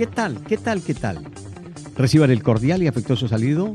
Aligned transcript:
¿Qué 0.00 0.06
tal? 0.06 0.42
¿Qué 0.44 0.56
tal? 0.56 0.80
¿Qué 0.80 0.94
tal? 0.94 1.22
Reciban 1.94 2.30
el 2.30 2.42
cordial 2.42 2.82
y 2.82 2.86
afectuoso 2.86 3.28
saludo 3.28 3.74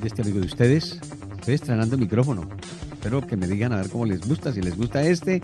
de 0.00 0.06
este 0.06 0.22
amigo 0.22 0.38
de 0.38 0.46
ustedes. 0.46 1.00
Estoy 1.40 1.54
estrenando 1.54 1.98
micrófono. 1.98 2.48
Espero 2.92 3.26
que 3.26 3.36
me 3.36 3.48
digan 3.48 3.72
a 3.72 3.78
ver 3.78 3.88
cómo 3.88 4.06
les 4.06 4.20
gusta, 4.28 4.52
si 4.52 4.62
les 4.62 4.76
gusta 4.76 5.02
este 5.02 5.40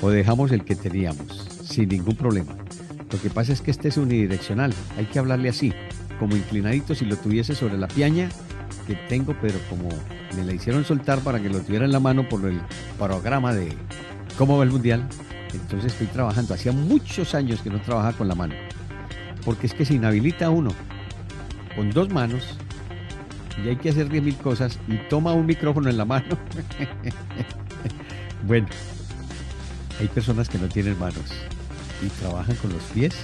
o 0.00 0.10
dejamos 0.10 0.52
el 0.52 0.64
que 0.64 0.76
teníamos, 0.76 1.48
sin 1.64 1.88
ningún 1.88 2.14
problema. 2.14 2.54
Lo 3.10 3.20
que 3.20 3.30
pasa 3.30 3.52
es 3.52 3.62
que 3.62 3.72
este 3.72 3.88
es 3.88 3.96
unidireccional, 3.96 4.72
hay 4.96 5.06
que 5.06 5.18
hablarle 5.18 5.48
así, 5.48 5.72
como 6.20 6.36
inclinadito 6.36 6.94
si 6.94 7.04
lo 7.04 7.16
tuviese 7.16 7.56
sobre 7.56 7.76
la 7.76 7.88
piaña 7.88 8.28
que 8.86 8.94
tengo, 9.08 9.34
pero 9.42 9.58
como 9.68 9.88
me 10.36 10.44
la 10.44 10.52
hicieron 10.52 10.84
soltar 10.84 11.18
para 11.18 11.42
que 11.42 11.48
lo 11.48 11.58
tuviera 11.58 11.84
en 11.84 11.90
la 11.90 11.98
mano 11.98 12.28
por 12.28 12.44
el 12.44 12.60
programa 12.96 13.52
de 13.52 13.72
cómo 14.38 14.56
va 14.56 14.62
el 14.62 14.70
mundial, 14.70 15.04
entonces 15.52 15.94
estoy 15.94 16.06
trabajando. 16.06 16.54
Hacía 16.54 16.70
muchos 16.70 17.34
años 17.34 17.60
que 17.60 17.70
no 17.70 17.82
trabajaba 17.82 18.16
con 18.16 18.28
la 18.28 18.36
mano, 18.36 18.54
porque 19.44 19.66
es 19.66 19.74
que 19.74 19.84
se 19.84 19.94
inhabilita 19.94 20.50
uno 20.50 20.70
con 21.76 21.90
dos 21.90 22.10
manos 22.10 22.56
y 23.62 23.68
hay 23.68 23.76
que 23.76 23.90
hacer 23.90 24.08
diez 24.08 24.22
mil 24.22 24.36
cosas 24.36 24.78
y 24.88 24.96
toma 25.08 25.32
un 25.32 25.46
micrófono 25.46 25.88
en 25.88 25.96
la 25.96 26.04
mano. 26.04 26.36
bueno, 28.46 28.66
hay 30.00 30.08
personas 30.08 30.48
que 30.48 30.58
no 30.58 30.68
tienen 30.68 30.98
manos 30.98 31.32
y 32.02 32.08
trabajan 32.20 32.56
con 32.56 32.72
los 32.72 32.82
pies. 32.84 33.14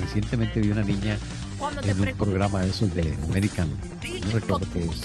Recientemente 0.00 0.60
vi 0.60 0.70
una 0.70 0.82
niña 0.82 1.16
en 1.84 2.00
un 2.00 2.16
programa 2.16 2.60
de 2.60 2.70
esos 2.70 2.94
de 2.94 3.16
American. 3.28 3.68
No 4.24 4.32
recuerdo 4.32 4.66
qué 4.72 4.84
es. 4.84 5.02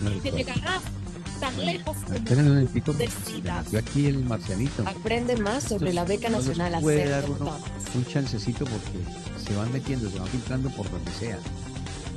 No 0.00 0.10
recuerdo. 0.10 0.99
Tan 1.40 1.64
lejos 1.64 1.96
Esperen 2.12 2.46
un 2.46 2.48
momentito, 2.50 2.92
porque 2.92 3.08
decidas. 3.08 3.70
Yo 3.70 3.78
aquí 3.78 4.06
el 4.06 4.24
marcianito. 4.24 4.86
Aprende 4.86 5.36
más 5.36 5.64
sobre 5.64 5.92
la 5.92 6.04
beca 6.04 6.28
No 6.28 6.38
nacional 6.38 6.80
puede 6.80 7.08
dar 7.08 7.28
uno 7.28 7.58
un 7.94 8.04
chancecito 8.04 8.64
porque 8.64 9.44
se 9.44 9.56
van 9.56 9.72
metiendo, 9.72 10.08
se 10.10 10.18
van 10.18 10.28
filtrando 10.28 10.70
por 10.70 10.88
donde 10.90 11.10
sea. 11.12 11.38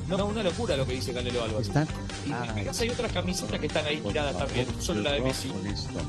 No, 0.07 0.25
una 0.25 0.43
locura 0.43 0.75
lo 0.75 0.85
que 0.85 0.93
dice 0.93 1.13
Canelo 1.13 1.43
Álvarez. 1.43 1.67
Están. 1.67 1.88
Y 2.25 2.63
casa 2.65 2.83
hay 2.83 2.89
otras 2.89 3.11
camisetas 3.11 3.59
que 3.59 3.67
están 3.67 3.85
ahí 3.85 3.97
tiradas 3.97 4.33
favor, 4.33 4.47
también. 4.47 4.67
Solo 4.80 5.02
la 5.02 5.13
de 5.13 5.21
Messi, 5.21 5.47
con 5.47 5.65
esto. 5.65 5.99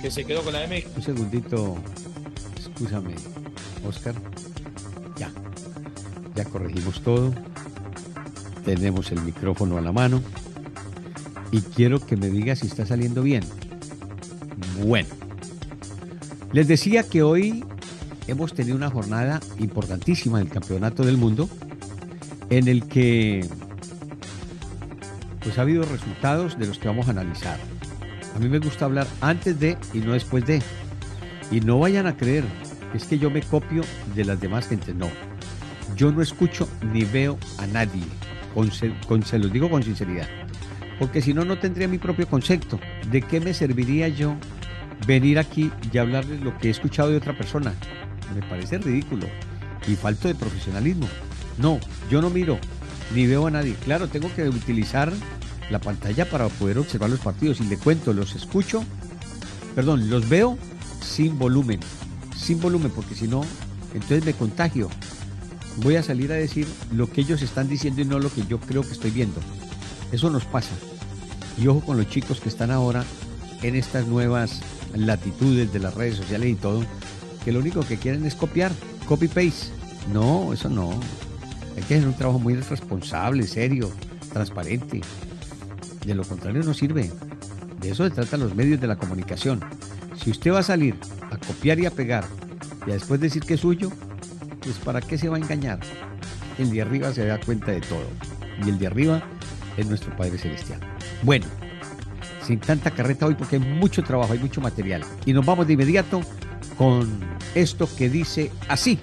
que 0.00 0.10
se 0.10 0.24
quedó 0.24 0.42
con 0.42 0.52
la 0.52 0.60
de 0.60 0.68
Messi. 0.68 0.88
Un 0.96 1.02
segundito, 1.02 1.76
escúchame, 2.58 3.14
Oscar. 3.86 4.14
Ya, 5.16 5.30
ya 6.34 6.44
corregimos 6.44 7.00
todo. 7.02 7.34
Tenemos 8.64 9.10
el 9.10 9.20
micrófono 9.22 9.78
a 9.78 9.80
la 9.80 9.92
mano. 9.92 10.22
Y 11.52 11.60
quiero 11.60 12.04
que 12.04 12.16
me 12.16 12.28
diga 12.30 12.54
si 12.56 12.66
está 12.66 12.86
saliendo 12.86 13.22
bien. 13.22 13.42
Bueno, 14.84 15.08
les 16.52 16.68
decía 16.68 17.02
que 17.08 17.22
hoy 17.22 17.64
hemos 18.28 18.54
tenido 18.54 18.76
una 18.76 18.90
jornada 18.90 19.40
importantísima 19.58 20.38
del 20.38 20.48
Campeonato 20.48 21.04
del 21.04 21.16
Mundo 21.16 21.48
en 22.50 22.68
el 22.68 22.86
que 22.86 23.46
pues 25.42 25.58
ha 25.58 25.62
habido 25.62 25.84
resultados 25.84 26.58
de 26.58 26.66
los 26.66 26.78
que 26.78 26.88
vamos 26.88 27.08
a 27.08 27.10
analizar. 27.12 27.58
A 28.36 28.38
mí 28.38 28.48
me 28.48 28.58
gusta 28.58 28.84
hablar 28.84 29.06
antes 29.20 29.58
de 29.58 29.76
y 29.92 29.98
no 29.98 30.12
después 30.12 30.46
de. 30.46 30.62
Y 31.50 31.60
no 31.60 31.78
vayan 31.80 32.06
a 32.06 32.16
creer 32.16 32.44
es 32.94 33.04
que 33.04 33.18
yo 33.18 33.30
me 33.30 33.42
copio 33.42 33.82
de 34.14 34.24
las 34.24 34.40
demás 34.40 34.68
gentes. 34.68 34.94
No. 34.94 35.08
Yo 35.96 36.12
no 36.12 36.22
escucho 36.22 36.68
ni 36.92 37.04
veo 37.04 37.38
a 37.58 37.66
nadie. 37.66 38.02
Con, 38.54 38.70
se- 38.70 38.94
con- 39.08 39.24
se 39.24 39.38
los 39.38 39.52
digo 39.52 39.68
con 39.70 39.82
sinceridad. 39.82 40.28
Porque 41.00 41.22
si 41.22 41.32
no, 41.32 41.46
no 41.46 41.58
tendría 41.58 41.88
mi 41.88 41.98
propio 41.98 42.28
concepto. 42.28 42.78
¿De 43.10 43.22
qué 43.22 43.40
me 43.40 43.54
serviría 43.54 44.06
yo 44.08 44.36
venir 45.06 45.38
aquí 45.38 45.72
y 45.90 45.96
hablarles 45.96 46.42
lo 46.42 46.56
que 46.58 46.68
he 46.68 46.70
escuchado 46.70 47.08
de 47.08 47.16
otra 47.16 47.36
persona? 47.36 47.74
Me 48.34 48.42
parece 48.42 48.76
ridículo. 48.78 49.26
Y 49.88 49.96
falto 49.96 50.28
de 50.28 50.34
profesionalismo. 50.34 51.08
No, 51.56 51.80
yo 52.10 52.20
no 52.20 52.28
miro 52.28 52.58
ni 53.14 53.26
veo 53.26 53.46
a 53.46 53.50
nadie. 53.50 53.74
Claro, 53.82 54.08
tengo 54.08 54.32
que 54.34 54.46
utilizar 54.48 55.10
la 55.70 55.78
pantalla 55.78 56.28
para 56.28 56.48
poder 56.48 56.78
observar 56.78 57.08
los 57.08 57.20
partidos. 57.20 57.60
Y 57.60 57.64
le 57.64 57.78
cuento, 57.78 58.12
los 58.12 58.36
escucho, 58.36 58.84
perdón, 59.74 60.10
los 60.10 60.28
veo 60.28 60.58
sin 61.02 61.38
volumen. 61.38 61.80
Sin 62.36 62.60
volumen, 62.60 62.92
porque 62.94 63.14
si 63.14 63.26
no, 63.26 63.42
entonces 63.94 64.24
me 64.26 64.34
contagio. 64.34 64.90
Voy 65.76 65.96
a 65.96 66.02
salir 66.02 66.30
a 66.30 66.34
decir 66.34 66.66
lo 66.92 67.10
que 67.10 67.22
ellos 67.22 67.40
están 67.40 67.68
diciendo 67.68 68.02
y 68.02 68.04
no 68.04 68.18
lo 68.18 68.30
que 68.30 68.44
yo 68.46 68.60
creo 68.60 68.82
que 68.82 68.92
estoy 68.92 69.10
viendo. 69.10 69.40
Eso 70.12 70.30
nos 70.30 70.44
pasa. 70.44 70.74
Y 71.58 71.66
ojo 71.68 71.80
con 71.80 71.96
los 71.96 72.08
chicos 72.08 72.40
que 72.40 72.48
están 72.48 72.70
ahora 72.70 73.04
en 73.62 73.76
estas 73.76 74.06
nuevas 74.06 74.60
latitudes 74.94 75.72
de 75.72 75.78
las 75.78 75.94
redes 75.94 76.16
sociales 76.16 76.50
y 76.50 76.54
todo, 76.54 76.82
que 77.44 77.52
lo 77.52 77.60
único 77.60 77.80
que 77.80 77.96
quieren 77.96 78.24
es 78.26 78.34
copiar, 78.34 78.72
copy-paste. 79.06 79.68
No, 80.12 80.52
eso 80.52 80.68
no. 80.68 80.90
Hay 81.76 81.82
que 81.82 81.96
hacer 81.96 82.08
un 82.08 82.14
trabajo 82.14 82.38
muy 82.38 82.54
responsable, 82.56 83.46
serio, 83.46 83.90
transparente. 84.32 85.00
De 86.04 86.14
lo 86.14 86.24
contrario 86.24 86.62
no 86.62 86.74
sirve. 86.74 87.10
De 87.80 87.90
eso 87.90 88.04
se 88.04 88.10
tratan 88.10 88.40
los 88.40 88.54
medios 88.54 88.80
de 88.80 88.86
la 88.86 88.96
comunicación. 88.96 89.60
Si 90.22 90.30
usted 90.30 90.52
va 90.52 90.60
a 90.60 90.64
salir 90.64 90.96
a 91.30 91.36
copiar 91.36 91.78
y 91.78 91.86
a 91.86 91.90
pegar 91.90 92.26
y 92.86 92.90
a 92.90 92.94
después 92.94 93.20
decir 93.20 93.44
que 93.44 93.54
es 93.54 93.60
suyo, 93.60 93.90
pues 94.62 94.76
¿para 94.78 95.00
qué 95.00 95.16
se 95.16 95.28
va 95.28 95.36
a 95.36 95.40
engañar? 95.40 95.80
El 96.58 96.70
de 96.70 96.82
arriba 96.82 97.12
se 97.12 97.24
da 97.24 97.40
cuenta 97.40 97.72
de 97.72 97.80
todo. 97.80 98.04
Y 98.64 98.68
el 98.68 98.78
de 98.78 98.86
arriba 98.86 99.22
es 99.80 99.86
nuestro 99.86 100.14
Padre 100.16 100.38
Celestial. 100.38 100.80
Bueno, 101.22 101.46
sin 102.46 102.60
tanta 102.60 102.90
carreta 102.90 103.26
hoy 103.26 103.34
porque 103.34 103.56
hay 103.56 103.62
mucho 103.62 104.02
trabajo, 104.02 104.32
hay 104.32 104.38
mucho 104.38 104.60
material. 104.60 105.04
Y 105.26 105.32
nos 105.32 105.44
vamos 105.44 105.66
de 105.66 105.74
inmediato 105.74 106.20
con 106.76 107.08
esto 107.54 107.88
que 107.96 108.08
dice 108.08 108.50
así. 108.68 108.98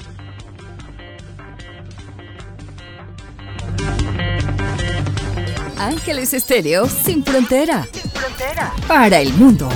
Ángeles 5.77 6.33
Estéreo 6.33 6.87
sin 6.87 7.23
frontera. 7.23 7.87
Sin 7.93 8.09
frontera. 8.11 8.73
Para 8.87 9.19
el 9.19 9.33
mundo. 9.33 9.69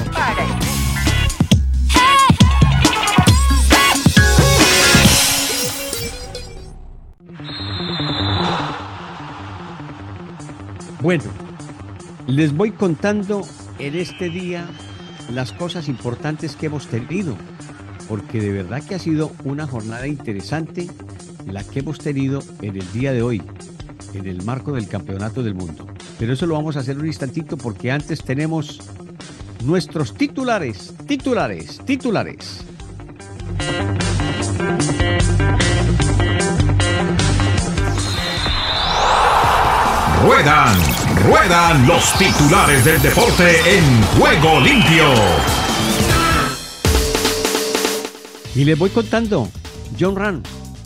Bueno, 11.01 11.23
les 12.27 12.55
voy 12.55 12.69
contando 12.69 13.41
en 13.79 13.95
este 13.95 14.29
día 14.29 14.67
las 15.31 15.51
cosas 15.51 15.89
importantes 15.89 16.55
que 16.55 16.67
hemos 16.67 16.85
tenido, 16.85 17.35
porque 18.07 18.39
de 18.39 18.51
verdad 18.51 18.83
que 18.83 18.93
ha 18.93 18.99
sido 18.99 19.31
una 19.43 19.65
jornada 19.65 20.05
interesante 20.05 20.87
la 21.47 21.63
que 21.63 21.79
hemos 21.79 21.97
tenido 21.97 22.43
en 22.61 22.75
el 22.75 22.91
día 22.91 23.13
de 23.13 23.23
hoy, 23.23 23.41
en 24.13 24.27
el 24.27 24.43
marco 24.43 24.73
del 24.73 24.87
Campeonato 24.87 25.41
del 25.41 25.55
Mundo. 25.55 25.87
Pero 26.19 26.33
eso 26.33 26.45
lo 26.45 26.53
vamos 26.53 26.77
a 26.77 26.81
hacer 26.81 26.99
un 26.99 27.07
instantito 27.07 27.57
porque 27.57 27.91
antes 27.91 28.23
tenemos 28.23 28.79
nuestros 29.63 30.13
titulares, 30.13 30.93
titulares, 31.07 31.81
titulares. 31.83 32.63
Ruedan, 40.23 40.77
ruedan 41.23 41.87
los 41.87 42.17
titulares 42.17 42.85
del 42.85 43.01
deporte 43.01 43.55
en 43.65 44.03
Juego 44.17 44.59
Limpio. 44.59 45.05
Y 48.55 48.65
les 48.65 48.77
voy 48.77 48.89
contando, 48.89 49.49
John 49.99 50.15
Ram 50.15 50.43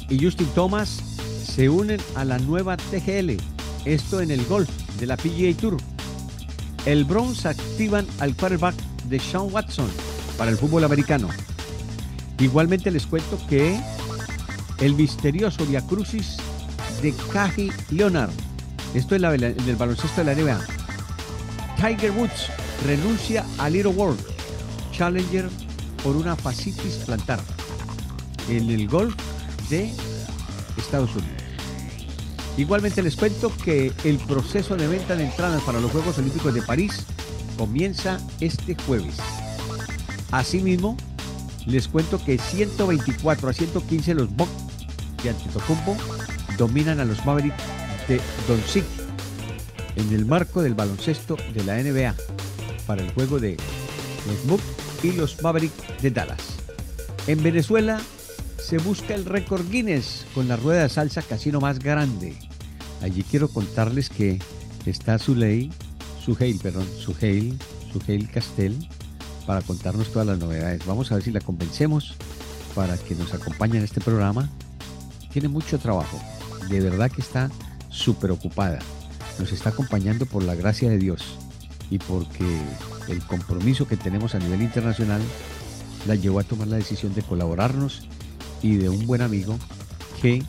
y 0.09 0.23
Justin 0.23 0.47
Thomas 0.55 1.01
se 1.43 1.69
unen 1.69 1.99
a 2.15 2.25
la 2.25 2.37
nueva 2.37 2.77
TGL, 2.77 3.37
esto 3.85 4.21
en 4.21 4.31
el 4.31 4.45
golf 4.45 4.69
de 4.99 5.07
la 5.07 5.17
PGA 5.17 5.55
Tour. 5.59 5.77
El 6.85 7.05
Bronx 7.05 7.45
activan 7.45 8.05
al 8.19 8.35
quarterback 8.35 8.75
de 9.05 9.19
Sean 9.19 9.51
Watson 9.51 9.89
para 10.37 10.51
el 10.51 10.57
fútbol 10.57 10.83
americano. 10.83 11.29
Igualmente 12.39 12.91
les 12.91 13.07
cuento 13.07 13.39
que 13.47 13.79
el 14.79 14.93
misterioso 14.95 15.65
Via 15.65 15.81
Crucis 15.81 16.37
de 17.01 17.13
Caji 17.31 17.71
Leonard, 17.89 18.31
esto 18.95 19.15
es 19.15 19.21
la, 19.21 19.35
en 19.35 19.43
el 19.43 19.75
baloncesto 19.75 20.23
de 20.23 20.35
la 20.35 20.41
NBA. 20.41 20.59
Tiger 21.75 22.11
Woods 22.11 22.49
renuncia 22.85 23.45
a 23.57 23.69
Little 23.69 23.91
World 23.91 24.19
Challenger 24.91 25.49
por 26.01 26.15
una 26.15 26.35
fascitis 26.35 26.95
plantar. 27.05 27.39
En 28.49 28.69
el 28.69 28.87
golf 28.87 29.15
de 29.69 29.91
Estados 30.77 31.09
Unidos. 31.15 31.43
Igualmente 32.57 33.01
les 33.01 33.15
cuento 33.15 33.51
que 33.63 33.91
el 34.05 34.17
proceso 34.19 34.77
de 34.77 34.87
venta 34.87 35.15
de 35.15 35.25
entradas 35.25 35.61
para 35.63 35.81
los 35.81 35.91
Juegos 35.91 36.17
Olímpicos 36.17 36.53
de 36.53 36.61
París 36.61 37.05
comienza 37.57 38.19
este 38.39 38.75
jueves. 38.85 39.17
Asimismo, 40.31 40.95
les 41.65 41.87
cuento 41.87 42.23
que 42.23 42.37
124 42.37 43.49
a 43.49 43.53
115 43.53 44.13
los 44.13 44.33
Bucks 44.35 44.51
de 45.23 45.31
Antetokounmpo 45.31 45.97
dominan 46.57 46.99
a 46.99 47.05
los 47.05 47.25
Mavericks 47.25 47.61
de 48.07 48.19
Doncic 48.47 48.85
en 49.95 50.13
el 50.13 50.25
marco 50.25 50.61
del 50.61 50.73
baloncesto 50.73 51.37
de 51.53 51.63
la 51.63 51.81
NBA 51.81 52.15
para 52.85 53.01
el 53.01 53.11
juego 53.11 53.39
de 53.39 53.57
los 54.27 54.45
Bucks 54.47 54.63
y 55.03 55.11
los 55.13 55.41
Mavericks 55.41 56.01
de 56.01 56.11
Dallas. 56.11 56.41
En 57.27 57.41
Venezuela 57.41 57.99
se 58.57 58.77
busca 58.79 59.15
el 59.15 59.25
récord 59.25 59.69
Guinness 59.69 60.25
con 60.33 60.47
la 60.47 60.55
rueda 60.55 60.83
de 60.83 60.89
salsa 60.89 61.21
casino 61.21 61.59
más 61.59 61.79
grande. 61.79 62.35
Allí 63.01 63.23
quiero 63.23 63.47
contarles 63.47 64.09
que 64.09 64.39
está 64.85 65.19
Zuley, 65.19 65.71
Suheil, 66.23 66.59
perdón, 66.59 66.87
Suheil, 66.99 67.57
Suheil 67.91 68.29
Castel, 68.29 68.87
para 69.45 69.61
contarnos 69.61 70.11
todas 70.11 70.27
las 70.27 70.39
novedades. 70.39 70.85
Vamos 70.85 71.11
a 71.11 71.15
ver 71.15 71.23
si 71.23 71.31
la 71.31 71.41
convencemos 71.41 72.15
para 72.73 72.97
que 72.97 73.15
nos 73.15 73.33
acompañe 73.33 73.77
en 73.77 73.83
este 73.83 74.01
programa. 74.01 74.49
Tiene 75.31 75.47
mucho 75.47 75.77
trabajo, 75.77 76.19
de 76.69 76.79
verdad 76.79 77.11
que 77.11 77.21
está 77.21 77.51
súper 77.95 78.31
ocupada. 78.31 78.79
Nos 79.39 79.51
está 79.51 79.69
acompañando 79.69 80.25
por 80.25 80.43
la 80.43 80.55
gracia 80.55 80.89
de 80.89 80.97
Dios 80.97 81.23
y 81.89 81.97
porque 81.97 82.45
el 83.07 83.25
compromiso 83.25 83.87
que 83.87 83.97
tenemos 83.97 84.35
a 84.35 84.39
nivel 84.39 84.61
internacional 84.61 85.21
la 86.07 86.15
llevó 86.15 86.39
a 86.39 86.43
tomar 86.43 86.67
la 86.67 86.77
decisión 86.77 87.13
de 87.13 87.23
colaborarnos 87.23 88.07
y 88.61 88.75
de 88.75 88.89
un 88.89 89.05
buen 89.05 89.21
amigo 89.21 89.57
que 90.21 90.43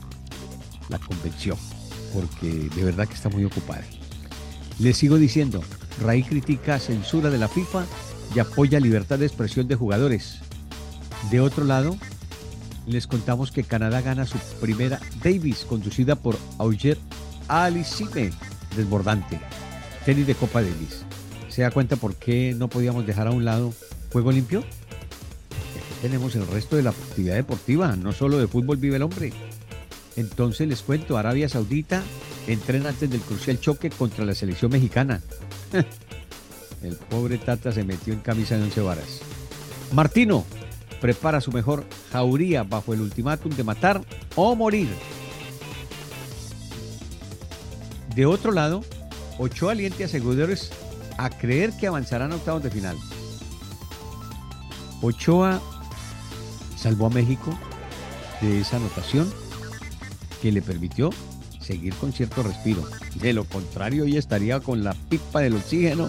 la 0.88 0.98
convenció, 0.98 1.56
porque 2.12 2.69
de 2.75 2.84
verdad 2.84 3.08
que 3.08 3.14
está 3.14 3.28
muy 3.28 3.44
ocupada. 3.44 3.84
Les 4.78 4.96
sigo 4.96 5.16
diciendo, 5.16 5.62
Raí 6.02 6.22
critica 6.22 6.78
censura 6.78 7.31
de 7.31 7.38
la 7.38 7.49
FIFA 7.49 7.87
y 8.34 8.38
apoya 8.38 8.81
libertad 8.81 9.19
de 9.19 9.26
expresión 9.26 9.66
de 9.66 9.76
jugadores. 9.76 10.40
De 11.31 11.40
otro 11.40 11.64
lado, 11.64 11.96
les 12.87 13.06
contamos 13.06 13.50
que 13.50 13.64
Canadá 13.64 14.02
gana 14.02 14.26
su 14.26 14.38
primera 14.60 15.00
Davis, 15.25 15.64
conducida 15.64 16.16
por 16.16 16.38
Auger 16.58 16.99
Alicime, 17.48 18.31
desbordante. 18.76 19.40
Tenis 20.04 20.26
de 20.26 20.34
Copa 20.34 20.62
Davis. 20.62 21.04
¿Se 21.48 21.62
da 21.62 21.70
cuenta 21.70 21.96
por 21.96 22.14
qué 22.16 22.54
no 22.56 22.69
podíamos 22.69 23.06
dejar 23.06 23.28
a 23.28 23.31
un 23.31 23.44
lado 23.44 23.72
juego 24.12 24.32
limpio? 24.32 24.60
Aquí 24.60 26.00
tenemos 26.02 26.34
el 26.34 26.46
resto 26.46 26.76
de 26.76 26.82
la 26.82 26.90
actividad 26.90 27.34
deportiva, 27.34 27.96
no 27.96 28.12
solo 28.12 28.38
de 28.38 28.48
fútbol 28.48 28.76
vive 28.76 28.96
el 28.96 29.02
hombre. 29.02 29.32
Entonces 30.16 30.69
les 30.69 30.82
cuento, 30.82 31.16
Arabia 31.16 31.48
Saudita 31.48 32.02
entrena 32.46 32.90
antes 32.90 33.10
del 33.10 33.20
crucial 33.20 33.60
choque 33.60 33.90
contra 33.90 34.25
la 34.25 34.34
selección 34.34 34.70
mexicana. 34.70 35.20
El 36.82 36.94
pobre 36.96 37.38
Tata 37.38 37.72
se 37.72 37.84
metió 37.84 38.12
en 38.12 38.20
camisa 38.20 38.56
de 38.56 38.64
once 38.64 38.81
varas. 38.81 39.20
Martino 39.92 40.44
prepara 41.00 41.40
su 41.40 41.50
mejor 41.50 41.84
jauría 42.12 42.62
bajo 42.62 42.92
el 42.92 43.00
ultimátum 43.00 43.52
de 43.52 43.64
matar 43.64 44.02
o 44.34 44.54
morir. 44.54 44.88
De 48.16 48.24
otro 48.24 48.50
lado, 48.50 48.82
Ochoa 49.38 49.72
aliente 49.72 50.04
a 50.04 50.08
seguidores 50.08 50.70
a 51.18 51.28
creer 51.28 51.70
que 51.76 51.86
avanzarán 51.86 52.32
a 52.32 52.36
octavos 52.36 52.62
de 52.62 52.70
final. 52.70 52.96
Ochoa 55.02 55.60
salvó 56.78 57.08
a 57.08 57.10
México 57.10 57.56
de 58.40 58.62
esa 58.62 58.78
anotación 58.78 59.30
que 60.40 60.50
le 60.50 60.62
permitió 60.62 61.10
seguir 61.60 61.94
con 61.96 62.14
cierto 62.14 62.42
respiro. 62.42 62.82
De 63.16 63.34
lo 63.34 63.44
contrario, 63.44 64.04
hoy 64.04 64.16
estaría 64.16 64.60
con 64.60 64.82
la 64.82 64.94
pipa 64.94 65.40
del 65.40 65.56
oxígeno 65.56 66.08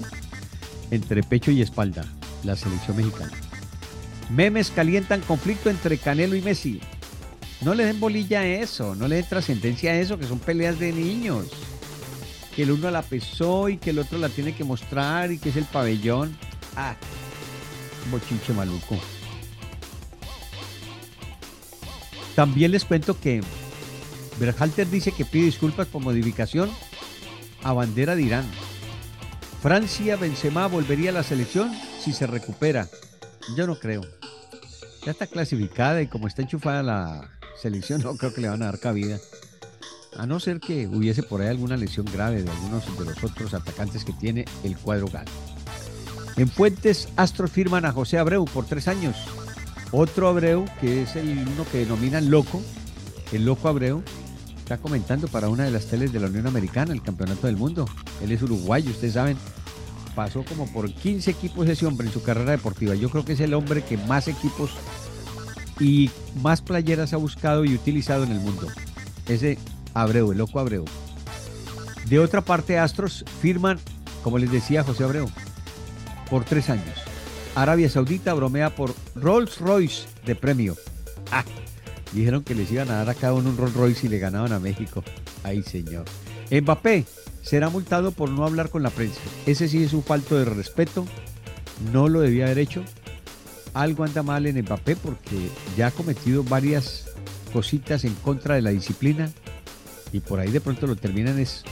entre 0.92 1.24
pecho 1.24 1.52
y 1.52 1.62
espalda, 1.62 2.06
la 2.46 2.56
selección 2.56 2.96
mexicana. 2.96 3.34
Memes 4.30 4.72
calientan 4.72 5.20
conflicto 5.20 5.70
entre 5.70 5.98
Canelo 5.98 6.38
y 6.38 6.42
Messi. 6.42 6.80
No 7.60 7.74
le 7.74 7.84
den 7.84 8.00
bolilla 8.00 8.40
a 8.40 8.48
eso, 8.48 8.96
no 8.96 9.10
le 9.10 9.18
den 9.18 9.28
trascendencia 9.28 9.92
a 9.92 9.96
eso, 9.96 10.18
que 10.18 10.26
son 10.26 10.40
peleas 10.40 10.80
de 10.80 10.94
niños. 10.94 11.48
Que 12.58 12.64
el 12.64 12.72
uno 12.72 12.90
la 12.90 13.04
pesó 13.04 13.70
y 13.70 13.78
que 13.78 13.92
el 13.92 14.00
otro 14.00 14.18
la 14.18 14.30
tiene 14.30 14.56
que 14.56 14.64
mostrar 14.64 15.32
y 15.32 15.38
que 15.38 15.50
es 15.50 15.58
el 15.58 15.66
pabellón. 15.66 16.36
Ah, 16.76 16.96
bochinche 18.10 18.52
maluco. 18.52 18.98
También 22.36 22.72
les 22.72 22.84
cuento 22.84 23.20
que 23.20 23.44
Berhalter 24.40 24.90
dice 24.90 25.12
que 25.12 25.24
pide 25.24 25.46
disculpas 25.46 25.86
por 25.86 26.02
modificación 26.02 26.72
a 27.62 27.74
bandera 27.74 28.16
de 28.16 28.24
Irán. 28.24 28.46
Francia, 29.62 30.16
Benzema 30.16 30.66
volvería 30.66 31.12
a 31.12 31.14
la 31.14 31.22
selección 31.22 31.72
si 32.00 32.12
se 32.12 32.26
recupera. 32.26 32.88
Yo 33.56 33.68
no 33.68 33.78
creo. 33.78 34.02
Ya 35.06 35.12
está 35.12 35.28
clasificada 35.28 36.02
y 36.02 36.08
como 36.08 36.28
está 36.28 36.42
enchufada 36.42 36.82
la 36.82 37.30
selección, 37.62 38.02
no 38.02 38.18
creo 38.18 38.34
que 38.34 38.42
le 38.42 38.50
van 38.50 38.64
a 38.64 38.66
dar 38.66 38.80
cabida. 38.80 39.20
A 40.16 40.26
no 40.26 40.40
ser 40.40 40.60
que 40.60 40.88
hubiese 40.88 41.24
por 41.24 41.42
ahí 41.42 41.48
alguna 41.48 41.78
lesión 41.78 42.06
grave 42.06 42.44
de 42.44 42.50
algunos 42.50 42.98
de 42.98 43.06
los 43.06 43.24
otros 43.24 43.54
atacantes 43.54 44.04
que 44.04 44.14
tiene 44.14 44.46
el 44.64 44.78
cuadro 44.78 45.08
galo. 45.08 45.32
En 46.38 46.50
Fuentes, 46.50 47.10
Astros 47.16 47.52
firman 47.52 47.86
a 47.86 47.92
José 47.92 48.20
Abreu 48.20 48.46
por 48.46 48.66
tres 48.66 48.88
años. 48.88 49.18
Otro 49.92 50.28
Abreu, 50.28 50.66
que 50.80 51.04
es 51.04 51.16
el 51.16 51.48
uno 51.48 51.66
que 51.72 51.80
denominan 51.80 52.30
loco, 52.30 52.62
el 53.32 53.46
loco 53.46 53.68
Abreu, 53.68 54.04
está 54.58 54.78
comentando 54.78 55.28
para 55.28 55.50
una 55.50 55.64
de 55.64 55.72
las 55.72 55.86
teles 55.86 56.14
de 56.14 56.20
la 56.20 56.28
Unión 56.28 56.46
Americana, 56.46 56.94
el 56.94 57.02
Campeonato 57.02 57.48
del 57.48 57.58
Mundo. 57.58 57.86
Él 58.22 58.32
es 58.32 58.42
uruguayo, 58.42 58.92
ustedes 58.92 59.14
saben. 59.14 59.38
Pasó 60.14 60.44
como 60.44 60.72
por 60.72 60.92
15 60.92 61.32
equipos 61.32 61.68
ese 61.70 61.86
hombre 61.86 62.08
en 62.08 62.14
su 62.14 62.22
carrera 62.22 62.52
deportiva. 62.52 62.96
Yo 62.96 63.10
creo 63.10 63.24
que 63.24 63.34
es 63.34 63.40
el 63.40 63.54
hombre 63.54 63.84
que 63.84 63.98
más 63.98 64.28
equipos 64.28 64.72
y 65.80 66.10
más 66.42 66.62
playeras 66.62 67.14
ha 67.14 67.18
buscado 67.18 67.66
y 67.66 67.74
utilizado 67.76 68.24
en 68.24 68.32
el 68.32 68.40
mundo. 68.40 68.68
Ese 69.28 69.58
Abreu, 70.02 70.32
el 70.32 70.38
loco 70.38 70.60
Abreu. 70.60 70.86
De 72.06 72.20
otra 72.20 72.42
parte, 72.42 72.78
Astros 72.78 73.26
firman, 73.42 73.80
como 74.24 74.38
les 74.38 74.52
decía 74.52 74.84
José 74.84 75.04
Abreu, 75.04 75.30
por 76.30 76.44
tres 76.46 76.70
años. 76.70 77.00
Arabia 77.56 77.90
Saudita 77.90 78.34
bromea 78.34 78.76
por 78.76 78.94
Rolls 79.16 79.60
Royce 79.60 80.08
de 80.26 80.36
premio. 80.36 80.78
Ah, 81.32 81.44
dijeron 82.14 82.44
que 82.44 82.54
les 82.54 82.72
iban 82.72 82.90
a 82.92 82.98
dar 82.98 83.10
a 83.10 83.16
cada 83.16 83.34
uno 83.34 83.50
un 83.50 83.58
Rolls 83.58 83.74
Royce 83.74 84.06
y 84.06 84.10
le 84.10 84.20
ganaban 84.20 84.54
a 84.54 84.60
México. 84.60 85.04
Ay, 85.44 85.64
señor. 85.64 86.06
Mbappé 86.52 87.06
será 87.42 87.70
multado 87.70 88.12
por 88.12 88.30
no 88.30 88.46
hablar 88.46 88.70
con 88.70 88.84
la 88.84 88.92
prensa. 88.92 89.20
Ese 89.48 89.68
sí 89.68 89.84
es 89.84 89.94
un 89.94 90.04
falto 90.04 90.38
de 90.38 90.46
respeto. 90.46 91.06
No 91.92 92.08
lo 92.08 92.22
debía 92.22 92.46
haber 92.46 92.60
hecho. 92.60 92.84
Algo 93.74 94.04
anda 94.04 94.22
mal 94.22 94.46
en 94.46 94.62
Mbappé 94.62 94.96
porque 94.96 95.50
ya 95.76 95.88
ha 95.88 95.92
cometido 95.92 96.44
varias 96.44 97.06
cositas 97.52 98.04
en 98.04 98.14
contra 98.16 98.56
de 98.56 98.62
la 98.62 98.70
disciplina 98.70 99.32
y 100.18 100.20
por 100.20 100.40
ahí 100.40 100.50
de 100.50 100.60
pronto 100.60 100.88
lo 100.88 100.96
terminan 100.96 101.38
es 101.40 101.64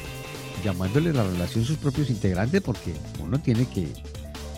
llamándole 0.64 1.12
la 1.12 1.24
relación 1.24 1.66
sus 1.66 1.78
propios 1.78 2.12
integrantes 2.12 2.62
porque 2.62 2.94
uno 3.20 3.40
tiene 3.40 3.68
que, 3.68 3.92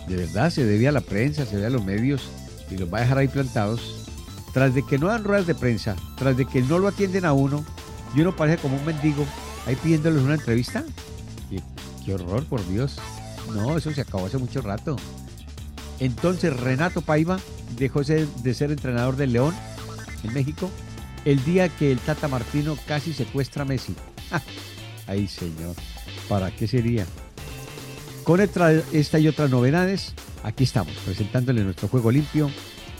de 0.06 0.16
verdad, 0.16 0.50
se 0.50 0.64
debe 0.64 0.88
a 0.88 0.92
la 0.92 1.00
prensa, 1.00 1.46
se 1.46 1.56
debe 1.56 1.68
a 1.68 1.70
los 1.70 1.84
medios 1.84 2.28
y 2.70 2.76
los 2.76 2.92
va 2.92 2.98
a 2.98 3.00
dejar 3.00 3.18
ahí 3.18 3.28
plantados. 3.28 4.04
Tras 4.52 4.74
de 4.74 4.84
que 4.84 4.98
no 4.98 5.08
dan 5.08 5.24
ruedas 5.24 5.46
de 5.46 5.54
prensa, 5.54 5.96
tras 6.16 6.36
de 6.36 6.44
que 6.44 6.62
no 6.62 6.78
lo 6.78 6.88
atienden 6.88 7.24
a 7.24 7.32
uno, 7.32 7.64
y 8.14 8.20
uno 8.20 8.36
parece 8.36 8.60
como 8.60 8.76
un 8.76 8.84
mendigo 8.84 9.26
ahí 9.66 9.76
pidiéndoles 9.76 10.22
una 10.22 10.34
entrevista. 10.34 10.84
Qué, 11.50 11.62
qué 12.04 12.14
horror, 12.14 12.44
por 12.44 12.66
Dios. 12.68 12.98
No, 13.54 13.76
eso 13.76 13.92
se 13.92 14.02
acabó 14.02 14.26
hace 14.26 14.38
mucho 14.38 14.60
rato. 14.60 14.96
Entonces 15.98 16.54
Renato 16.54 17.00
Paiva 17.00 17.38
dejó 17.78 18.02
de 18.02 18.54
ser 18.54 18.70
entrenador 18.70 19.16
del 19.16 19.32
León 19.32 19.54
en 20.24 20.32
México 20.32 20.70
el 21.24 21.44
día 21.44 21.68
que 21.68 21.92
el 21.92 21.98
Tata 21.98 22.28
Martino 22.28 22.76
casi 22.86 23.12
secuestra 23.12 23.62
a 23.62 23.66
Messi. 23.66 23.94
Ay, 25.06 25.26
señor, 25.26 25.74
¿para 26.28 26.50
qué 26.50 26.66
sería? 26.66 27.06
Con 28.24 28.40
esta 28.40 29.18
y 29.18 29.28
otras 29.28 29.50
novedades, 29.50 30.14
aquí 30.42 30.64
estamos, 30.64 30.94
presentándole 31.04 31.64
nuestro 31.64 31.88
juego 31.88 32.10
limpio, 32.10 32.50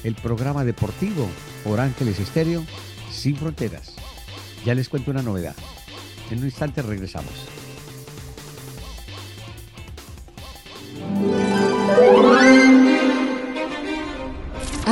el 0.04 0.14
programa 0.14 0.64
deportivo 0.64 1.28
por 1.64 1.80
Ángeles 1.80 2.18
Estéreo, 2.18 2.64
sin 3.12 3.37
fronteras. 3.37 3.92
Ya 4.64 4.75
les 4.75 4.88
cuento 4.88 5.10
una 5.10 5.22
novedad. 5.22 5.54
En 6.30 6.38
un 6.38 6.46
instante 6.46 6.82
regresamos. 6.82 7.32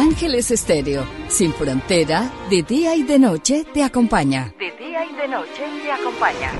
Ángeles 0.08 0.52
Estéreo, 0.52 1.04
sin 1.26 1.52
frontera, 1.52 2.30
de 2.48 2.62
día 2.62 2.94
y 2.94 3.02
de 3.02 3.18
noche 3.18 3.66
te 3.74 3.82
acompaña. 3.82 4.54
De 4.56 4.70
día 4.78 5.04
y 5.04 5.12
de 5.16 5.26
noche 5.26 5.64
te 5.82 5.90
acompaña. 5.90 6.52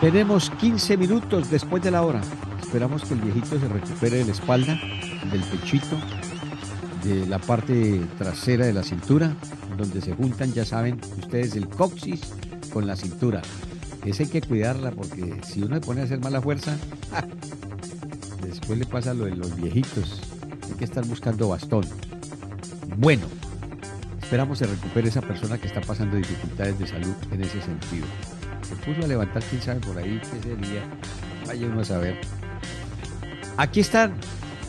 Tenemos 0.00 0.50
15 0.50 0.96
minutos 0.96 1.48
después 1.48 1.80
de 1.80 1.92
la 1.92 2.02
hora. 2.02 2.22
Esperamos 2.60 3.04
que 3.04 3.14
el 3.14 3.20
viejito 3.20 3.60
se 3.60 3.68
recupere 3.68 4.16
de 4.16 4.24
la 4.24 4.32
espalda, 4.32 4.80
del 5.30 5.44
pechito, 5.44 5.96
de 7.04 7.24
la 7.26 7.38
parte 7.38 8.00
trasera 8.18 8.66
de 8.66 8.72
la 8.72 8.82
cintura, 8.82 9.32
donde 9.78 10.00
se 10.00 10.12
juntan, 10.12 10.52
ya 10.52 10.64
saben 10.64 11.00
ustedes, 11.18 11.54
el 11.54 11.68
coxis 11.68 12.34
con 12.72 12.84
la 12.84 12.96
cintura. 12.96 13.42
Esa 14.06 14.22
hay 14.22 14.28
que 14.28 14.40
cuidarla 14.40 14.92
porque 14.92 15.40
si 15.44 15.62
uno 15.62 15.74
se 15.74 15.80
pone 15.80 16.00
a 16.00 16.04
hacer 16.04 16.20
mala 16.20 16.40
fuerza, 16.40 16.76
después 18.40 18.78
le 18.78 18.86
pasa 18.86 19.12
lo 19.12 19.24
de 19.24 19.34
los 19.34 19.56
viejitos. 19.56 20.20
Hay 20.68 20.74
que 20.74 20.84
estar 20.84 21.04
buscando 21.04 21.48
bastón. 21.48 21.84
Bueno, 22.96 23.26
esperamos 24.22 24.58
se 24.58 24.66
recupere 24.66 25.08
esa 25.08 25.22
persona 25.22 25.58
que 25.58 25.66
está 25.66 25.80
pasando 25.80 26.16
dificultades 26.16 26.78
de 26.78 26.86
salud 26.86 27.14
en 27.32 27.42
ese 27.42 27.60
sentido. 27.60 28.06
Se 28.68 28.76
puso 28.76 29.04
a 29.04 29.08
levantar, 29.08 29.42
quién 29.42 29.60
sabe 29.60 29.80
por 29.80 29.98
ahí 29.98 30.20
qué 30.20 30.40
sería. 30.40 30.84
Vaya 31.44 31.66
uno 31.66 31.80
a 31.80 31.84
saber. 31.84 32.16
Aquí 33.56 33.80
están 33.80 34.14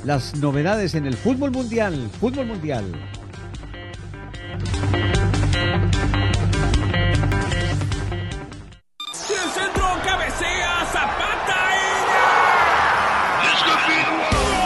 las 0.04 0.36
novedades 0.36 0.96
en 0.96 1.06
el 1.06 1.16
fútbol 1.16 1.52
mundial. 1.52 2.10
Fútbol 2.20 2.48
mundial. 2.48 2.86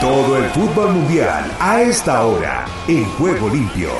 Todo 0.02 0.36
el 0.36 0.50
fútbol 0.50 0.94
mundial 0.94 1.48
a 1.60 1.80
esta 1.80 2.26
hora 2.26 2.66
en 2.88 3.04
Juego 3.04 3.48
Limpio. 3.48 3.90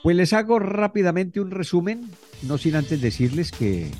Pues 0.00 0.14
les 0.14 0.32
hago 0.32 0.60
rápidamente 0.60 1.40
un 1.40 1.50
resumen, 1.50 2.08
no 2.42 2.56
sin 2.56 2.76
antes 2.76 3.00
decirles 3.00 3.50
que, 3.50 3.90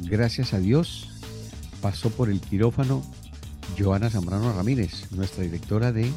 gracias 0.00 0.54
a 0.54 0.58
Dios, 0.58 1.10
pasó 1.82 2.08
por 2.08 2.30
el 2.30 2.40
quirófano 2.40 3.02
Joana 3.78 4.08
Zambrano 4.08 4.54
Ramírez, 4.54 5.12
nuestra 5.12 5.44
directora 5.44 5.92
de 5.92 6.10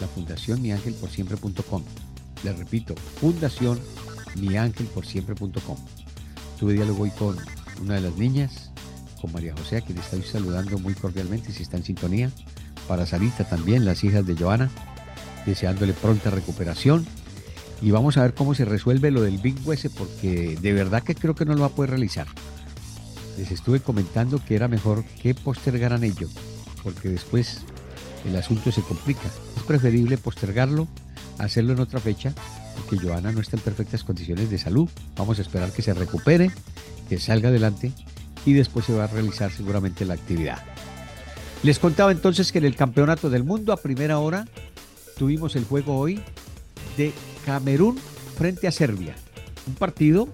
la 0.00 0.08
Fundación 0.08 0.60
miangelporsiempre.com. 0.60 1.84
Les 2.42 2.58
repito, 2.58 2.96
Fundación 3.20 3.78
miangelporsiempre.com. 4.34 5.76
Tuve 6.58 6.72
diálogo 6.72 7.04
hoy 7.04 7.10
con 7.10 7.36
una 7.80 7.94
de 7.94 8.00
las 8.00 8.16
niñas, 8.16 8.67
con 9.20 9.32
María 9.32 9.54
José, 9.56 9.78
a 9.78 9.80
quien 9.80 9.98
estoy 9.98 10.22
saludando 10.22 10.78
muy 10.78 10.94
cordialmente 10.94 11.52
si 11.52 11.62
está 11.62 11.76
en 11.76 11.84
sintonía, 11.84 12.30
para 12.86 13.06
Sarita 13.06 13.44
también, 13.44 13.84
las 13.84 14.02
hijas 14.04 14.26
de 14.26 14.36
Joana, 14.36 14.70
deseándole 15.44 15.92
pronta 15.92 16.30
recuperación. 16.30 17.06
Y 17.80 17.90
vamos 17.90 18.16
a 18.16 18.22
ver 18.22 18.34
cómo 18.34 18.54
se 18.54 18.64
resuelve 18.64 19.10
lo 19.10 19.22
del 19.22 19.38
Big 19.38 19.56
US, 19.66 19.88
porque 19.96 20.56
de 20.60 20.72
verdad 20.72 21.02
que 21.02 21.14
creo 21.14 21.34
que 21.34 21.44
no 21.44 21.54
lo 21.54 21.60
va 21.60 21.66
a 21.66 21.70
poder 21.70 21.90
realizar. 21.90 22.26
Les 23.36 23.52
estuve 23.52 23.80
comentando 23.80 24.44
que 24.44 24.56
era 24.56 24.66
mejor 24.66 25.04
que 25.22 25.34
postergaran 25.34 26.02
ello, 26.02 26.28
porque 26.82 27.08
después 27.08 27.60
el 28.24 28.34
asunto 28.36 28.72
se 28.72 28.82
complica. 28.82 29.28
Es 29.56 29.62
preferible 29.62 30.18
postergarlo, 30.18 30.88
hacerlo 31.38 31.72
en 31.74 31.80
otra 31.80 32.00
fecha, 32.00 32.32
porque 32.74 33.04
Joana 33.04 33.30
no 33.30 33.40
está 33.40 33.56
en 33.56 33.62
perfectas 33.62 34.02
condiciones 34.02 34.50
de 34.50 34.58
salud. 34.58 34.88
Vamos 35.16 35.38
a 35.38 35.42
esperar 35.42 35.70
que 35.70 35.82
se 35.82 35.94
recupere, 35.94 36.50
que 37.08 37.20
salga 37.20 37.48
adelante 37.50 37.92
y 38.48 38.54
después 38.54 38.86
se 38.86 38.94
va 38.94 39.04
a 39.04 39.08
realizar 39.08 39.52
seguramente 39.52 40.06
la 40.06 40.14
actividad. 40.14 40.64
Les 41.62 41.78
contaba 41.78 42.12
entonces 42.12 42.50
que 42.50 42.56
en 42.56 42.64
el 42.64 42.76
Campeonato 42.76 43.28
del 43.28 43.44
Mundo 43.44 43.74
a 43.74 43.76
primera 43.76 44.20
hora 44.20 44.46
tuvimos 45.18 45.54
el 45.54 45.64
juego 45.64 45.98
hoy 45.98 46.18
de 46.96 47.12
Camerún 47.44 47.98
frente 48.38 48.66
a 48.66 48.72
Serbia. 48.72 49.14
Un 49.66 49.74
partido 49.74 50.28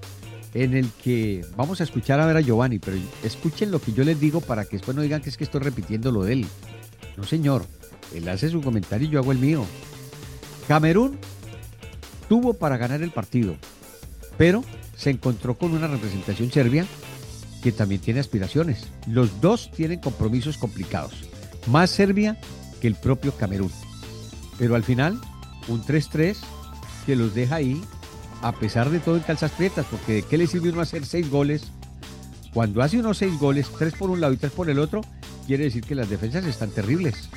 en 0.52 0.76
el 0.76 0.90
que 1.02 1.44
vamos 1.56 1.80
a 1.80 1.84
escuchar 1.84 2.20
a 2.20 2.26
ver 2.26 2.36
a 2.36 2.40
Giovanni, 2.40 2.78
pero 2.78 2.96
escuchen 3.24 3.72
lo 3.72 3.80
que 3.80 3.92
yo 3.92 4.04
les 4.04 4.20
digo 4.20 4.40
para 4.40 4.64
que 4.64 4.76
después 4.76 4.94
no 4.96 5.02
digan 5.02 5.20
que 5.20 5.30
es 5.30 5.36
que 5.36 5.42
estoy 5.42 5.62
repitiendo 5.62 6.12
lo 6.12 6.22
de 6.22 6.34
él. 6.34 6.46
No, 7.16 7.24
señor. 7.24 7.66
Él 8.14 8.28
hace 8.28 8.48
su 8.48 8.60
comentario 8.60 9.08
y 9.08 9.10
yo 9.10 9.18
hago 9.18 9.32
el 9.32 9.38
mío. 9.38 9.64
Camerún 10.68 11.18
tuvo 12.28 12.54
para 12.54 12.76
ganar 12.76 13.02
el 13.02 13.10
partido, 13.10 13.56
pero 14.38 14.62
se 14.96 15.10
encontró 15.10 15.58
con 15.58 15.72
una 15.72 15.88
representación 15.88 16.52
serbia 16.52 16.86
que 17.64 17.72
también 17.72 18.02
tiene 18.02 18.20
aspiraciones. 18.20 18.84
Los 19.06 19.40
dos 19.40 19.70
tienen 19.70 19.98
compromisos 19.98 20.58
complicados. 20.58 21.14
Más 21.66 21.88
Serbia 21.88 22.36
que 22.78 22.86
el 22.86 22.94
propio 22.94 23.32
Camerún. 23.32 23.72
Pero 24.58 24.74
al 24.74 24.84
final, 24.84 25.18
un 25.68 25.82
3-3 25.82 26.36
que 27.06 27.16
los 27.16 27.34
deja 27.34 27.54
ahí, 27.56 27.80
a 28.42 28.52
pesar 28.52 28.90
de 28.90 29.00
todo 29.00 29.16
en 29.16 29.22
calzas 29.22 29.52
prietas, 29.52 29.86
porque 29.90 30.12
¿de 30.12 30.22
qué 30.22 30.36
le 30.36 30.46
sirve 30.46 30.68
uno 30.68 30.82
hacer 30.82 31.06
seis 31.06 31.30
goles? 31.30 31.62
Cuando 32.52 32.82
hace 32.82 32.98
unos 32.98 33.16
seis 33.16 33.38
goles, 33.38 33.70
tres 33.78 33.94
por 33.94 34.10
un 34.10 34.20
lado 34.20 34.34
y 34.34 34.36
tres 34.36 34.52
por 34.52 34.68
el 34.68 34.78
otro, 34.78 35.00
quiere 35.46 35.64
decir 35.64 35.84
que 35.84 35.94
las 35.94 36.10
defensas 36.10 36.44
están 36.44 36.70
terribles. 36.70 37.30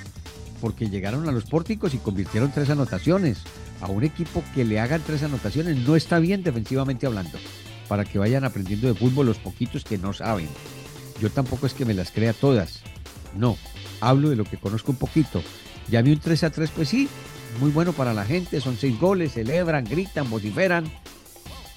Porque 0.59 0.89
llegaron 0.89 1.29
a 1.29 1.31
los 1.31 1.45
pórticos 1.45 1.93
y 1.93 1.99
convirtieron 1.99 2.51
tres 2.51 2.69
anotaciones. 2.69 3.43
A 3.79 3.87
un 3.87 4.03
equipo 4.03 4.43
que 4.53 4.65
le 4.65 4.81
hagan 4.81 5.01
tres 5.05 5.23
anotaciones 5.23 5.77
no 5.77 5.95
está 5.95 6.19
bien 6.19 6.43
defensivamente 6.43 7.05
hablando. 7.05 7.37
Para 7.87 8.05
que 8.05 8.19
vayan 8.19 8.43
aprendiendo 8.43 8.87
de 8.87 8.93
fútbol 8.93 9.27
los 9.27 9.37
poquitos 9.37 9.83
que 9.83 9.97
no 9.97 10.13
saben. 10.13 10.49
Yo 11.21 11.29
tampoco 11.29 11.65
es 11.65 11.73
que 11.73 11.85
me 11.85 11.93
las 11.93 12.11
crea 12.11 12.33
todas. 12.33 12.81
No, 13.35 13.57
hablo 14.01 14.29
de 14.29 14.35
lo 14.35 14.43
que 14.43 14.57
conozco 14.57 14.91
un 14.91 14.97
poquito. 14.97 15.41
Ya 15.89 16.01
vi 16.01 16.11
un 16.11 16.19
3 16.19 16.43
a 16.43 16.49
3, 16.49 16.69
pues 16.71 16.89
sí, 16.89 17.07
muy 17.59 17.71
bueno 17.71 17.93
para 17.93 18.13
la 18.13 18.25
gente, 18.25 18.61
son 18.61 18.77
seis 18.77 18.99
goles, 18.99 19.33
celebran, 19.33 19.85
gritan, 19.85 20.29
vociferan. 20.29 20.91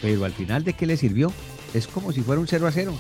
Pero 0.03 0.25
al 0.25 0.33
final, 0.33 0.65
¿de 0.65 0.73
qué 0.73 0.87
le 0.87 0.97
sirvió? 0.97 1.33
Es 1.75 1.87
como 1.87 2.13
si 2.13 2.23
fuera 2.23 2.41
un 2.41 2.49
0 2.49 2.67
a 2.67 2.73
0. 2.73 2.99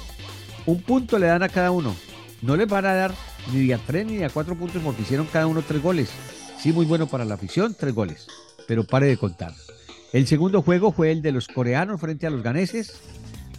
Un 0.66 0.82
punto 0.82 1.18
le 1.18 1.26
dan 1.26 1.42
a 1.42 1.48
cada 1.48 1.70
uno. 1.70 1.94
No 2.42 2.56
les 2.56 2.68
van 2.68 2.86
a 2.86 2.94
dar 2.94 3.14
ni 3.52 3.72
a 3.72 3.78
tres 3.78 4.06
ni 4.06 4.16
de 4.16 4.24
a 4.24 4.30
cuatro 4.30 4.54
puntos 4.54 4.82
porque 4.82 5.02
hicieron 5.02 5.26
cada 5.26 5.46
uno 5.46 5.62
tres 5.62 5.82
goles. 5.82 6.10
Sí, 6.58 6.72
muy 6.72 6.86
bueno 6.86 7.06
para 7.06 7.24
la 7.24 7.34
afición, 7.34 7.74
tres 7.78 7.94
goles. 7.94 8.26
Pero 8.66 8.84
pare 8.84 9.06
de 9.06 9.16
contar. 9.16 9.52
El 10.12 10.26
segundo 10.26 10.62
juego 10.62 10.90
fue 10.90 11.12
el 11.12 11.22
de 11.22 11.30
los 11.30 11.46
coreanos 11.46 12.00
frente 12.00 12.26
a 12.26 12.30
los 12.30 12.42
ganeses. 12.42 12.94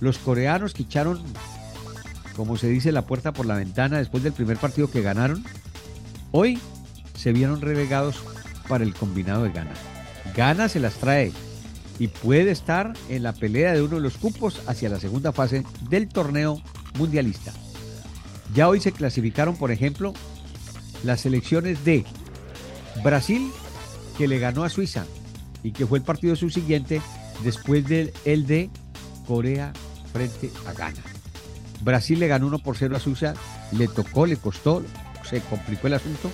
Los 0.02 0.18
coreanos 0.18 0.74
que 0.74 0.84
echaron, 0.84 1.22
como 2.36 2.58
se 2.58 2.68
dice, 2.68 2.92
la 2.92 3.06
puerta 3.06 3.32
por 3.32 3.46
la 3.46 3.56
ventana 3.56 4.00
después 4.00 4.22
del 4.22 4.34
primer 4.34 4.58
partido 4.58 4.92
que 4.92 5.02
ganaron. 5.02 5.46
Hoy 6.32 6.60
se 7.16 7.32
vieron 7.32 7.62
relegados 7.62 8.18
para 8.68 8.84
el 8.84 8.94
combinado 8.94 9.44
de 9.44 9.52
Ghana. 9.52 9.72
Ghana 10.36 10.68
se 10.68 10.82
las 10.82 10.96
trae 10.96 11.32
y 12.00 12.08
puede 12.08 12.52
estar 12.52 12.94
en 13.08 13.24
la 13.24 13.32
pelea 13.32 13.74
de 13.74 13.82
uno 13.82 13.96
de 13.96 14.02
los 14.02 14.18
cupos 14.18 14.62
hacia 14.68 14.90
la 14.90 15.00
segunda 15.00 15.32
fase 15.32 15.64
del 15.90 16.10
torneo 16.10 16.62
mundialista. 16.98 17.54
Ya 18.54 18.68
hoy 18.68 18.82
se 18.82 18.92
clasificaron, 18.92 19.56
por 19.56 19.72
ejemplo, 19.72 20.14
las 21.06 21.22
selecciones 21.22 21.86
de 21.86 22.04
Brasil, 23.04 23.50
que 24.18 24.28
le 24.28 24.40
ganó 24.40 24.66
a 24.66 24.70
Suiza 24.70 25.06
y 25.64 25.72
que 25.72 25.86
fue 25.86 26.00
el 26.00 26.04
partido 26.04 26.36
subsiguiente 26.36 27.02
después 27.44 27.88
del 27.88 28.12
el 28.26 28.48
de 28.48 28.70
Corea 29.28 29.74
frente 30.12 30.52
a 30.68 30.74
Ghana. 30.74 31.02
Brasil 31.82 32.20
le 32.20 32.28
ganó 32.28 32.48
1 32.48 32.60
por 32.60 32.78
0 32.78 32.96
a 32.96 33.00
Suiza, 33.00 33.34
le 33.72 33.88
tocó, 33.88 34.26
le 34.26 34.38
costó, 34.38 34.84
se 35.28 35.42
complicó 35.42 35.88
el 35.88 35.96
asunto. 35.96 36.32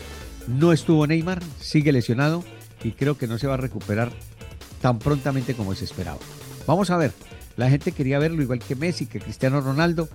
No 0.48 0.74
estuvo 0.74 1.08
Neymar, 1.08 1.42
sigue 1.60 1.92
lesionado 1.92 2.44
y 2.84 2.92
creo 2.92 3.18
que 3.18 3.28
no 3.28 3.38
se 3.38 3.48
va 3.48 3.56
a 3.56 3.58
recuperar 3.58 4.12
tan 4.82 5.00
prontamente 5.00 5.54
como 5.54 5.74
se 5.76 5.86
esperaba. 5.86 6.20
Vamos 6.66 6.90
a 6.90 6.98
ver, 6.98 7.12
la 7.56 7.70
gente 7.70 7.92
quería 7.92 8.20
verlo 8.20 8.42
igual 8.42 8.60
que 8.60 8.76
Messi, 8.76 9.06
que 9.06 9.20
Cristiano 9.20 9.62
Ronaldo, 9.62 10.10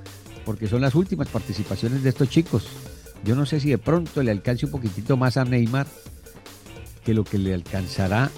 porque 0.44 0.68
son 0.68 0.80
las 0.80 0.94
últimas 0.94 1.28
participaciones 1.28 2.02
de 2.02 2.10
estos 2.10 2.28
chicos. 2.28 2.66
Yo 3.24 3.34
no 3.34 3.46
sé 3.46 3.60
si 3.60 3.70
de 3.70 3.78
pronto 3.78 4.22
le 4.22 4.30
alcance 4.30 4.66
un 4.66 4.72
poquitito 4.72 5.16
más 5.16 5.36
a 5.36 5.44
Neymar 5.44 5.86
que 7.04 7.14
lo 7.14 7.24
que 7.24 7.38
le 7.38 7.54
alcanzará 7.54 8.30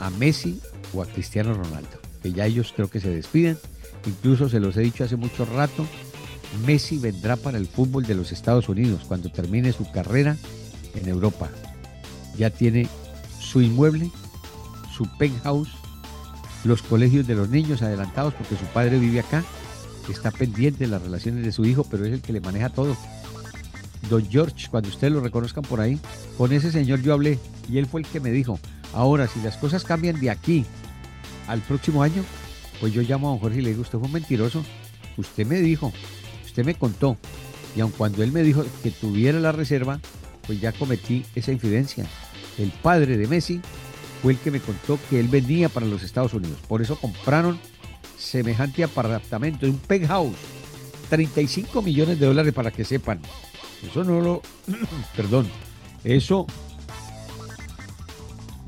a 0.00 0.10
Messi 0.10 0.60
o 0.92 1.02
a 1.02 1.06
Cristiano 1.06 1.54
Ronaldo, 1.54 2.00
que 2.22 2.32
ya 2.32 2.46
ellos 2.46 2.72
creo 2.74 2.90
que 2.90 3.00
se 3.00 3.10
despiden. 3.10 3.58
Incluso 4.06 4.48
se 4.48 4.60
los 4.60 4.76
he 4.76 4.80
dicho 4.80 5.04
hace 5.04 5.16
mucho 5.16 5.44
rato, 5.44 5.86
Messi 6.66 6.98
vendrá 6.98 7.36
para 7.36 7.58
el 7.58 7.66
fútbol 7.66 8.04
de 8.06 8.14
los 8.14 8.32
Estados 8.32 8.68
Unidos 8.68 9.02
cuando 9.06 9.30
termine 9.30 9.72
su 9.72 9.90
carrera 9.90 10.36
en 10.94 11.08
Europa. 11.08 11.48
Ya 12.36 12.50
tiene 12.50 12.88
su 13.38 13.60
inmueble, 13.60 14.10
su 14.96 15.06
penthouse, 15.18 15.70
los 16.64 16.82
colegios 16.82 17.26
de 17.26 17.34
los 17.34 17.48
niños 17.48 17.82
adelantados 17.82 18.34
porque 18.34 18.56
su 18.56 18.64
padre 18.66 18.98
vive 18.98 19.20
acá, 19.20 19.44
está 20.08 20.30
pendiente 20.30 20.84
de 20.84 20.90
las 20.90 21.02
relaciones 21.02 21.44
de 21.44 21.52
su 21.52 21.64
hijo, 21.64 21.84
pero 21.88 22.04
es 22.04 22.12
el 22.12 22.22
que 22.22 22.32
le 22.32 22.40
maneja 22.40 22.68
todo. 22.68 22.96
Don 24.08 24.26
George, 24.28 24.68
cuando 24.70 24.88
ustedes 24.88 25.12
lo 25.12 25.20
reconozcan 25.20 25.62
por 25.62 25.80
ahí, 25.80 26.00
con 26.36 26.52
ese 26.52 26.72
señor 26.72 27.00
yo 27.02 27.12
hablé 27.12 27.38
y 27.68 27.78
él 27.78 27.86
fue 27.86 28.00
el 28.00 28.06
que 28.06 28.18
me 28.18 28.30
dijo, 28.30 28.58
ahora 28.92 29.26
si 29.26 29.40
las 29.40 29.56
cosas 29.56 29.84
cambian 29.84 30.20
de 30.20 30.30
aquí 30.30 30.64
al 31.46 31.60
próximo 31.60 32.02
año, 32.02 32.24
pues 32.80 32.92
yo 32.92 33.02
llamo 33.02 33.28
a 33.28 33.30
don 33.32 33.40
Jorge 33.40 33.58
y 33.58 33.62
le 33.62 33.70
digo, 33.70 33.82
usted 33.82 33.98
fue 33.98 34.06
un 34.06 34.12
mentiroso, 34.12 34.64
usted 35.16 35.46
me 35.46 35.60
dijo, 35.60 35.92
usted 36.44 36.64
me 36.64 36.74
contó, 36.74 37.16
y 37.76 37.80
aun 37.80 37.92
cuando 37.92 38.22
él 38.22 38.32
me 38.32 38.42
dijo 38.42 38.64
que 38.82 38.90
tuviera 38.90 39.38
la 39.40 39.52
reserva, 39.52 40.00
pues 40.46 40.60
ya 40.60 40.72
cometí 40.72 41.24
esa 41.34 41.52
infidencia. 41.52 42.04
El 42.58 42.70
padre 42.70 43.16
de 43.16 43.26
Messi 43.26 43.60
fue 44.22 44.32
el 44.32 44.38
que 44.38 44.50
me 44.50 44.60
contó 44.60 44.98
que 45.08 45.20
él 45.20 45.28
venía 45.28 45.68
para 45.68 45.86
los 45.86 46.02
Estados 46.02 46.34
Unidos, 46.34 46.58
por 46.68 46.82
eso 46.82 46.96
compraron 46.96 47.58
semejante 48.18 48.84
apartamento, 48.84 49.66
un 49.66 49.78
penthouse. 49.78 50.36
35 51.08 51.82
millones 51.82 52.20
de 52.20 52.26
dólares 52.26 52.54
para 52.54 52.70
que 52.70 52.84
sepan. 52.84 53.20
Eso 53.84 54.04
no 54.04 54.20
lo... 54.20 54.42
perdón. 55.16 55.48
Eso 56.04 56.46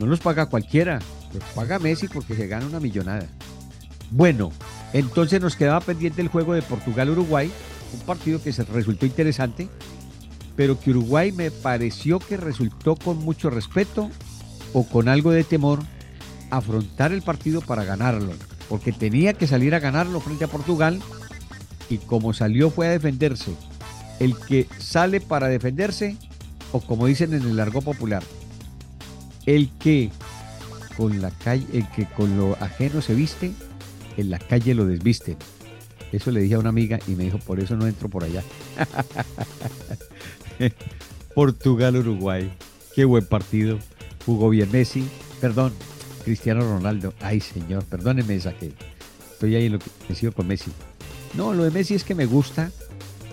no 0.04 0.10
los 0.10 0.20
paga 0.20 0.46
cualquiera. 0.46 0.98
Los 1.32 1.42
paga 1.54 1.78
Messi 1.78 2.08
porque 2.08 2.34
se 2.34 2.46
gana 2.46 2.66
una 2.66 2.80
millonada. 2.80 3.26
Bueno, 4.10 4.52
entonces 4.92 5.40
nos 5.40 5.56
quedaba 5.56 5.80
pendiente 5.80 6.20
el 6.20 6.28
juego 6.28 6.54
de 6.54 6.62
Portugal-Uruguay. 6.62 7.50
Un 7.94 8.00
partido 8.00 8.42
que 8.42 8.52
se 8.52 8.64
resultó 8.64 9.06
interesante. 9.06 9.68
Pero 10.56 10.78
que 10.78 10.90
Uruguay 10.90 11.32
me 11.32 11.50
pareció 11.50 12.18
que 12.18 12.36
resultó 12.36 12.96
con 12.96 13.18
mucho 13.18 13.48
respeto 13.48 14.10
o 14.74 14.86
con 14.86 15.08
algo 15.08 15.30
de 15.30 15.44
temor 15.44 15.80
afrontar 16.50 17.12
el 17.12 17.22
partido 17.22 17.62
para 17.62 17.84
ganarlo. 17.84 18.32
Porque 18.68 18.92
tenía 18.92 19.32
que 19.32 19.46
salir 19.46 19.74
a 19.74 19.80
ganarlo 19.80 20.20
frente 20.20 20.44
a 20.44 20.48
Portugal 20.48 21.00
y 21.88 21.98
como 21.98 22.32
salió 22.32 22.70
fue 22.70 22.86
a 22.86 22.90
defenderse. 22.90 23.52
El 24.18 24.36
que 24.36 24.66
sale 24.78 25.20
para 25.20 25.48
defenderse, 25.48 26.16
o 26.72 26.80
como 26.80 27.06
dicen 27.06 27.34
en 27.34 27.42
el 27.42 27.56
largo 27.56 27.80
popular, 27.82 28.22
el 29.46 29.70
que 29.78 30.10
con 30.96 31.20
la 31.20 31.30
calle, 31.30 31.66
el 31.72 31.88
que 31.90 32.06
con 32.06 32.36
lo 32.36 32.56
ajeno 32.60 33.02
se 33.02 33.14
viste, 33.14 33.52
en 34.16 34.30
la 34.30 34.38
calle 34.38 34.74
lo 34.74 34.86
desviste. 34.86 35.36
Eso 36.12 36.30
le 36.30 36.40
dije 36.40 36.54
a 36.54 36.58
una 36.58 36.68
amiga 36.68 36.98
y 37.06 37.12
me 37.12 37.24
dijo, 37.24 37.38
por 37.38 37.58
eso 37.58 37.74
no 37.76 37.86
entro 37.86 38.08
por 38.08 38.24
allá. 38.24 38.42
Portugal-Uruguay. 41.34 42.52
Qué 42.94 43.06
buen 43.06 43.24
partido. 43.24 43.78
Jugó 44.26 44.50
bien 44.50 44.70
Messi. 44.70 45.08
Perdón, 45.40 45.72
Cristiano 46.24 46.60
Ronaldo. 46.60 47.14
Ay, 47.20 47.40
señor, 47.40 47.84
perdóneme 47.84 48.34
esa 48.34 48.52
que 48.52 48.72
estoy 49.32 49.56
ahí 49.56 49.66
en 49.66 49.72
lo 49.72 49.78
que 49.78 50.14
sigo 50.14 50.32
con 50.32 50.46
Messi. 50.46 50.70
No, 51.34 51.54
lo 51.54 51.64
de 51.64 51.70
Messi 51.70 51.94
es 51.94 52.04
que 52.04 52.14
me 52.14 52.26
gusta 52.26 52.70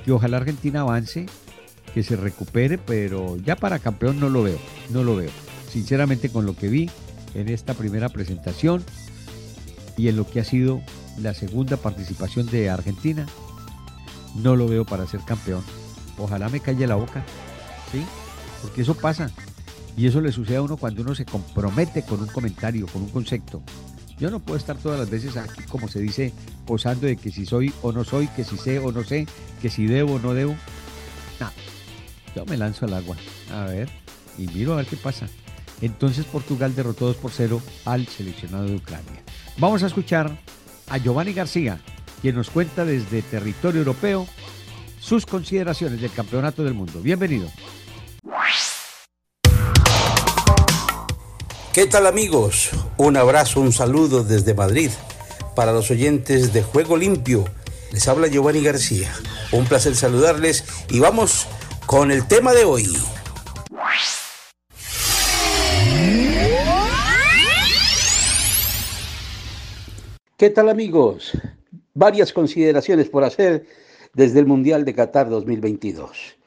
que 0.06 0.13
ojalá 0.13 0.38
Argentina 0.38 0.82
avance, 0.82 1.25
que 1.94 2.04
se 2.04 2.16
recupere, 2.16 2.78
pero 2.78 3.36
ya 3.38 3.58
para 3.58 3.80
campeón 3.80 4.20
no 4.20 4.30
lo 4.30 4.44
veo, 4.44 4.58
no 4.89 5.04
lo 5.04 5.18
veo. 5.18 5.32
Sinceramente 5.72 6.30
con 6.30 6.46
lo 6.46 6.56
que 6.56 6.68
vi 6.68 6.90
en 7.36 7.50
esta 7.50 7.74
primera 7.74 8.10
presentación 8.10 8.84
y 9.98 10.08
en 10.08 10.16
lo 10.16 10.28
que 10.28 10.40
ha 10.40 10.44
sido 10.44 10.82
la 11.22 11.34
segunda 11.34 11.78
participación 11.78 12.48
de 12.48 12.70
Argentina, 12.70 13.26
no 14.36 14.56
lo 14.56 14.68
veo 14.68 14.86
para 14.86 15.08
ser 15.08 15.22
campeón. 15.22 15.64
Ojalá 16.18 16.50
me 16.50 16.60
calle 16.60 16.88
la 16.88 16.96
boca, 16.96 17.24
¿sí? 17.92 18.04
Porque 18.62 18.82
eso 18.82 18.96
pasa. 18.96 19.32
Y 19.98 20.08
eso 20.08 20.22
le 20.22 20.32
sucede 20.32 20.58
a 20.58 20.62
uno 20.62 20.78
cuando 20.78 21.02
uno 21.02 21.14
se 21.14 21.26
compromete 21.26 22.04
con 22.04 22.22
un 22.22 22.28
comentario, 22.28 22.88
con 22.88 23.02
un 23.02 23.10
concepto. 23.10 23.62
Yo 24.18 24.30
no 24.30 24.40
puedo 24.40 24.58
estar 24.58 24.78
todas 24.78 25.00
las 25.00 25.10
veces 25.10 25.38
aquí, 25.38 25.64
como 25.64 25.88
se 25.88 26.00
dice, 26.00 26.34
posando 26.66 27.08
de 27.08 27.16
que 27.18 27.32
si 27.32 27.46
soy 27.46 27.74
o 27.82 27.92
no 27.92 28.04
soy, 28.04 28.28
que 28.28 28.44
si 28.44 28.58
sé 28.58 28.80
o 28.80 28.92
no 28.92 29.04
sé, 29.04 29.28
que 29.62 29.70
si 29.70 29.86
debo 29.86 30.16
o 30.16 30.20
no 30.20 30.34
debo. 30.34 30.56
Yo 32.36 32.46
me 32.46 32.58
lanzo 32.58 32.86
al 32.86 32.94
agua. 32.94 33.18
A 33.52 33.66
ver, 33.66 33.90
y 34.38 34.48
miro 34.48 34.74
a 34.74 34.78
ver 34.78 34.86
qué 34.86 34.98
pasa. 34.98 35.28
Entonces 35.82 36.26
Portugal 36.26 36.76
derrotó 36.76 37.08
2 37.08 37.16
por 37.18 37.32
0 37.32 37.62
al 37.86 38.08
seleccionado 38.08 38.66
de 38.66 38.76
Ucrania. 38.76 39.24
Vamos 39.58 39.84
a 39.84 39.88
escuchar 39.88 40.38
a 40.88 40.98
Giovanni 40.98 41.34
García, 41.34 41.80
quien 42.22 42.36
nos 42.36 42.50
cuenta 42.50 42.86
desde 42.86 43.22
territorio 43.22 43.80
europeo 43.80 44.28
sus 45.00 45.26
consideraciones 45.26 46.02
del 46.02 46.12
Campeonato 46.12 46.64
del 46.64 46.74
Mundo. 46.74 47.02
Bienvenido. 47.02 47.50
¿Qué 51.74 51.86
tal 51.86 52.08
amigos? 52.08 52.72
Un 52.98 53.16
abrazo, 53.16 53.62
un 53.62 53.72
saludo 53.72 54.24
desde 54.24 54.54
Madrid. 54.54 54.90
Para 55.56 55.72
los 55.72 55.92
oyentes 55.92 56.52
de 56.52 56.64
Juego 56.64 56.98
Limpio, 56.98 57.46
les 57.92 58.08
habla 58.08 58.28
Giovanni 58.28 58.62
García. 58.62 59.14
Un 59.52 59.66
placer 59.66 59.96
saludarles 59.96 60.64
y 60.90 61.00
vamos 61.00 61.48
con 61.86 62.12
el 62.12 62.28
tema 62.28 62.54
de 62.54 62.66
hoy. 62.66 62.92
¿Qué 70.39 70.49
tal 70.49 70.69
amigos? 70.69 71.38
Varias 71.93 72.32
consideraciones 72.32 73.10
por 73.10 73.25
hacer 73.25 73.65
desde 74.13 74.39
el 74.39 74.45
Mundial 74.45 74.86
de 74.86 74.95
Qatar 74.95 75.30
2022. 75.30 76.38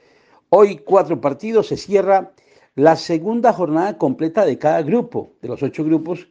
Hoy 0.48 0.78
cuatro 0.78 1.20
partidos 1.20 1.66
se 1.66 1.76
cierra 1.76 2.33
la 2.74 2.96
segunda 2.96 3.52
jornada 3.52 3.98
completa 3.98 4.46
de 4.46 4.57
cada 4.57 4.81
grupo, 4.81 5.35
de 5.42 5.48
los 5.48 5.62
ocho 5.62 5.85
grupos 5.85 6.26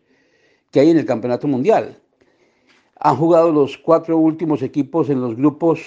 que 0.72 0.80
hay 0.80 0.90
en 0.90 0.98
el 0.98 1.06
Campeonato 1.06 1.48
Mundial. 1.48 2.02
Han 2.96 3.18
jugado 3.18 3.52
los 3.52 3.78
cuatro 3.78 4.18
últimos 4.18 4.64
equipos 4.64 5.12
en 5.12 5.22
los 5.22 5.36
grupos 5.36 5.82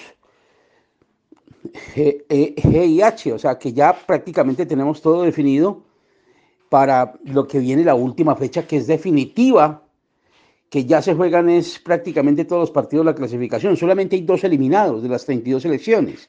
G, 1.96 2.24
e, 2.28 2.86
y 2.86 3.02
H, 3.02 3.32
o 3.32 3.38
sea 3.40 3.58
que 3.58 3.72
ya 3.72 3.92
prácticamente 4.06 4.64
tenemos 4.64 5.02
todo 5.02 5.24
definido 5.24 5.82
para 6.68 7.14
lo 7.24 7.48
que 7.48 7.58
viene 7.58 7.82
la 7.82 7.96
última 7.96 8.36
fecha 8.36 8.64
que 8.64 8.76
es 8.76 8.86
definitiva, 8.86 9.83
que 10.74 10.86
ya 10.86 11.00
se 11.00 11.14
juegan 11.14 11.48
es 11.48 11.78
prácticamente 11.78 12.44
todos 12.44 12.62
los 12.62 12.70
partidos 12.72 13.06
de 13.06 13.12
la 13.12 13.14
clasificación, 13.14 13.76
solamente 13.76 14.16
hay 14.16 14.22
dos 14.22 14.42
eliminados 14.42 15.04
de 15.04 15.08
las 15.08 15.24
32 15.24 15.62
selecciones. 15.62 16.28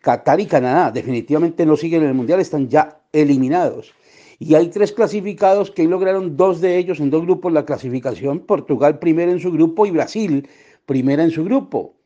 Qatar 0.00 0.38
y 0.38 0.46
Canadá 0.46 0.92
definitivamente 0.92 1.66
no 1.66 1.76
siguen 1.76 2.02
en 2.02 2.10
el 2.10 2.14
Mundial, 2.14 2.38
están 2.38 2.68
ya 2.68 3.00
eliminados. 3.12 3.92
Y 4.38 4.54
hay 4.54 4.68
tres 4.68 4.92
clasificados 4.92 5.72
que 5.72 5.82
lograron 5.82 6.36
dos 6.36 6.60
de 6.60 6.78
ellos 6.78 7.00
en 7.00 7.10
dos 7.10 7.22
grupos 7.22 7.52
la 7.52 7.64
clasificación. 7.64 8.38
Portugal 8.38 9.00
primera 9.00 9.32
en 9.32 9.40
su 9.40 9.50
grupo 9.50 9.84
y 9.84 9.90
Brasil 9.90 10.48
primera 10.86 11.24
en 11.24 11.32
su 11.32 11.42
grupo. 11.42 11.96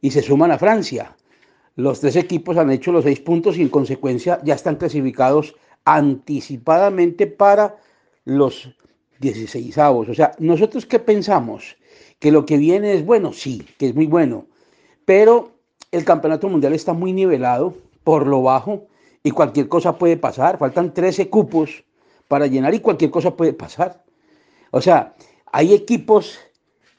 Y 0.00 0.12
se 0.12 0.22
suman 0.22 0.52
a 0.52 0.58
Francia. 0.60 1.16
Los 1.74 1.98
tres 1.98 2.14
equipos 2.14 2.56
han 2.58 2.70
hecho 2.70 2.92
los 2.92 3.02
seis 3.02 3.18
puntos 3.18 3.58
y 3.58 3.62
en 3.62 3.70
consecuencia 3.70 4.38
ya 4.44 4.54
están 4.54 4.76
clasificados 4.76 5.56
anticipadamente 5.84 7.26
para 7.26 7.76
los 8.24 8.72
16 9.22 9.78
avos. 9.78 10.10
O 10.10 10.14
sea, 10.14 10.32
nosotros 10.38 10.84
qué 10.84 10.98
pensamos? 10.98 11.76
Que 12.18 12.30
lo 12.30 12.44
que 12.44 12.58
viene 12.58 12.92
es 12.92 13.06
bueno, 13.06 13.32
sí, 13.32 13.66
que 13.78 13.86
es 13.86 13.94
muy 13.94 14.06
bueno. 14.06 14.44
Pero 15.06 15.52
el 15.90 16.04
campeonato 16.04 16.48
mundial 16.48 16.74
está 16.74 16.92
muy 16.92 17.14
nivelado 17.14 17.74
por 18.04 18.26
lo 18.26 18.42
bajo 18.42 18.86
y 19.22 19.30
cualquier 19.30 19.68
cosa 19.68 19.96
puede 19.96 20.18
pasar. 20.18 20.58
Faltan 20.58 20.92
13 20.92 21.30
cupos 21.30 21.84
para 22.28 22.46
llenar 22.46 22.74
y 22.74 22.80
cualquier 22.80 23.10
cosa 23.10 23.34
puede 23.34 23.54
pasar. 23.54 24.04
O 24.70 24.80
sea, 24.80 25.14
hay 25.52 25.72
equipos 25.72 26.38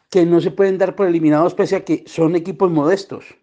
que 0.09 0.25
no 0.25 0.41
se 0.41 0.51
pueden 0.51 0.77
dar 0.77 0.95
por 0.95 1.07
eliminados 1.07 1.53
pese 1.53 1.75
a 1.75 1.85
que 1.85 2.03
son 2.07 2.35
equipos 2.35 2.71
modestos. 2.71 3.35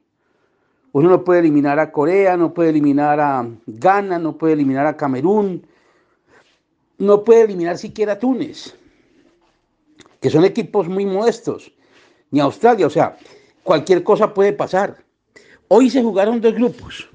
Uno 0.93 1.09
no 1.09 1.25
puede 1.25 1.40
eliminar 1.40 1.79
a 1.79 1.93
Corea, 1.93 2.37
no 2.37 2.53
puede 2.53 2.71
eliminar 2.71 3.21
a 3.21 3.49
Ghana, 3.66 4.19
no 4.19 4.37
puede 4.38 4.55
eliminar 4.55 4.87
a 4.87 4.97
Camerún, 4.97 5.66
no 7.01 7.25
puede 7.25 7.43
eliminar 7.43 7.79
siquiera 7.79 8.13
a 8.13 8.19
Túnez, 8.19 8.75
que 10.21 10.31
son 10.31 10.45
equipos 10.45 10.87
muy 10.87 11.07
modestos, 11.07 11.73
ni 12.31 12.41
a 12.41 12.45
Australia. 12.45 12.87
O 12.87 12.91
sea, 12.91 13.17
cualquier 13.65 14.05
cosa 14.05 14.33
puede 14.33 14.53
pasar. 14.53 15.03
Hoy 15.69 15.89
se 15.91 16.03
jugaron 16.03 16.41
dos 16.41 16.55
grupos. 16.55 17.09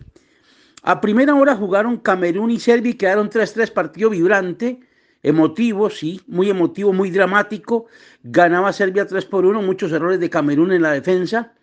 A 0.82 1.00
primera 1.02 1.36
hora 1.36 1.56
jugaron 1.56 1.98
Camerún 1.98 2.52
y 2.52 2.60
Serbia 2.60 2.92
y 2.92 2.96
quedaron 2.96 3.30
3-3 3.30 3.72
partido 3.72 4.10
vibrante, 4.10 4.80
emotivo, 5.22 5.90
sí, 5.90 6.22
muy 6.28 6.50
emotivo, 6.50 6.92
muy 6.92 7.12
dramático. 7.12 7.86
Ganaba 8.24 8.74
Serbia 8.74 9.06
3 9.06 9.26
por 9.26 9.46
1, 9.46 9.62
muchos 9.62 9.92
errores 9.92 10.20
de 10.20 10.30
Camerún 10.30 10.72
en 10.72 10.82
la 10.82 10.92
defensa, 10.92 11.54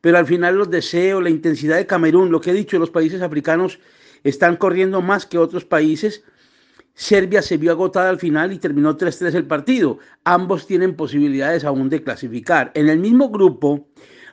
pero 0.00 0.18
al 0.18 0.26
final 0.26 0.56
los 0.56 0.70
deseos, 0.70 1.22
la 1.22 1.30
intensidad 1.30 1.76
de 1.76 1.86
Camerún, 1.86 2.30
lo 2.30 2.40
que 2.40 2.50
he 2.50 2.54
dicho, 2.54 2.78
los 2.78 2.90
países 2.90 3.20
africanos 3.20 3.80
están 4.22 4.56
corriendo 4.56 5.02
más 5.02 5.26
que 5.26 5.38
otros 5.38 5.64
países. 5.64 6.24
Serbia 6.94 7.42
se 7.42 7.56
vio 7.56 7.72
agotada 7.72 8.08
al 8.08 8.18
final 8.18 8.52
y 8.52 8.58
terminó 8.58 8.96
3-3 8.96 9.34
el 9.34 9.46
partido. 9.46 9.98
Ambos 10.22 10.66
tienen 10.66 10.94
posibilidades 10.94 11.64
aún 11.64 11.88
de 11.88 12.02
clasificar. 12.02 12.70
En 12.74 12.88
el 12.88 12.98
mismo 12.98 13.30
grupo, 13.30 13.88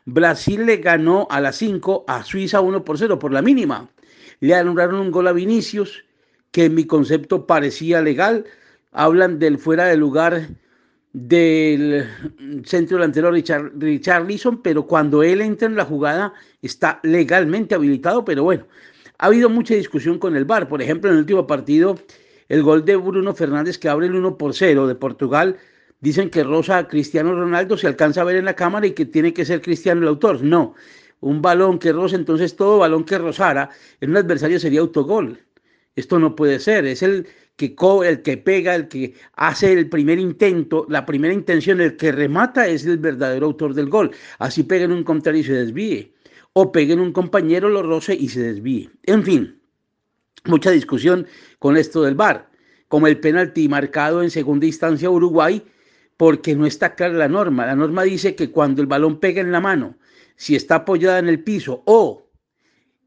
Brasil 0.05 0.65
le 0.65 0.77
ganó 0.77 1.27
a 1.31 1.41
las 1.41 1.55
5 1.57 2.05
a 2.07 2.23
Suiza 2.23 2.61
1 2.61 2.85
por 2.85 2.97
0 2.97 3.17
por 3.19 3.33
la 3.33 3.41
mínima. 3.41 3.89
Le 4.39 4.55
anularon 4.55 4.95
un 4.95 5.11
gol 5.11 5.27
a 5.27 5.33
Vinicius, 5.33 6.05
que 6.51 6.65
en 6.65 6.75
mi 6.75 6.85
concepto 6.85 7.47
parecía 7.47 8.01
legal. 8.01 8.45
Hablan 8.91 9.39
del 9.39 9.57
fuera 9.57 9.85
de 9.85 9.97
lugar 9.97 10.49
del 11.13 12.05
centro 12.63 12.97
delantero 12.97 13.31
Richard, 13.31 14.25
Leeson, 14.25 14.61
pero 14.61 14.85
cuando 14.87 15.23
él 15.23 15.41
entra 15.41 15.67
en 15.67 15.75
la 15.75 15.85
jugada 15.85 16.33
está 16.61 16.99
legalmente 17.03 17.75
habilitado, 17.75 18.23
pero 18.23 18.43
bueno, 18.43 18.65
ha 19.17 19.25
habido 19.25 19.49
mucha 19.49 19.73
discusión 19.75 20.19
con 20.19 20.35
el 20.35 20.45
VAR. 20.45 20.67
Por 20.67 20.81
ejemplo, 20.81 21.09
en 21.09 21.15
el 21.15 21.21
último 21.21 21.45
partido, 21.47 21.97
el 22.51 22.63
gol 22.63 22.83
de 22.85 22.95
Bruno 22.95 23.33
Fernández 23.33 23.77
que 23.77 23.89
abre 23.89 24.07
el 24.07 24.15
1 24.15 24.37
por 24.37 24.53
0 24.53 24.87
de 24.87 24.95
Portugal 24.95 25.57
Dicen 26.01 26.31
que 26.31 26.43
rosa 26.43 26.87
Cristiano 26.87 27.35
Ronaldo 27.35 27.77
se 27.77 27.85
alcanza 27.85 28.21
a 28.21 28.23
ver 28.23 28.35
en 28.37 28.45
la 28.45 28.55
cámara 28.55 28.87
y 28.87 28.91
que 28.91 29.05
tiene 29.05 29.33
que 29.33 29.45
ser 29.45 29.61
Cristiano 29.61 30.01
el 30.01 30.07
autor. 30.07 30.43
No, 30.43 30.73
un 31.19 31.43
balón 31.43 31.77
que 31.77 31.91
rosa, 31.93 32.15
entonces 32.15 32.55
todo 32.55 32.79
balón 32.79 33.03
que 33.03 33.19
rozara 33.19 33.69
en 34.01 34.09
un 34.09 34.17
adversario 34.17 34.59
sería 34.59 34.79
autogol. 34.79 35.39
Esto 35.95 36.17
no 36.17 36.35
puede 36.35 36.59
ser, 36.59 36.85
es 36.85 37.03
el 37.03 37.27
que 37.55 37.75
cobra, 37.75 38.09
el 38.09 38.23
que 38.23 38.37
pega, 38.37 38.73
el 38.73 38.87
que 38.87 39.13
hace 39.33 39.73
el 39.73 39.89
primer 39.89 40.17
intento, 40.17 40.87
la 40.89 41.05
primera 41.05 41.33
intención, 41.35 41.79
el 41.79 41.97
que 41.97 42.11
remata 42.11 42.67
es 42.67 42.83
el 42.85 42.97
verdadero 42.97 43.45
autor 43.45 43.75
del 43.75 43.89
gol. 43.89 44.09
Así 44.39 44.63
pega 44.63 44.85
en 44.85 44.93
un 44.93 45.03
contrario 45.03 45.41
y 45.41 45.43
se 45.43 45.53
desvíe. 45.53 46.15
O 46.53 46.71
pegue 46.71 46.93
en 46.93 46.99
un 46.99 47.13
compañero, 47.13 47.69
lo 47.69 47.83
roce 47.83 48.15
y 48.15 48.27
se 48.29 48.41
desvíe. 48.41 48.89
En 49.03 49.23
fin, 49.23 49.61
mucha 50.45 50.71
discusión 50.71 51.27
con 51.61 51.77
esto 51.77 52.01
del 52.01 52.15
VAR. 52.15 52.49
Como 52.87 53.05
el 53.05 53.19
penalti 53.19 53.69
marcado 53.69 54.23
en 54.23 54.31
segunda 54.31 54.65
instancia 54.65 55.07
a 55.07 55.11
Uruguay, 55.11 55.63
porque 56.17 56.55
no 56.55 56.65
está 56.65 56.95
clara 56.95 57.13
la 57.13 57.27
norma. 57.27 57.67
La 57.67 57.75
norma 57.75 58.01
dice 58.01 58.33
que 58.33 58.49
cuando 58.49 58.81
el 58.81 58.87
balón 58.87 59.19
pega 59.19 59.41
en 59.41 59.51
la 59.51 59.59
mano, 59.59 59.95
si 60.35 60.55
está 60.55 60.77
apoyada 60.77 61.19
en 61.19 61.29
el 61.29 61.43
piso 61.43 61.83
o 61.85 62.31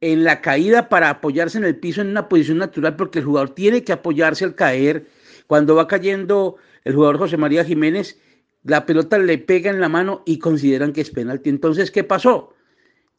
en 0.00 0.22
la 0.22 0.40
caída 0.40 0.88
para 0.88 1.10
apoyarse 1.10 1.58
en 1.58 1.64
el 1.64 1.76
piso 1.76 2.00
en 2.00 2.10
una 2.10 2.28
posición 2.28 2.58
natural, 2.58 2.94
porque 2.94 3.18
el 3.18 3.24
jugador 3.24 3.50
tiene 3.50 3.82
que 3.82 3.92
apoyarse 3.92 4.44
al 4.44 4.54
caer. 4.54 5.08
Cuando 5.48 5.74
va 5.74 5.88
cayendo 5.88 6.54
el 6.84 6.94
jugador 6.94 7.18
José 7.18 7.36
María 7.36 7.64
Jiménez, 7.64 8.20
la 8.62 8.86
pelota 8.86 9.18
le 9.18 9.38
pega 9.38 9.68
en 9.68 9.80
la 9.80 9.88
mano 9.88 10.22
y 10.26 10.38
consideran 10.38 10.92
que 10.92 11.00
es 11.00 11.10
penalti. 11.10 11.50
Entonces, 11.50 11.90
¿qué 11.90 12.04
pasó? 12.04 12.54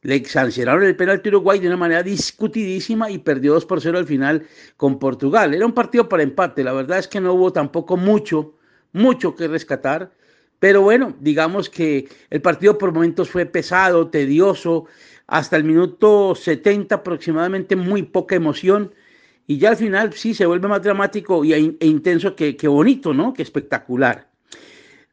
Le 0.02 0.24
sancionaron 0.24 0.84
el 0.84 0.96
penalti 0.96 1.30
Uruguay 1.30 1.58
de 1.58 1.66
una 1.66 1.76
manera 1.76 2.02
discutidísima 2.02 3.10
y 3.10 3.18
perdió 3.18 3.54
2 3.54 3.66
por 3.66 3.80
0 3.80 3.98
al 3.98 4.06
final 4.06 4.46
con 4.76 4.98
Portugal. 4.98 5.54
Era 5.54 5.66
un 5.66 5.72
partido 5.72 6.08
para 6.08 6.22
empate. 6.22 6.62
La 6.62 6.72
verdad 6.72 6.98
es 6.98 7.08
que 7.08 7.20
no 7.20 7.32
hubo 7.32 7.52
tampoco 7.52 7.96
mucho, 7.96 8.54
mucho 8.92 9.34
que 9.34 9.48
rescatar. 9.48 10.12
Pero 10.58 10.82
bueno, 10.82 11.14
digamos 11.20 11.68
que 11.68 12.08
el 12.30 12.40
partido 12.40 12.78
por 12.78 12.92
momentos 12.92 13.30
fue 13.30 13.46
pesado, 13.46 14.08
tedioso, 14.08 14.86
hasta 15.26 15.56
el 15.56 15.64
minuto 15.64 16.34
70 16.34 16.94
aproximadamente, 16.94 17.76
muy 17.76 18.02
poca 18.02 18.36
emoción. 18.36 18.92
Y 19.46 19.58
ya 19.58 19.70
al 19.70 19.76
final 19.76 20.12
sí 20.12 20.34
se 20.34 20.46
vuelve 20.46 20.68
más 20.68 20.82
dramático 20.82 21.44
y, 21.44 21.52
e 21.52 21.86
intenso 21.86 22.34
que, 22.34 22.56
que 22.56 22.68
bonito, 22.68 23.12
¿no? 23.12 23.32
Que 23.32 23.42
espectacular. 23.42 24.28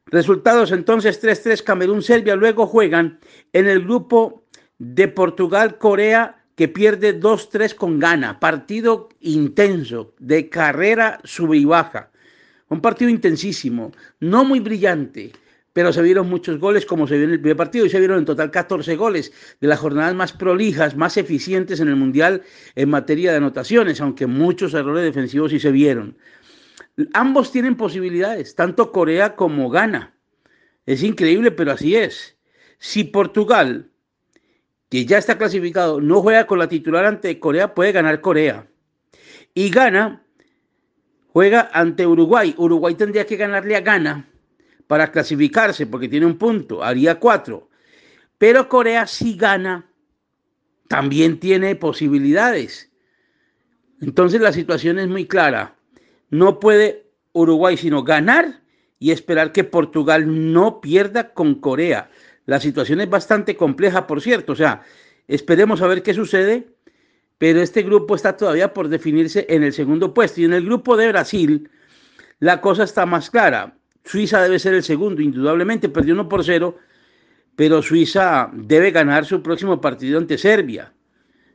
Resultados 0.06 0.72
entonces 0.72 1.22
3-3 1.22 1.62
Camerún-Serbia. 1.62 2.36
Luego 2.36 2.66
juegan 2.66 3.18
en 3.52 3.66
el 3.66 3.84
grupo 3.84 4.43
de 4.92 5.08
Portugal-Corea 5.08 6.36
que 6.56 6.68
pierde 6.68 7.18
2-3 7.18 7.74
con 7.74 7.98
Ghana. 7.98 8.38
Partido 8.38 9.08
intenso, 9.20 10.14
de 10.18 10.48
carrera 10.48 11.20
sube 11.24 11.56
y 11.56 11.64
baja. 11.64 12.10
Un 12.68 12.80
partido 12.80 13.10
intensísimo, 13.10 13.92
no 14.20 14.44
muy 14.44 14.60
brillante, 14.60 15.32
pero 15.72 15.92
se 15.92 16.02
vieron 16.02 16.28
muchos 16.28 16.58
goles 16.58 16.86
como 16.86 17.06
se 17.06 17.16
vio 17.16 17.24
en 17.24 17.32
el 17.32 17.40
primer 17.40 17.56
partido 17.56 17.86
y 17.86 17.90
se 17.90 17.98
vieron 17.98 18.18
en 18.18 18.24
total 18.24 18.50
14 18.50 18.94
goles 18.96 19.32
de 19.60 19.68
las 19.68 19.80
jornadas 19.80 20.14
más 20.14 20.32
prolijas, 20.32 20.96
más 20.96 21.16
eficientes 21.16 21.80
en 21.80 21.88
el 21.88 21.96
Mundial 21.96 22.42
en 22.74 22.90
materia 22.90 23.30
de 23.30 23.38
anotaciones, 23.38 24.00
aunque 24.00 24.26
muchos 24.26 24.74
errores 24.74 25.04
defensivos 25.04 25.50
sí 25.50 25.58
se 25.58 25.72
vieron. 25.72 26.16
Ambos 27.12 27.50
tienen 27.50 27.76
posibilidades, 27.76 28.54
tanto 28.54 28.92
Corea 28.92 29.34
como 29.34 29.70
Ghana. 29.70 30.14
Es 30.86 31.02
increíble, 31.02 31.50
pero 31.50 31.72
así 31.72 31.96
es. 31.96 32.36
Si 32.78 33.04
Portugal, 33.04 33.90
que 34.94 35.06
ya 35.06 35.18
está 35.18 35.36
clasificado, 35.36 36.00
no 36.00 36.22
juega 36.22 36.46
con 36.46 36.60
la 36.60 36.68
titular 36.68 37.04
ante 37.04 37.40
Corea, 37.40 37.74
puede 37.74 37.90
ganar 37.90 38.20
Corea. 38.20 38.68
Y 39.52 39.68
Ghana 39.68 40.22
juega 41.32 41.68
ante 41.72 42.06
Uruguay. 42.06 42.54
Uruguay 42.56 42.94
tendría 42.94 43.26
que 43.26 43.34
ganarle 43.34 43.74
a 43.74 43.80
Ghana 43.80 44.28
para 44.86 45.10
clasificarse 45.10 45.88
porque 45.88 46.06
tiene 46.06 46.26
un 46.26 46.38
punto, 46.38 46.84
haría 46.84 47.18
cuatro. 47.18 47.70
Pero 48.38 48.68
Corea 48.68 49.08
si 49.08 49.36
gana, 49.36 49.90
también 50.86 51.40
tiene 51.40 51.74
posibilidades. 51.74 52.92
Entonces 54.00 54.40
la 54.40 54.52
situación 54.52 55.00
es 55.00 55.08
muy 55.08 55.26
clara. 55.26 55.74
No 56.30 56.60
puede 56.60 57.10
Uruguay 57.32 57.76
sino 57.76 58.04
ganar 58.04 58.60
y 59.00 59.10
esperar 59.10 59.50
que 59.50 59.64
Portugal 59.64 60.52
no 60.52 60.80
pierda 60.80 61.34
con 61.34 61.56
Corea. 61.56 62.10
La 62.46 62.60
situación 62.60 63.00
es 63.00 63.08
bastante 63.08 63.56
compleja, 63.56 64.06
por 64.06 64.20
cierto. 64.20 64.52
O 64.52 64.56
sea, 64.56 64.82
esperemos 65.28 65.82
a 65.82 65.86
ver 65.86 66.02
qué 66.02 66.14
sucede. 66.14 66.68
Pero 67.38 67.60
este 67.60 67.82
grupo 67.82 68.14
está 68.14 68.36
todavía 68.36 68.72
por 68.72 68.88
definirse 68.88 69.46
en 69.48 69.64
el 69.64 69.72
segundo 69.72 70.14
puesto. 70.14 70.40
Y 70.40 70.44
en 70.44 70.52
el 70.52 70.64
grupo 70.64 70.96
de 70.96 71.08
Brasil, 71.08 71.68
la 72.38 72.60
cosa 72.60 72.84
está 72.84 73.06
más 73.06 73.30
clara. 73.30 73.76
Suiza 74.04 74.42
debe 74.42 74.58
ser 74.58 74.74
el 74.74 74.82
segundo, 74.82 75.22
indudablemente, 75.22 75.88
perdió 75.88 76.14
uno 76.14 76.28
por 76.28 76.44
cero, 76.44 76.78
pero 77.56 77.82
Suiza 77.82 78.50
debe 78.52 78.90
ganar 78.90 79.24
su 79.24 79.42
próximo 79.42 79.80
partido 79.80 80.18
ante 80.18 80.36
Serbia. 80.36 80.92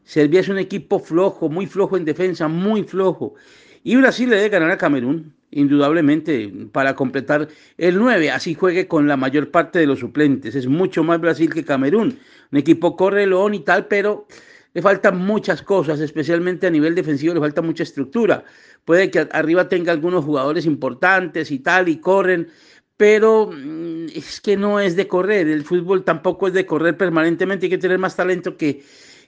Serbia 0.03 0.39
es 0.39 0.49
un 0.49 0.57
equipo 0.57 0.99
flojo, 0.99 1.49
muy 1.49 1.67
flojo 1.67 1.95
en 1.95 2.05
defensa, 2.05 2.47
muy 2.47 2.83
flojo. 2.83 3.35
Y 3.83 3.95
Brasil 3.97 4.29
le 4.29 4.37
debe 4.37 4.49
ganar 4.49 4.71
a 4.71 4.77
Camerún, 4.77 5.35
indudablemente, 5.51 6.51
para 6.71 6.95
completar 6.95 7.47
el 7.77 7.97
9. 7.97 8.31
Así 8.31 8.53
juegue 8.53 8.87
con 8.87 9.07
la 9.07 9.17
mayor 9.17 9.51
parte 9.51 9.79
de 9.79 9.87
los 9.87 9.99
suplentes. 9.99 10.55
Es 10.55 10.67
mucho 10.67 11.03
más 11.03 11.19
Brasil 11.19 11.53
que 11.53 11.65
Camerún. 11.65 12.19
Un 12.51 12.57
equipo 12.57 12.95
correlón 12.95 13.53
y 13.53 13.59
tal, 13.59 13.87
pero 13.87 14.27
le 14.73 14.81
faltan 14.81 15.17
muchas 15.17 15.61
cosas, 15.63 15.99
especialmente 15.99 16.67
a 16.67 16.69
nivel 16.69 16.93
defensivo, 16.93 17.33
le 17.33 17.39
falta 17.39 17.61
mucha 17.61 17.83
estructura. 17.83 18.43
Puede 18.85 19.09
que 19.09 19.27
arriba 19.31 19.67
tenga 19.67 19.91
algunos 19.91 20.23
jugadores 20.23 20.65
importantes 20.65 21.51
y 21.51 21.59
tal, 21.59 21.89
y 21.89 21.99
corren, 21.99 22.49
pero 22.95 23.51
mm, 23.51 24.07
es 24.13 24.41
que 24.41 24.57
no 24.57 24.79
es 24.79 24.95
de 24.95 25.07
correr. 25.07 25.47
El 25.47 25.63
fútbol 25.63 26.03
tampoco 26.03 26.47
es 26.47 26.53
de 26.53 26.65
correr 26.65 26.97
permanentemente, 26.97 27.65
hay 27.65 27.71
que 27.71 27.77
tener 27.77 27.97
más 27.97 28.15
talento 28.15 28.57
que, 28.57 28.83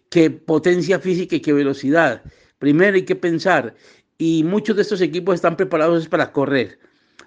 que 0.09 0.29
potencia 0.29 0.99
física 0.99 1.35
y 1.35 1.41
que 1.41 1.53
velocidad. 1.53 2.21
Primero 2.59 2.95
hay 2.95 3.05
que 3.05 3.15
pensar, 3.15 3.73
y 4.23 4.43
muchos 4.43 4.75
de 4.75 4.83
estos 4.83 5.01
equipos 5.01 5.33
están 5.33 5.57
preparados 5.57 6.07
para 6.07 6.31
correr. 6.31 6.77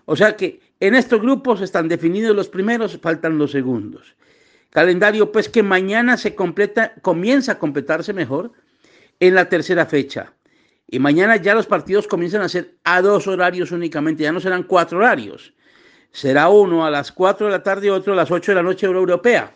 O 0.05 0.15
sea 0.15 0.37
que 0.37 0.61
en 0.79 0.95
estos 0.95 1.21
grupos 1.21 1.61
están 1.61 1.89
definidos 1.89 2.37
los 2.37 2.49
primeros, 2.49 2.97
faltan 3.03 3.37
los 3.37 3.51
segundos. 3.51 4.15
Calendario 4.71 5.33
pues 5.33 5.49
que 5.49 5.65
mañana 5.65 6.17
se 6.17 6.37
completa, 6.37 6.95
comienza 7.03 7.51
a 7.51 7.59
completarse 7.59 8.13
mejor 8.13 8.53
en 9.19 9.35
la 9.35 9.49
tercera 9.49 9.87
fecha. 9.87 10.35
Y 10.87 11.01
mañana 11.01 11.35
ya 11.35 11.57
los 11.57 11.67
partidos 11.67 12.07
comienzan 12.07 12.43
a 12.43 12.49
ser 12.49 12.77
a 12.85 13.03
dos 13.03 13.27
horarios 13.27 13.73
únicamente, 13.73 14.23
ya 14.23 14.31
no 14.31 14.39
serán 14.39 14.63
cuatro 14.63 14.99
horarios. 14.99 15.53
Será 16.13 16.49
uno 16.49 16.87
a 16.87 16.93
las 16.93 17.11
cuatro 17.11 17.47
de 17.47 17.53
la 17.55 17.65
tarde 17.65 17.89
y 17.89 17.91
otro 17.91 18.13
a 18.13 18.17
las 18.17 18.31
ocho 18.31 18.53
de 18.53 18.57
la 18.57 18.63
noche 18.63 18.87
europea. 18.87 19.53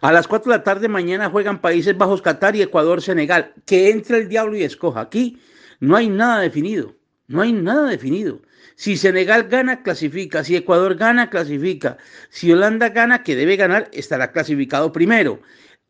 A 0.00 0.10
las 0.10 0.26
cuatro 0.26 0.50
de 0.50 0.58
la 0.58 0.64
tarde 0.64 0.88
mañana 0.88 1.30
juegan 1.30 1.60
Países 1.60 1.96
Bajos, 1.96 2.20
Qatar 2.20 2.56
y 2.56 2.62
Ecuador, 2.62 3.00
Senegal. 3.00 3.52
Que 3.64 3.90
entre 3.90 4.18
el 4.18 4.28
diablo 4.28 4.56
y 4.56 4.64
escoja. 4.64 5.00
Aquí 5.02 5.38
no 5.84 5.96
hay 5.96 6.08
nada 6.08 6.40
definido. 6.40 6.96
No 7.26 7.42
hay 7.42 7.52
nada 7.52 7.88
definido. 7.90 8.40
Si 8.74 8.96
Senegal 8.96 9.48
gana, 9.48 9.82
clasifica. 9.82 10.42
Si 10.42 10.56
Ecuador 10.56 10.94
gana, 10.96 11.28
clasifica. 11.28 11.98
Si 12.30 12.50
Holanda 12.50 12.88
gana, 12.88 13.22
que 13.22 13.36
debe 13.36 13.56
ganar, 13.56 13.90
estará 13.92 14.32
clasificado 14.32 14.92
primero. 14.92 15.40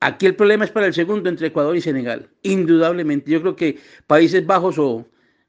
Aquí 0.01 0.27
el 0.27 0.35
problema 0.35 0.65
es 0.65 0.71
para 0.71 0.87
el 0.87 0.95
segundo 0.95 1.29
entre 1.29 1.49
Ecuador 1.49 1.77
y 1.77 1.81
Senegal. 1.81 2.29
Indudablemente. 2.43 3.31
Yo 3.31 3.41
creo 3.41 3.57
que 3.57 3.79
Países 4.07 4.45
Bajos 4.45 4.79
o 4.79 5.07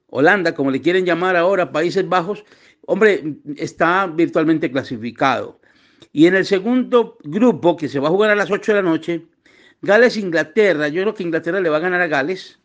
Holanda, 0.08 0.53
como 0.53 0.69
le 0.69 0.81
quieren 0.81 1.05
llamar 1.05 1.36
ahora, 1.36 1.71
Países 1.71 2.08
Bajos, 2.08 2.45
hombre, 2.81 3.36
está 3.58 4.08
virtualmente 4.08 4.71
clasificado. 4.71 5.60
Y 6.13 6.27
en 6.27 6.36
el 6.36 6.45
segundo 6.45 7.17
grupo, 7.23 7.75
que 7.75 7.89
se 7.89 7.99
va 7.99 8.10
a 8.10 8.12
jugar 8.12 8.29
a 8.29 8.36
las 8.36 8.51
8 8.51 8.73
de 8.73 8.81
la 8.81 8.89
noche, 8.89 9.25
Gales-Inglaterra. 9.81 10.88
Yo 10.88 11.01
creo 11.01 11.13
que 11.15 11.23
Inglaterra 11.23 11.60
le 11.60 11.69
va 11.69 11.77
a 11.77 11.81
ganar 11.81 12.01
a 12.01 12.08
Gales. 12.08 12.60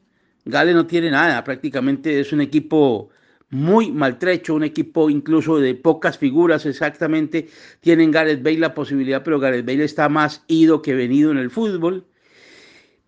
Gales 0.44 0.74
no 0.74 0.87
tiene 0.87 1.11
nada, 1.11 1.42
prácticamente 1.44 2.20
es 2.20 2.33
un 2.33 2.40
equipo 2.40 3.11
muy 3.50 3.90
maltrecho, 3.90 4.55
un 4.55 4.64
equipo 4.64 5.11
incluso 5.11 5.59
de 5.59 5.74
pocas 5.74 6.18
figuras 6.18 6.66
exactamente. 6.66 7.48
Tienen 7.81 8.11
Gareth 8.11 8.42
Bale 8.42 8.59
la 8.59 8.74
posibilidad, 8.74 9.22
pero 9.22 9.40
Gareth 9.40 9.66
Bale 9.66 9.85
está 9.85 10.09
más 10.09 10.44
ido 10.46 10.83
que 10.83 10.94
venido 10.94 11.31
en 11.31 11.38
el 11.38 11.50
fútbol. 11.50 12.07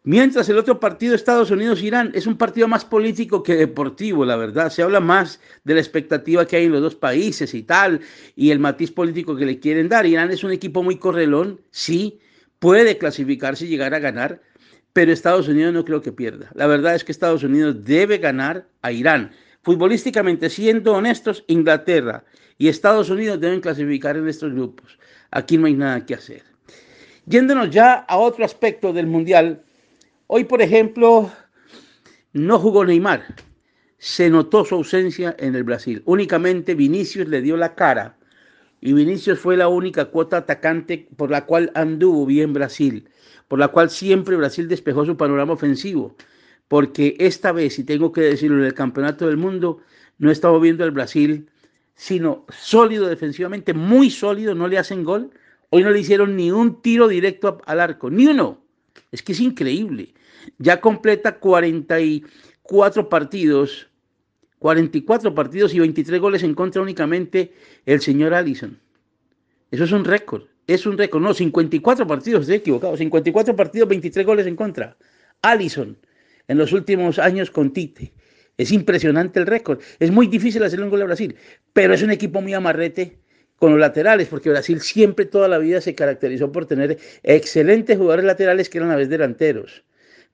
Mientras 0.05 0.49
el 0.49 0.59
otro 0.59 0.81
partido, 0.81 1.15
Estados 1.15 1.53
Unidos-Irán, 1.53 2.11
es 2.13 2.27
un 2.27 2.37
partido 2.37 2.67
más 2.67 2.85
político 2.85 3.45
que 3.45 3.55
deportivo, 3.55 4.25
la 4.25 4.35
verdad. 4.35 4.69
Se 4.69 4.83
habla 4.83 4.99
más 4.99 5.39
de 5.63 5.75
la 5.75 5.81
expectativa 5.81 6.45
que 6.45 6.57
hay 6.57 6.65
en 6.65 6.73
los 6.73 6.83
dos 6.83 6.97
países 6.97 7.55
y 7.55 7.63
tal, 7.63 8.01
y 8.35 8.51
el 8.51 8.59
matiz 8.59 8.91
político 8.91 9.37
que 9.37 9.47
le 9.47 9.61
quieren 9.61 9.89
dar. 9.89 10.05
Irán 10.05 10.33
es 10.33 10.43
un 10.43 10.51
equipo 10.51 10.83
muy 10.83 10.97
correlón, 10.97 11.61
sí, 11.71 12.19
puede 12.59 12.99
clasificarse 12.99 13.65
y 13.65 13.69
llegar 13.69 13.95
a 13.95 14.01
ganar, 14.01 14.43
pero 14.93 15.13
Estados 15.13 15.49
Unidos 15.49 15.73
no 15.73 15.85
creo 15.85 16.03
que 16.03 16.13
pierda. 16.13 16.51
La 16.55 16.67
verdad 16.67 16.95
es 16.95 17.05
que 17.05 17.13
Estados 17.13 17.43
Unidos 17.43 17.85
debe 17.85 18.19
ganar 18.19 18.67
a 18.83 18.93
Irán. 18.93 19.33
Futbolísticamente, 19.63 20.51
siendo 20.51 20.93
honestos, 20.93 21.45
Inglaterra 21.47 22.25
y 22.59 22.69
Estados 22.69 23.11
Unidos 23.11 23.41
deben 23.41 23.61
clasificar 23.61 24.17
en 24.17 24.29
estos 24.29 24.53
grupos. 24.53 24.99
Aquí 25.31 25.57
no 25.57 25.67
hay 25.67 25.75
nada 25.75 26.05
que 26.05 26.15
hacer. 26.15 26.43
Yéndonos 27.27 27.71
ya 27.71 27.95
a 27.95 28.19
otro 28.19 28.45
aspecto 28.45 28.93
del 28.93 29.07
Mundial, 29.07 29.63
hoy 30.27 30.45
por 30.45 30.61
ejemplo 30.61 31.31
no 32.33 32.59
jugó 32.59 32.85
Neymar, 32.85 33.23
se 33.99 34.29
notó 34.29 34.65
su 34.65 34.75
ausencia 34.75 35.37
en 35.39 35.55
el 35.55 35.63
Brasil. 35.63 36.03
Únicamente 36.05 36.75
Vinicius 36.75 37.29
le 37.29 37.41
dio 37.41 37.57
la 37.57 37.77
cara 37.77 38.17
y 38.81 38.93
Vinicius 38.93 39.39
fue 39.39 39.57
la 39.57 39.69
única 39.69 40.07
cuota 40.07 40.39
atacante 40.39 41.09
por 41.17 41.31
la 41.31 41.47
cual 41.47 41.71
anduvo 41.77 42.27
bien 42.27 42.53
Brasil, 42.53 43.09
por 43.53 43.59
la 43.59 43.69
cual 43.69 43.91
siempre 43.91 44.35
Brasil 44.35 44.67
despejó 44.67 45.05
su 45.05 45.15
panorama 45.15 45.53
ofensivo 45.53 46.17
porque 46.69 47.17
esta 47.19 47.53
vez, 47.53 47.79
y 47.79 47.85
tengo 47.85 48.11
que 48.11 48.23
decirlo, 48.23 48.57
en 48.57 48.65
el 48.65 48.73
Campeonato 48.73 49.27
del 49.27 49.37
Mundo 49.37 49.81
no 50.17 50.31
estamos 50.31 50.63
viendo 50.63 50.85
al 50.85 50.91
Brasil, 50.91 51.51
sino 51.95 52.47
sólido 52.49 53.07
defensivamente, 53.09 53.75
muy 53.75 54.09
sólido, 54.09 54.55
no 54.55 54.69
le 54.69 54.79
hacen 54.79 55.05
gol. 55.05 55.33
Hoy 55.69 55.83
no 55.83 55.91
le 55.91 56.01
hicieron 56.01 56.35
ni 56.35 56.51
un 56.51 56.81
tiro 56.81 57.09
directo 57.09 57.61
al 57.67 57.81
arco, 57.81 58.09
ni 58.09 58.27
uno. 58.27 58.65
Es 59.11 59.23
que 59.23 59.33
es 59.33 59.41
increíble. 59.41 60.15
Ya 60.57 60.81
completa 60.81 61.39
44 61.39 63.11
partidos, 63.11 63.87
44 64.61 65.35
partidos 65.35 65.75
y 65.75 65.79
23 65.79 66.19
goles 66.23 66.43
en 66.43 66.55
contra 66.55 66.81
únicamente 66.81 67.53
el 67.85 68.01
señor 68.01 68.33
Allison. 68.33 68.79
Eso 69.71 69.85
es 69.85 69.93
un 69.93 70.07
récord, 70.07 70.45
es 70.75 70.87
un 70.87 70.99
récord. 70.99 71.23
No, 71.23 71.35
54 71.35 72.07
partidos, 72.07 72.43
estoy 72.43 72.57
equivocado. 72.57 72.97
54 72.97 73.57
partidos, 73.57 73.89
23 73.89 74.27
goles 74.27 74.47
en 74.47 74.57
contra. 74.57 74.97
Allison 75.43 75.97
en 76.49 76.59
los 76.59 76.73
últimos 76.73 77.19
años 77.19 77.51
con 77.51 77.73
Tite. 77.73 78.13
Es 78.59 78.73
impresionante 78.73 79.41
el 79.41 79.47
récord. 79.47 79.81
Es 79.99 80.11
muy 80.11 80.27
difícil 80.27 80.63
hacerle 80.63 80.85
un 80.85 80.91
gol 80.91 81.03
a 81.03 81.07
Brasil, 81.07 81.37
pero 81.73 81.95
es 81.95 82.03
un 82.03 82.11
equipo 82.11 82.41
muy 82.41 82.55
amarrete 82.55 83.19
con 83.57 83.71
los 83.71 83.81
laterales, 83.81 84.29
porque 84.29 84.51
Brasil 84.51 84.81
siempre 84.81 85.25
toda 85.25 85.49
la 85.49 85.59
vida 85.59 85.81
se 85.81 85.95
caracterizó 85.95 86.51
por 86.51 86.67
tener 86.67 86.99
excelentes 87.23 87.97
jugadores 87.97 88.25
laterales 88.25 88.69
que 88.69 88.79
eran 88.79 88.91
a 88.91 88.95
la 88.95 88.99
vez 88.99 89.09
delanteros. 89.09 89.85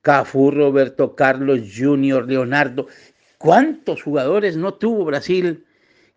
Cafú, 0.01 0.51
Roberto 0.51 1.15
Carlos, 1.15 1.61
Junior, 1.75 2.27
Leonardo. 2.27 2.87
¿Cuántos 3.37 4.01
jugadores 4.01 4.57
no 4.57 4.73
tuvo 4.73 5.05
Brasil 5.05 5.65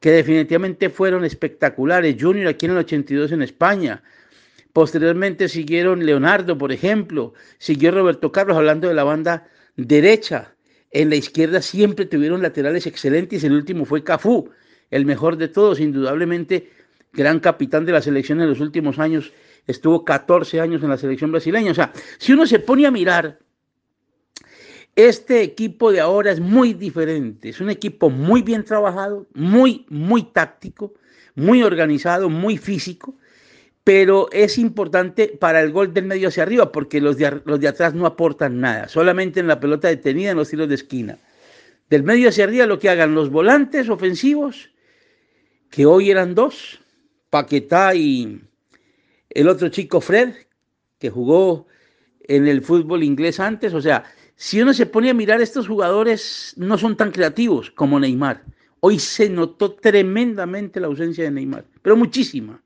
que 0.03 0.11
definitivamente 0.11 0.91
fueron 0.91 1.25
espectaculares? 1.25 2.17
Junior 2.21 2.49
aquí 2.49 2.67
en 2.67 2.73
el 2.73 2.79
82 2.79 3.33
en 3.33 3.43
España. 3.43 4.03
Posteriormente 4.73 5.49
siguieron 5.49 6.05
Leonardo, 6.05 6.59
por 6.59 6.73
ejemplo. 6.73 7.35
Siguió 7.59 7.93
Roberto 7.93 8.33
Carlos 8.33 8.57
hablando 8.57 8.89
de 8.89 8.95
la 8.95 9.05
banda 9.05 9.47
derecha. 9.77 10.55
En 10.91 11.09
la 11.09 11.17
izquierda 11.17 11.63
siempre 11.63 12.05
tuvieron 12.07 12.43
laterales 12.43 12.87
excelentes. 12.87 13.45
El 13.45 13.53
último 13.53 13.85
fue 13.85 14.03
Cafú, 14.03 14.51
el 14.91 15.07
mejor 15.07 15.37
de 15.37 15.47
todos, 15.47 15.79
indudablemente 15.79 16.71
gran 17.13 17.39
capitán 17.39 17.87
de 17.87 17.93
la 17.93 18.03
selección 18.03 18.41
en 18.41 18.49
los 18.49 18.59
últimos 18.59 18.99
años. 18.99 19.33
Estuvo 19.69 20.05
14 20.05 20.61
años 20.61 20.83
en 20.83 20.89
la 20.89 20.99
selección 20.99 21.31
brasileña. 21.31 21.71
O 21.71 21.75
sea, 21.75 21.93
si 22.19 22.33
uno 22.33 22.45
se 22.45 22.59
pone 22.59 22.87
a 22.87 22.91
mirar, 22.91 23.39
este 24.97 25.43
equipo 25.43 25.91
de 25.93 26.01
ahora 26.01 26.33
es 26.33 26.41
muy 26.41 26.75
diferente. 26.75 27.49
Es 27.49 27.61
un 27.61 27.71
equipo 27.71 28.11
muy 28.11 28.43
bien 28.43 28.65
trabajado, 28.65 29.27
muy, 29.35 29.87
muy 29.89 30.23
táctico, 30.25 30.95
muy 31.35 31.63
organizado, 31.63 32.29
muy 32.29 32.59
físico 32.59 33.17
pero 33.85 34.29
es 34.31 34.59
importante 34.59 35.29
para 35.29 35.61
el 35.61 35.73
gol 35.73 35.93
del 35.93 36.05
medio 36.05 36.29
hacia 36.29 36.45
arriba 36.45 36.71
porque 36.71 37.01
los 37.01 37.17
de, 37.17 37.41
los 37.45 37.59
de 37.59 37.69
atrás 37.69 37.95
no 37.95 38.07
aportan 38.07 38.61
nada, 38.61 38.89
solamente 38.89 39.41
en 39.41 39.49
la 39.49 39.59
pelota 39.59 39.89
detenida 39.89 40.31
en 40.31 40.37
los 40.37 40.51
tiros 40.51 40.69
de 40.69 40.77
esquina. 40.77 41.19
Del 41.91 42.05
medio 42.05 42.29
hacia 42.29 42.45
arriba 42.45 42.67
lo 42.67 42.79
que 42.79 42.89
hagan 42.89 43.15
los 43.15 43.31
volantes 43.31 43.89
ofensivos, 43.89 44.71
que 45.71 45.85
hoy 45.87 46.11
eran 46.11 46.35
dos, 46.35 46.81
Paquetá 47.31 47.95
y 47.95 48.41
el 49.31 49.49
otro 49.49 49.69
chico 49.69 50.01
Fred, 50.01 50.35
que 50.99 51.11
jugó 51.11 51.67
en 52.21 52.47
el 52.47 52.63
fútbol 52.63 53.03
inglés 53.03 53.41
antes, 53.41 53.75
o 53.75 53.81
sea, 53.81 54.05
si 54.37 54.61
uno 54.61 54.73
se 54.75 54.87
pone 54.87 55.11
a 55.11 55.15
mirar 55.15 55.41
estos 55.41 55.69
jugadores 55.69 56.55
no 56.57 56.79
son 56.79 56.97
tan 56.97 57.11
creativos 57.11 57.71
como 57.71 58.01
Neymar. 58.01 58.43
Hoy 58.81 58.99
se 58.99 59.29
notó 59.29 59.73
tremendamente 59.75 60.81
la 60.81 60.89
ausencia 60.89 61.25
de 61.25 61.31
Neymar, 61.31 61.65
pero 61.83 61.97
muchísima 61.97 62.61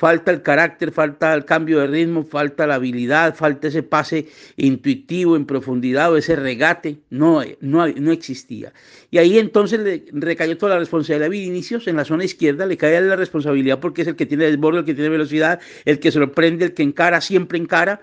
falta 0.00 0.30
el 0.30 0.40
carácter, 0.40 0.92
falta 0.92 1.34
el 1.34 1.44
cambio 1.44 1.80
de 1.80 1.86
ritmo, 1.86 2.24
falta 2.24 2.66
la 2.66 2.76
habilidad, 2.76 3.34
falta 3.34 3.68
ese 3.68 3.82
pase 3.82 4.28
intuitivo 4.56 5.36
en 5.36 5.44
profundidad 5.44 6.10
o 6.10 6.16
ese 6.16 6.36
regate, 6.36 7.00
no, 7.10 7.42
no, 7.60 7.86
no 7.86 8.10
existía. 8.10 8.72
Y 9.10 9.18
ahí 9.18 9.38
entonces 9.38 9.78
le 9.78 10.06
recayó 10.12 10.56
toda 10.56 10.72
la 10.72 10.78
responsabilidad 10.78 11.26
a 11.26 11.28
Vinicius 11.28 11.86
en 11.86 11.96
la 11.96 12.06
zona 12.06 12.24
izquierda, 12.24 12.64
le 12.64 12.78
cae 12.78 12.98
la 13.02 13.14
responsabilidad 13.14 13.78
porque 13.78 14.00
es 14.00 14.08
el 14.08 14.16
que 14.16 14.24
tiene 14.24 14.46
desborde, 14.46 14.78
el 14.78 14.84
que 14.86 14.94
tiene 14.94 15.10
velocidad, 15.10 15.60
el 15.84 16.00
que 16.00 16.10
sorprende, 16.10 16.64
el 16.64 16.72
que 16.72 16.82
encara, 16.82 17.20
siempre 17.20 17.58
encara. 17.58 18.00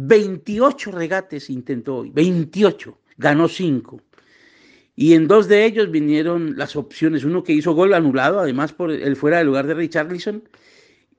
28 0.00 0.92
regates 0.92 1.50
intentó 1.50 1.96
hoy, 1.96 2.10
28, 2.10 2.96
ganó 3.16 3.48
5. 3.48 4.00
Y 4.94 5.14
en 5.14 5.26
dos 5.26 5.48
de 5.48 5.64
ellos 5.64 5.90
vinieron 5.90 6.56
las 6.56 6.76
opciones, 6.76 7.24
uno 7.24 7.42
que 7.42 7.52
hizo 7.52 7.72
gol 7.72 7.92
anulado, 7.92 8.38
además 8.38 8.72
por 8.72 8.92
el 8.92 9.16
fuera 9.16 9.38
del 9.38 9.48
lugar 9.48 9.66
de 9.66 9.74
Richarlison, 9.74 10.44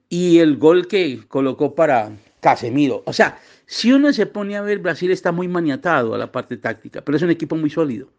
y 0.07 0.39
el 0.39 0.55
gol 0.55 0.87
que 0.87 1.19
colocó 1.27 1.75
para 1.75 2.13
Casemiro. 2.39 3.03
O 3.05 3.11
sea, 3.11 3.39
si 3.65 3.91
uno 3.91 4.13
se 4.13 4.25
pone 4.25 4.55
a 4.55 4.61
ver, 4.61 4.79
Brasil 4.79 5.11
está 5.11 5.33
muy 5.33 5.49
maniatado 5.49 6.15
a 6.15 6.17
la 6.17 6.31
parte 6.31 6.55
táctica, 6.55 7.01
pero 7.01 7.17
es 7.17 7.21
un 7.21 7.31
equipo 7.31 7.57
muy 7.57 7.69
sólido. 7.69 8.09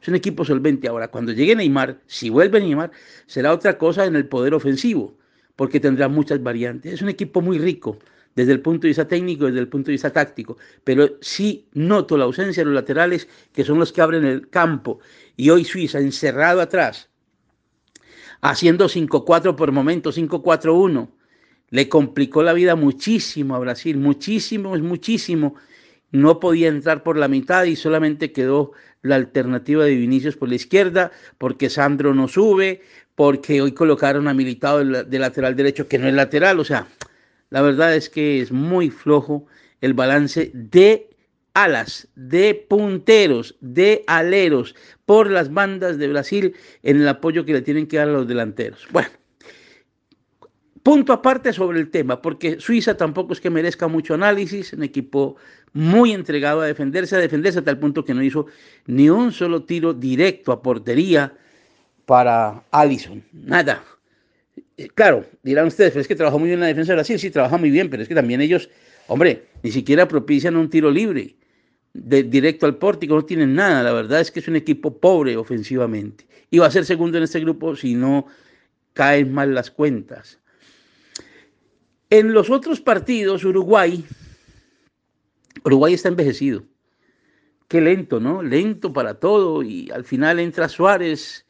Es 0.00 0.06
un 0.06 0.14
equipo 0.14 0.44
solvente. 0.44 0.86
Ahora, 0.86 1.08
cuando 1.08 1.32
llegue 1.32 1.56
Neymar, 1.56 1.98
si 2.06 2.30
vuelve 2.30 2.60
Neymar, 2.60 2.92
será 3.26 3.52
otra 3.52 3.76
cosa 3.76 4.04
en 4.04 4.14
el 4.14 4.28
poder 4.28 4.54
ofensivo, 4.54 5.18
porque 5.56 5.80
tendrá 5.80 6.06
muchas 6.06 6.40
variantes. 6.40 6.94
Es 6.94 7.02
un 7.02 7.08
equipo 7.08 7.40
muy 7.40 7.58
rico 7.58 7.98
desde 8.36 8.52
el 8.52 8.60
punto 8.60 8.82
de 8.82 8.88
vista 8.88 9.08
técnico, 9.08 9.46
desde 9.46 9.60
el 9.60 9.68
punto 9.68 9.86
de 9.86 9.92
vista 9.92 10.12
táctico, 10.12 10.58
pero 10.84 11.16
sí 11.20 11.66
noto 11.72 12.16
la 12.16 12.24
ausencia 12.24 12.60
de 12.60 12.66
los 12.66 12.74
laterales, 12.74 13.26
que 13.52 13.64
son 13.64 13.78
los 13.78 13.92
que 13.92 14.02
abren 14.02 14.24
el 14.24 14.48
campo. 14.48 15.00
Y 15.36 15.50
hoy 15.50 15.64
Suiza, 15.64 15.98
encerrado 15.98 16.60
atrás, 16.60 17.08
haciendo 18.42 18.88
5-4 18.88 19.56
por 19.56 19.72
momento, 19.72 20.12
5-4-1, 20.12 21.08
le 21.70 21.88
complicó 21.88 22.42
la 22.42 22.52
vida 22.52 22.76
muchísimo 22.76 23.56
a 23.56 23.58
Brasil, 23.58 23.96
muchísimo, 23.96 24.76
es 24.76 24.82
muchísimo. 24.82 25.56
No 26.12 26.38
podía 26.38 26.68
entrar 26.68 27.02
por 27.02 27.16
la 27.16 27.26
mitad 27.28 27.64
y 27.64 27.74
solamente 27.74 28.32
quedó 28.32 28.72
la 29.02 29.16
alternativa 29.16 29.84
de 29.84 29.96
Vinicius 29.96 30.36
por 30.36 30.48
la 30.48 30.54
izquierda, 30.54 31.10
porque 31.38 31.70
Sandro 31.70 32.14
no 32.14 32.28
sube, 32.28 32.82
porque 33.14 33.62
hoy 33.62 33.72
colocaron 33.72 34.28
a 34.28 34.34
Militado 34.34 34.84
de 34.84 35.18
lateral 35.18 35.56
derecho, 35.56 35.88
que 35.88 35.98
no 35.98 36.06
es 36.06 36.14
lateral. 36.14 36.60
O 36.60 36.64
sea, 36.64 36.86
la 37.50 37.62
verdad 37.62 37.94
es 37.94 38.08
que 38.08 38.40
es 38.40 38.52
muy 38.52 38.90
flojo 38.90 39.46
el 39.80 39.94
balance 39.94 40.50
de 40.54 41.10
alas, 41.54 42.08
de 42.16 42.66
punteros, 42.68 43.56
de 43.60 44.04
aleros 44.06 44.74
por 45.06 45.30
las 45.30 45.52
bandas 45.52 45.98
de 45.98 46.08
Brasil 46.08 46.54
en 46.82 47.00
el 47.00 47.08
apoyo 47.08 47.44
que 47.44 47.54
le 47.54 47.62
tienen 47.62 47.86
que 47.86 47.96
dar 47.96 48.08
a 48.08 48.12
los 48.12 48.28
delanteros. 48.28 48.86
Bueno. 48.92 49.08
Punto 50.82 51.12
aparte 51.12 51.52
sobre 51.52 51.80
el 51.80 51.90
tema, 51.90 52.22
porque 52.22 52.60
Suiza 52.60 52.96
tampoco 52.96 53.32
es 53.32 53.40
que 53.40 53.50
merezca 53.50 53.88
mucho 53.88 54.14
análisis, 54.14 54.72
un 54.72 54.84
equipo 54.84 55.34
muy 55.72 56.12
entregado 56.12 56.60
a 56.60 56.66
defenderse, 56.66 57.16
a 57.16 57.18
defenderse 57.18 57.58
hasta 57.58 57.72
el 57.72 57.78
punto 57.78 58.04
que 58.04 58.14
no 58.14 58.22
hizo 58.22 58.46
ni 58.86 59.10
un 59.10 59.32
solo 59.32 59.64
tiro 59.64 59.94
directo 59.94 60.52
a 60.52 60.62
portería 60.62 61.34
para 62.04 62.62
Allison, 62.70 63.24
nada. 63.32 63.82
Claro, 64.94 65.24
dirán 65.42 65.68
ustedes, 65.68 65.92
pero 65.92 66.02
es 66.02 66.08
que 66.08 66.14
trabajó 66.14 66.38
muy 66.38 66.48
bien 66.48 66.60
la 66.60 66.66
defensa 66.66 66.92
de 66.92 66.96
Brasil, 66.96 67.18
sí, 67.18 67.30
trabaja 67.30 67.56
muy 67.56 67.70
bien, 67.70 67.88
pero 67.88 68.02
es 68.02 68.08
que 68.08 68.14
también 68.14 68.42
ellos, 68.42 68.68
hombre, 69.06 69.46
ni 69.62 69.70
siquiera 69.70 70.06
propician 70.06 70.54
un 70.56 70.68
tiro 70.68 70.90
libre 70.90 71.34
de, 71.94 72.22
directo 72.22 72.66
al 72.66 72.76
pórtico, 72.76 73.14
no 73.14 73.24
tienen 73.24 73.54
nada, 73.54 73.82
la 73.82 73.92
verdad 73.92 74.20
es 74.20 74.30
que 74.30 74.40
es 74.40 74.48
un 74.48 74.56
equipo 74.56 74.98
pobre 74.98 75.36
ofensivamente. 75.36 76.26
Y 76.50 76.58
va 76.58 76.66
a 76.66 76.70
ser 76.70 76.84
segundo 76.84 77.16
en 77.16 77.24
este 77.24 77.40
grupo 77.40 77.74
si 77.74 77.94
no 77.94 78.26
caen 78.92 79.32
mal 79.32 79.54
las 79.54 79.70
cuentas. 79.70 80.40
En 82.10 82.32
los 82.32 82.50
otros 82.50 82.80
partidos, 82.80 83.44
Uruguay, 83.44 84.04
Uruguay 85.64 85.94
está 85.94 86.08
envejecido. 86.08 86.64
Qué 87.68 87.80
lento, 87.80 88.20
¿no? 88.20 88.42
Lento 88.42 88.92
para 88.92 89.14
todo. 89.14 89.62
Y 89.62 89.90
al 89.90 90.04
final 90.04 90.38
entra 90.38 90.68
Suárez, 90.68 91.45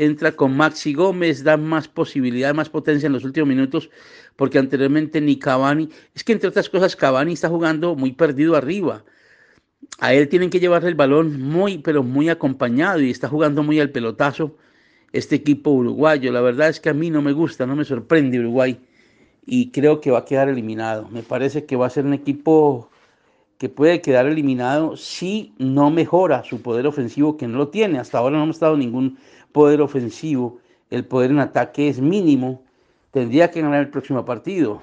entra 0.00 0.32
con 0.32 0.56
Maxi 0.56 0.94
Gómez, 0.94 1.44
da 1.44 1.56
más 1.56 1.86
posibilidad, 1.86 2.54
más 2.54 2.70
potencia 2.70 3.06
en 3.06 3.12
los 3.12 3.24
últimos 3.24 3.48
minutos, 3.48 3.90
porque 4.36 4.58
anteriormente 4.58 5.20
ni 5.20 5.38
Cavani, 5.38 5.90
es 6.14 6.24
que 6.24 6.32
entre 6.32 6.48
otras 6.48 6.70
cosas 6.70 6.96
Cavani 6.96 7.34
está 7.34 7.48
jugando 7.48 7.94
muy 7.94 8.12
perdido 8.12 8.56
arriba. 8.56 9.04
A 9.98 10.14
él 10.14 10.28
tienen 10.28 10.48
que 10.48 10.60
llevarle 10.60 10.88
el 10.88 10.94
balón 10.94 11.40
muy, 11.40 11.78
pero 11.78 12.02
muy 12.02 12.30
acompañado 12.30 13.00
y 13.00 13.10
está 13.10 13.28
jugando 13.28 13.62
muy 13.62 13.78
al 13.80 13.90
pelotazo 13.90 14.56
este 15.12 15.36
equipo 15.36 15.70
uruguayo. 15.70 16.32
La 16.32 16.40
verdad 16.40 16.68
es 16.68 16.80
que 16.80 16.88
a 16.88 16.94
mí 16.94 17.10
no 17.10 17.20
me 17.20 17.32
gusta, 17.32 17.66
no 17.66 17.76
me 17.76 17.84
sorprende 17.84 18.38
Uruguay 18.38 18.78
y 19.46 19.70
creo 19.70 20.00
que 20.00 20.10
va 20.10 20.20
a 20.20 20.24
quedar 20.24 20.48
eliminado. 20.48 21.08
Me 21.10 21.22
parece 21.22 21.66
que 21.66 21.76
va 21.76 21.86
a 21.86 21.90
ser 21.90 22.06
un 22.06 22.14
equipo 22.14 22.90
que 23.58 23.68
puede 23.68 24.00
quedar 24.00 24.26
eliminado 24.26 24.96
si 24.96 25.52
no 25.58 25.90
mejora 25.90 26.44
su 26.44 26.62
poder 26.62 26.86
ofensivo, 26.86 27.36
que 27.36 27.46
no 27.46 27.58
lo 27.58 27.68
tiene. 27.68 27.98
Hasta 27.98 28.16
ahora 28.16 28.38
no 28.38 28.44
hemos 28.44 28.58
dado 28.58 28.76
ningún 28.76 29.18
poder 29.52 29.80
ofensivo. 29.80 30.60
El 30.90 31.04
poder 31.04 31.30
en 31.30 31.40
ataque 31.40 31.88
es 31.88 32.00
mínimo. 32.00 32.64
Tendría 33.10 33.50
que 33.50 33.62
ganar 33.62 33.80
el 33.80 33.90
próximo 33.90 34.24
partido 34.24 34.80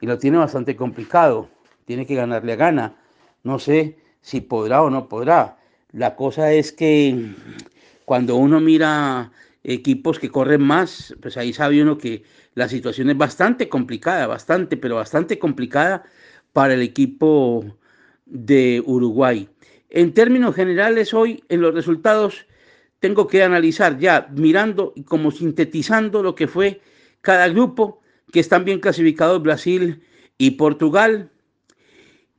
y 0.00 0.06
lo 0.06 0.18
tiene 0.18 0.38
bastante 0.38 0.76
complicado. 0.76 1.48
Tiene 1.84 2.06
que 2.06 2.14
ganarle 2.14 2.52
a 2.52 2.56
gana. 2.56 2.96
No 3.42 3.58
sé 3.58 3.96
si 4.20 4.40
podrá 4.40 4.82
o 4.82 4.90
no 4.90 5.08
podrá. 5.08 5.58
La 5.92 6.16
cosa 6.16 6.52
es 6.52 6.72
que 6.72 7.34
cuando 8.04 8.36
uno 8.36 8.60
mira 8.60 9.30
equipos 9.64 10.18
que 10.18 10.30
corren 10.30 10.62
más, 10.62 11.14
pues 11.20 11.36
ahí 11.36 11.52
sabe 11.52 11.82
uno 11.82 11.98
que 11.98 12.24
la 12.54 12.68
situación 12.68 13.10
es 13.10 13.16
bastante 13.16 13.68
complicada, 13.68 14.26
bastante, 14.26 14.76
pero 14.76 14.96
bastante 14.96 15.38
complicada 15.38 16.04
para 16.52 16.74
el 16.74 16.82
equipo 16.82 17.64
de 18.26 18.82
Uruguay. 18.86 19.48
en 19.90 20.14
términos 20.14 20.54
generales 20.54 21.12
hoy 21.12 21.44
en 21.48 21.60
los 21.60 21.74
resultados 21.74 22.46
tengo 23.02 23.26
que 23.26 23.42
analizar 23.42 23.98
ya 23.98 24.28
mirando 24.30 24.92
y 24.94 25.02
como 25.02 25.32
sintetizando 25.32 26.22
lo 26.22 26.36
que 26.36 26.46
fue 26.46 26.80
cada 27.20 27.48
grupo, 27.48 28.00
que 28.32 28.38
están 28.38 28.64
bien 28.64 28.78
clasificados 28.78 29.42
Brasil 29.42 30.04
y 30.38 30.52
Portugal, 30.52 31.28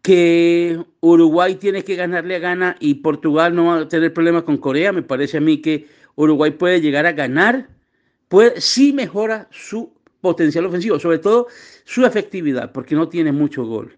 que 0.02 0.82
Uruguay 1.02 1.56
tiene 1.56 1.84
que 1.84 1.98
ganarle 1.98 2.38
a 2.38 2.40
Ghana 2.40 2.78
y 2.80 2.96
Portugal 2.96 3.54
no 3.54 3.66
va 3.66 3.80
a 3.80 3.88
tener 3.90 4.14
problema 4.14 4.46
con 4.46 4.56
Corea. 4.56 4.94
Me 4.94 5.04
parece 5.04 5.38
a 5.38 5.42
mí 5.42 5.62
que 5.62 5.86
Uruguay 6.16 6.52
puede 6.52 6.80
llegar 6.80 7.06
a 7.06 7.12
ganar, 7.12 7.68
puede, 8.30 8.62
sí 8.62 8.94
mejora 8.94 9.50
su 9.52 9.92
potencial 10.22 10.66
ofensivo, 10.66 10.98
sobre 10.98 11.20
todo 11.20 11.48
su 11.84 12.06
efectividad, 12.06 12.72
porque 12.72 12.96
no 12.96 13.10
tiene 13.10 13.34
mucho 13.34 13.66
gol. 13.66 13.98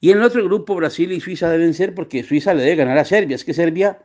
Y 0.00 0.12
en 0.12 0.18
el 0.18 0.22
otro 0.22 0.44
grupo, 0.44 0.76
Brasil 0.76 1.10
y 1.10 1.20
Suiza 1.20 1.50
deben 1.50 1.74
ser, 1.74 1.92
porque 1.92 2.22
Suiza 2.22 2.54
le 2.54 2.62
debe 2.62 2.76
ganar 2.76 2.98
a 2.98 3.04
Serbia. 3.04 3.34
Es 3.34 3.44
que 3.44 3.52
Serbia 3.52 3.98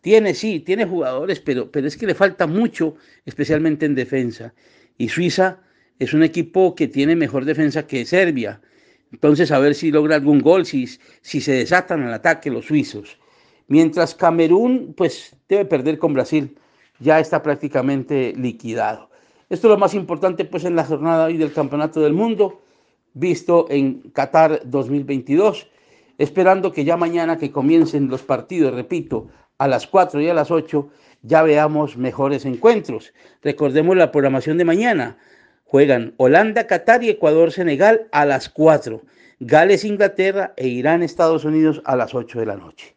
tiene, 0.00 0.34
sí, 0.34 0.60
tiene 0.60 0.86
jugadores, 0.86 1.40
pero, 1.40 1.70
pero 1.70 1.86
es 1.86 1.96
que 1.96 2.06
le 2.06 2.14
falta 2.14 2.46
mucho, 2.46 2.94
especialmente 3.24 3.86
en 3.86 3.94
defensa. 3.94 4.54
Y 4.98 5.08
Suiza 5.08 5.60
es 5.98 6.14
un 6.14 6.22
equipo 6.22 6.74
que 6.74 6.88
tiene 6.88 7.16
mejor 7.16 7.44
defensa 7.44 7.86
que 7.86 8.04
Serbia. 8.04 8.60
Entonces, 9.12 9.50
a 9.50 9.58
ver 9.58 9.74
si 9.74 9.90
logra 9.90 10.16
algún 10.16 10.40
gol, 10.40 10.66
si, 10.66 10.86
si 11.20 11.40
se 11.40 11.52
desatan 11.52 12.02
al 12.02 12.14
ataque 12.14 12.50
los 12.50 12.66
suizos. 12.66 13.18
Mientras 13.68 14.14
Camerún, 14.14 14.94
pues 14.96 15.34
debe 15.48 15.64
perder 15.64 15.98
con 15.98 16.14
Brasil, 16.14 16.56
ya 17.00 17.18
está 17.18 17.42
prácticamente 17.42 18.32
liquidado. 18.36 19.10
Esto 19.48 19.68
es 19.68 19.70
lo 19.70 19.78
más 19.78 19.94
importante, 19.94 20.44
pues, 20.44 20.64
en 20.64 20.76
la 20.76 20.84
jornada 20.84 21.26
hoy 21.26 21.36
del 21.36 21.52
Campeonato 21.52 22.00
del 22.00 22.12
Mundo, 22.12 22.62
visto 23.14 23.66
en 23.70 24.10
Qatar 24.10 24.62
2022, 24.64 25.68
esperando 26.18 26.72
que 26.72 26.84
ya 26.84 26.96
mañana 26.96 27.38
que 27.38 27.52
comiencen 27.52 28.08
los 28.08 28.22
partidos, 28.22 28.74
repito, 28.74 29.28
a 29.58 29.68
las 29.68 29.86
4 29.86 30.20
y 30.20 30.28
a 30.28 30.34
las 30.34 30.50
8, 30.50 30.88
ya 31.22 31.42
veamos 31.42 31.96
mejores 31.96 32.44
encuentros. 32.44 33.12
Recordemos 33.42 33.96
la 33.96 34.12
programación 34.12 34.58
de 34.58 34.64
mañana. 34.64 35.16
Juegan 35.64 36.14
Holanda, 36.16 36.66
Qatar 36.66 37.02
y 37.02 37.10
Ecuador, 37.10 37.50
Senegal 37.50 38.06
a 38.12 38.24
las 38.24 38.48
4. 38.48 39.02
Gales, 39.40 39.84
Inglaterra 39.84 40.54
e 40.56 40.68
Irán, 40.68 41.02
Estados 41.02 41.44
Unidos 41.44 41.82
a 41.84 41.96
las 41.96 42.14
8 42.14 42.40
de 42.40 42.46
la 42.46 42.56
noche. 42.56 42.94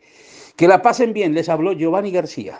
Que 0.56 0.68
la 0.68 0.82
pasen 0.82 1.14
bien, 1.14 1.34
les 1.34 1.50
habló 1.50 1.74
Giovanni 1.74 2.12
García. 2.12 2.60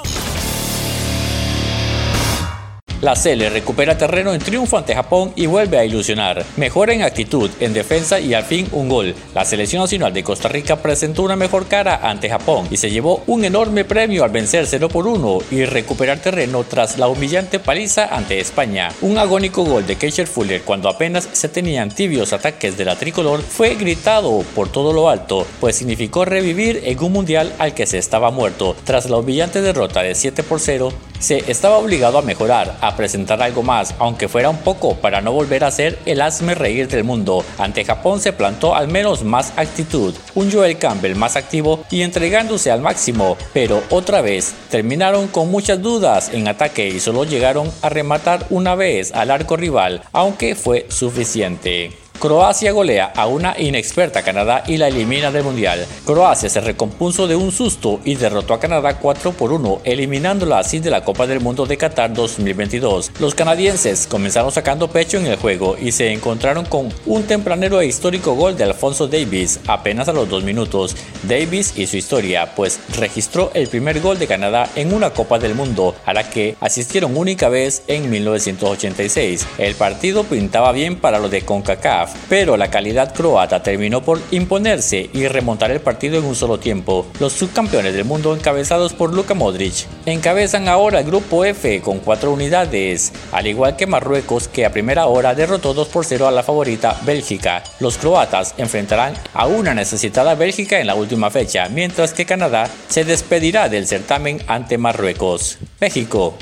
La 3.01 3.15
Cele 3.15 3.49
recupera 3.49 3.97
terreno 3.97 4.31
en 4.31 4.39
triunfo 4.39 4.77
ante 4.77 4.93
Japón 4.93 5.33
y 5.35 5.47
vuelve 5.47 5.79
a 5.79 5.83
ilusionar. 5.83 6.45
Mejora 6.55 6.93
en 6.93 7.01
actitud, 7.01 7.49
en 7.59 7.73
defensa 7.73 8.19
y 8.19 8.35
al 8.35 8.43
fin 8.43 8.67
un 8.73 8.89
gol. 8.89 9.15
La 9.33 9.43
selección 9.43 9.81
nacional 9.81 10.13
de 10.13 10.23
Costa 10.23 10.49
Rica 10.49 10.75
presentó 10.75 11.23
una 11.23 11.35
mejor 11.35 11.67
cara 11.67 12.07
ante 12.07 12.29
Japón 12.29 12.67
y 12.69 12.77
se 12.77 12.91
llevó 12.91 13.23
un 13.25 13.43
enorme 13.43 13.85
premio 13.85 14.23
al 14.23 14.29
vencer 14.29 14.67
0 14.67 14.87
por 14.89 15.07
1 15.07 15.39
y 15.49 15.65
recuperar 15.65 16.19
terreno 16.19 16.63
tras 16.63 16.99
la 16.99 17.07
humillante 17.07 17.57
paliza 17.57 18.05
ante 18.15 18.39
España. 18.39 18.91
Un 19.01 19.17
agónico 19.17 19.63
gol 19.63 19.87
de 19.87 19.95
Keisher 19.95 20.27
Fuller 20.27 20.61
cuando 20.61 20.87
apenas 20.87 21.27
se 21.31 21.49
tenían 21.49 21.89
tibios 21.89 22.33
ataques 22.33 22.77
de 22.77 22.85
la 22.85 22.97
tricolor 22.97 23.41
fue 23.41 23.73
gritado 23.73 24.43
por 24.53 24.69
todo 24.69 24.93
lo 24.93 25.09
alto, 25.09 25.47
pues 25.59 25.75
significó 25.75 26.23
revivir 26.23 26.83
en 26.85 27.03
un 27.03 27.13
mundial 27.13 27.51
al 27.57 27.73
que 27.73 27.87
se 27.87 27.97
estaba 27.97 28.29
muerto. 28.29 28.75
Tras 28.83 29.09
la 29.09 29.17
humillante 29.17 29.63
derrota 29.63 30.03
de 30.03 30.13
7 30.13 30.43
por 30.43 30.59
0, 30.59 30.93
se 31.21 31.49
estaba 31.49 31.77
obligado 31.77 32.17
a 32.17 32.23
mejorar, 32.23 32.75
a 32.81 32.95
presentar 32.97 33.41
algo 33.41 33.63
más, 33.63 33.95
aunque 33.99 34.27
fuera 34.27 34.49
un 34.49 34.57
poco, 34.57 34.95
para 34.95 35.21
no 35.21 35.31
volver 35.31 35.63
a 35.63 35.71
ser 35.71 35.97
el 36.05 36.21
asme 36.21 36.55
reír 36.55 36.87
del 36.87 37.03
mundo. 37.03 37.45
Ante 37.57 37.85
Japón 37.85 38.19
se 38.19 38.33
plantó 38.33 38.75
al 38.75 38.87
menos 38.87 39.23
más 39.23 39.53
actitud, 39.55 40.13
un 40.35 40.51
Joel 40.51 40.77
Campbell 40.77 41.15
más 41.15 41.35
activo 41.35 41.83
y 41.89 42.01
entregándose 42.01 42.71
al 42.71 42.81
máximo, 42.81 43.37
pero 43.53 43.81
otra 43.89 44.21
vez 44.21 44.53
terminaron 44.69 45.27
con 45.27 45.49
muchas 45.49 45.81
dudas 45.81 46.31
en 46.33 46.47
ataque 46.47 46.89
y 46.89 46.99
solo 46.99 47.23
llegaron 47.23 47.71
a 47.81 47.89
rematar 47.89 48.45
una 48.49 48.75
vez 48.75 49.13
al 49.13 49.31
arco 49.31 49.55
rival, 49.55 50.01
aunque 50.11 50.55
fue 50.55 50.87
suficiente. 50.89 51.91
Croacia 52.21 52.71
golea 52.71 53.11
a 53.15 53.25
una 53.25 53.55
inexperta 53.57 54.21
Canadá 54.21 54.63
y 54.67 54.77
la 54.77 54.89
elimina 54.89 55.31
del 55.31 55.43
Mundial. 55.43 55.87
Croacia 56.05 56.49
se 56.49 56.61
recompuso 56.61 57.25
de 57.25 57.35
un 57.35 57.51
susto 57.51 57.99
y 58.05 58.13
derrotó 58.13 58.53
a 58.53 58.59
Canadá 58.59 58.99
4 58.99 59.31
por 59.31 59.51
1, 59.51 59.81
eliminándola 59.85 60.59
así 60.59 60.77
de 60.77 60.91
la 60.91 61.03
Copa 61.03 61.25
del 61.25 61.39
Mundo 61.39 61.65
de 61.65 61.77
Qatar 61.77 62.13
2022. 62.13 63.13
Los 63.19 63.33
canadienses 63.33 64.05
comenzaron 64.05 64.51
sacando 64.51 64.87
pecho 64.87 65.17
en 65.17 65.25
el 65.25 65.37
juego 65.37 65.75
y 65.81 65.93
se 65.93 66.13
encontraron 66.13 66.65
con 66.65 66.93
un 67.07 67.23
tempranero 67.23 67.81
e 67.81 67.87
histórico 67.87 68.35
gol 68.35 68.55
de 68.55 68.65
Alfonso 68.65 69.07
Davis 69.07 69.59
apenas 69.65 70.07
a 70.07 70.13
los 70.13 70.29
dos 70.29 70.43
minutos. 70.43 70.95
Davis 71.23 71.73
y 71.75 71.87
su 71.87 71.97
historia, 71.97 72.53
pues 72.55 72.79
registró 72.99 73.49
el 73.55 73.67
primer 73.67 73.99
gol 73.99 74.19
de 74.19 74.27
Canadá 74.27 74.69
en 74.75 74.93
una 74.93 75.09
Copa 75.09 75.39
del 75.39 75.55
Mundo, 75.55 75.95
a 76.05 76.13
la 76.13 76.29
que 76.29 76.55
asistieron 76.59 77.17
única 77.17 77.49
vez 77.49 77.81
en 77.87 78.11
1986. 78.11 79.47
El 79.57 79.73
partido 79.73 80.23
pintaba 80.23 80.71
bien 80.71 80.97
para 80.97 81.17
lo 81.17 81.27
de 81.27 81.41
CONCACAF 81.41 82.10
pero 82.29 82.57
la 82.57 82.69
calidad 82.69 83.13
croata 83.13 83.63
terminó 83.63 84.01
por 84.01 84.19
imponerse 84.31 85.09
y 85.13 85.27
remontar 85.27 85.71
el 85.71 85.81
partido 85.81 86.17
en 86.19 86.25
un 86.25 86.35
solo 86.35 86.59
tiempo. 86.59 87.07
Los 87.19 87.33
subcampeones 87.33 87.93
del 87.93 88.05
mundo 88.05 88.35
encabezados 88.35 88.93
por 88.93 89.13
Luka 89.13 89.33
Modric 89.33 89.87
encabezan 90.05 90.67
ahora 90.67 90.99
el 90.99 91.05
grupo 91.05 91.45
F 91.45 91.81
con 91.81 91.99
cuatro 91.99 92.31
unidades, 92.31 93.13
al 93.31 93.47
igual 93.47 93.75
que 93.75 93.87
Marruecos 93.87 94.47
que 94.47 94.65
a 94.65 94.71
primera 94.71 95.05
hora 95.05 95.35
derrotó 95.35 95.73
2 95.73 95.87
por 95.87 96.05
0 96.05 96.27
a 96.27 96.31
la 96.31 96.43
favorita 96.43 96.99
Bélgica. 97.05 97.63
Los 97.79 97.97
croatas 97.97 98.53
enfrentarán 98.57 99.13
a 99.33 99.47
una 99.47 99.73
necesitada 99.73 100.35
Bélgica 100.35 100.79
en 100.79 100.87
la 100.87 100.95
última 100.95 101.29
fecha, 101.29 101.69
mientras 101.69 102.13
que 102.13 102.25
Canadá 102.25 102.69
se 102.87 103.05
despedirá 103.05 103.69
del 103.69 103.87
certamen 103.87 104.41
ante 104.47 104.77
Marruecos. 104.77 105.57
México. 105.79 106.37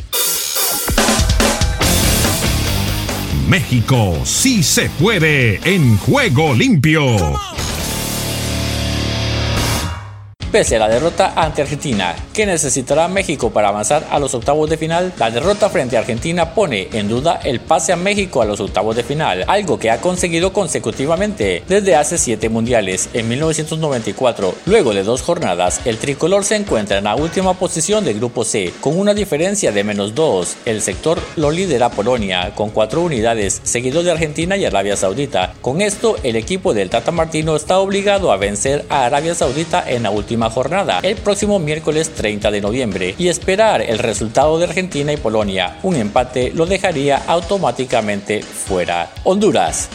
México 3.49 4.13
sí 4.25 4.61
se 4.61 4.89
puede 4.91 5.59
en 5.63 5.97
juego 5.97 6.53
limpio. 6.53 7.48
Pese 10.51 10.77
a 10.77 10.79
la 10.79 10.89
derrota 10.89 11.33
ante 11.35 11.61
Argentina, 11.61 12.15
que 12.33 12.47
necesitará 12.47 13.07
México 13.07 13.51
para 13.51 13.67
avanzar 13.67 14.07
a 14.09 14.17
los 14.17 14.33
octavos 14.33 14.67
de 14.67 14.77
final, 14.77 15.13
la 15.19 15.29
derrota 15.29 15.69
frente 15.69 15.95
a 15.95 15.99
Argentina 15.99 16.55
pone 16.55 16.89
en 16.91 17.07
duda 17.07 17.39
el 17.43 17.59
pase 17.59 17.93
a 17.93 17.95
México 17.95 18.41
a 18.41 18.45
los 18.45 18.59
octavos 18.59 18.95
de 18.95 19.03
final, 19.03 19.45
algo 19.47 19.77
que 19.77 19.91
ha 19.91 20.01
conseguido 20.01 20.51
consecutivamente 20.51 21.61
desde 21.67 21.95
hace 21.95 22.17
siete 22.17 22.49
mundiales. 22.49 23.09
En 23.13 23.29
1994, 23.29 24.55
luego 24.65 24.95
de 24.95 25.03
dos 25.03 25.21
jornadas, 25.21 25.81
el 25.85 25.99
tricolor 25.99 26.43
se 26.43 26.55
encuentra 26.55 26.97
en 26.97 27.03
la 27.03 27.15
última 27.15 27.53
posición 27.53 28.03
del 28.03 28.17
grupo 28.17 28.43
C, 28.43 28.73
con 28.81 28.97
una 28.97 29.13
diferencia 29.13 29.71
de 29.71 29.83
menos 29.83 30.15
dos. 30.15 30.57
El 30.65 30.81
sector 30.81 31.19
lo 31.35 31.51
lidera 31.51 31.91
Polonia, 31.91 32.53
con 32.55 32.71
cuatro 32.71 33.01
unidades, 33.01 33.61
seguido 33.61 34.01
de 34.01 34.09
Argentina 34.09 34.57
y 34.57 34.65
Arabia 34.65 34.97
Saudita. 34.97 35.53
Con 35.61 35.81
esto, 35.81 36.15
el 36.23 36.35
equipo 36.35 36.73
del 36.73 36.89
Tata 36.89 37.11
Martino 37.11 37.55
está 37.55 37.77
obligado 37.77 38.31
a 38.31 38.37
vencer 38.37 38.83
a 38.89 39.05
Arabia 39.05 39.35
Saudita 39.35 39.87
en 39.87 40.01
la 40.01 40.09
última 40.09 40.38
jornada 40.47 40.99
el 41.01 41.15
próximo 41.15 41.57
miércoles 41.57 42.11
30 42.13 42.51
de 42.51 42.61
noviembre 42.61 43.15
y 43.17 43.29
esperar 43.29 43.81
el 43.81 43.97
resultado 43.97 44.59
de 44.59 44.65
Argentina 44.65 45.11
y 45.11 45.17
Polonia. 45.17 45.79
Un 45.81 45.95
empate 45.95 46.51
lo 46.53 46.67
dejaría 46.67 47.17
automáticamente 47.25 48.43
fuera. 48.43 49.11
Honduras. 49.23 49.89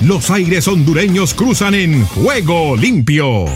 Los 0.00 0.30
aires 0.30 0.68
hondureños 0.68 1.34
cruzan 1.34 1.74
en 1.74 2.06
juego 2.06 2.76
limpio. 2.76 3.46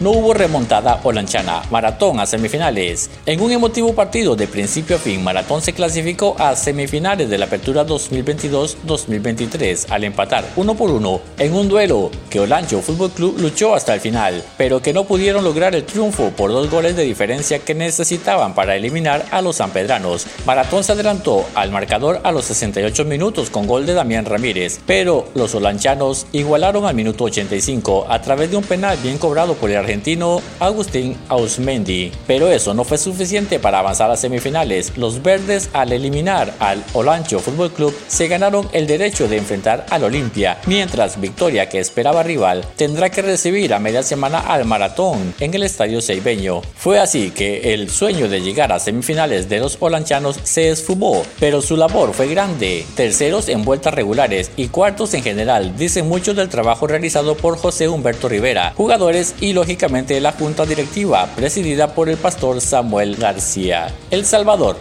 No 0.00 0.10
hubo 0.10 0.34
remontada 0.34 1.00
lanchana, 1.12 1.62
Maratón 1.70 2.20
a 2.20 2.26
semifinales. 2.26 3.10
En 3.26 3.40
un 3.40 3.52
emotivo 3.52 3.94
partido 3.94 4.34
de 4.34 4.46
principio 4.46 4.96
a 4.96 4.98
fin, 4.98 5.22
Maratón 5.22 5.60
se 5.60 5.74
clasificó 5.74 6.34
a 6.38 6.56
semifinales 6.56 7.28
de 7.28 7.36
la 7.36 7.44
Apertura 7.46 7.86
2022-2023 7.86 9.90
al 9.90 10.04
empatar 10.04 10.44
uno 10.56 10.74
por 10.74 10.90
uno 10.90 11.20
en 11.38 11.54
un 11.54 11.68
duelo 11.68 12.10
que 12.30 12.40
Olancho 12.40 12.80
Fútbol 12.80 13.10
Club 13.10 13.36
luchó 13.38 13.74
hasta 13.74 13.92
el 13.92 14.00
final, 14.00 14.42
pero 14.56 14.80
que 14.80 14.94
no 14.94 15.04
pudieron 15.04 15.44
lograr 15.44 15.74
el 15.74 15.84
triunfo 15.84 16.30
por 16.30 16.50
dos 16.50 16.70
goles 16.70 16.96
de 16.96 17.02
diferencia 17.02 17.58
que 17.58 17.74
necesitaban 17.74 18.54
para 18.54 18.76
eliminar 18.76 19.26
a 19.30 19.42
los 19.42 19.56
sanpedranos. 19.56 20.26
Maratón 20.46 20.82
se 20.82 20.92
adelantó 20.92 21.44
al 21.54 21.70
marcador 21.70 22.20
a 22.24 22.32
los 22.32 22.46
68 22.46 23.04
minutos 23.04 23.50
con 23.50 23.66
gol 23.66 23.84
de 23.84 23.94
Damián 23.94 24.24
Ramírez, 24.24 24.80
pero 24.86 25.28
los 25.34 25.54
olanchanos 25.54 26.26
igualaron 26.32 26.86
al 26.86 26.94
minuto 26.94 27.24
85 27.24 28.06
a 28.08 28.22
través 28.22 28.50
de 28.50 28.56
un 28.56 28.64
penal 28.64 28.96
bien 29.02 29.18
cobrado 29.18 29.54
por 29.54 29.70
el 29.70 29.89
argentino 29.90 30.40
Agustín 30.60 31.16
Ausmendi. 31.28 32.12
Pero 32.28 32.48
eso 32.48 32.74
no 32.74 32.84
fue 32.84 32.96
suficiente 32.96 33.58
para 33.58 33.80
avanzar 33.80 34.08
a 34.08 34.16
semifinales. 34.16 34.96
Los 34.96 35.20
verdes 35.20 35.68
al 35.72 35.92
eliminar 35.92 36.54
al 36.60 36.84
Olancho 36.92 37.40
Fútbol 37.40 37.72
Club 37.72 37.92
se 38.06 38.28
ganaron 38.28 38.68
el 38.72 38.86
derecho 38.86 39.26
de 39.26 39.38
enfrentar 39.38 39.86
al 39.90 40.04
Olimpia, 40.04 40.58
mientras 40.66 41.20
Victoria 41.20 41.68
que 41.68 41.80
esperaba 41.80 42.22
rival 42.22 42.64
tendrá 42.76 43.10
que 43.10 43.20
recibir 43.20 43.74
a 43.74 43.80
media 43.80 44.04
semana 44.04 44.38
al 44.38 44.64
Maratón 44.64 45.34
en 45.40 45.54
el 45.54 45.64
Estadio 45.64 46.00
Seibeño. 46.00 46.62
Fue 46.76 47.00
así 47.00 47.32
que 47.32 47.74
el 47.74 47.90
sueño 47.90 48.28
de 48.28 48.42
llegar 48.42 48.70
a 48.70 48.78
semifinales 48.78 49.48
de 49.48 49.58
los 49.58 49.76
olanchanos 49.80 50.38
se 50.44 50.70
esfumó, 50.70 51.24
pero 51.40 51.62
su 51.62 51.76
labor 51.76 52.14
fue 52.14 52.28
grande. 52.28 52.86
Terceros 52.94 53.48
en 53.48 53.64
vueltas 53.64 53.92
regulares 53.92 54.52
y 54.56 54.68
cuartos 54.68 55.14
en 55.14 55.24
general 55.24 55.76
dicen 55.76 56.08
mucho 56.08 56.32
del 56.32 56.48
trabajo 56.48 56.86
realizado 56.86 57.36
por 57.36 57.58
José 57.58 57.88
Humberto 57.88 58.28
Rivera, 58.28 58.72
jugadores 58.76 59.34
y 59.40 59.52
lógicamente 59.52 59.79
la 59.88 60.32
junta 60.32 60.66
directiva 60.66 61.26
presidida 61.34 61.94
por 61.94 62.10
el 62.10 62.18
pastor 62.18 62.60
Samuel 62.60 63.16
García. 63.16 63.90
El 64.10 64.26
Salvador. 64.26 64.76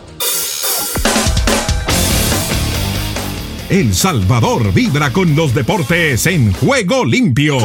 El 3.70 3.94
Salvador 3.94 4.74
vibra 4.74 5.14
con 5.14 5.36
los 5.38 5.54
deportes 5.54 6.26
en 6.26 6.52
juego 6.52 7.06
limpio. 7.06 7.60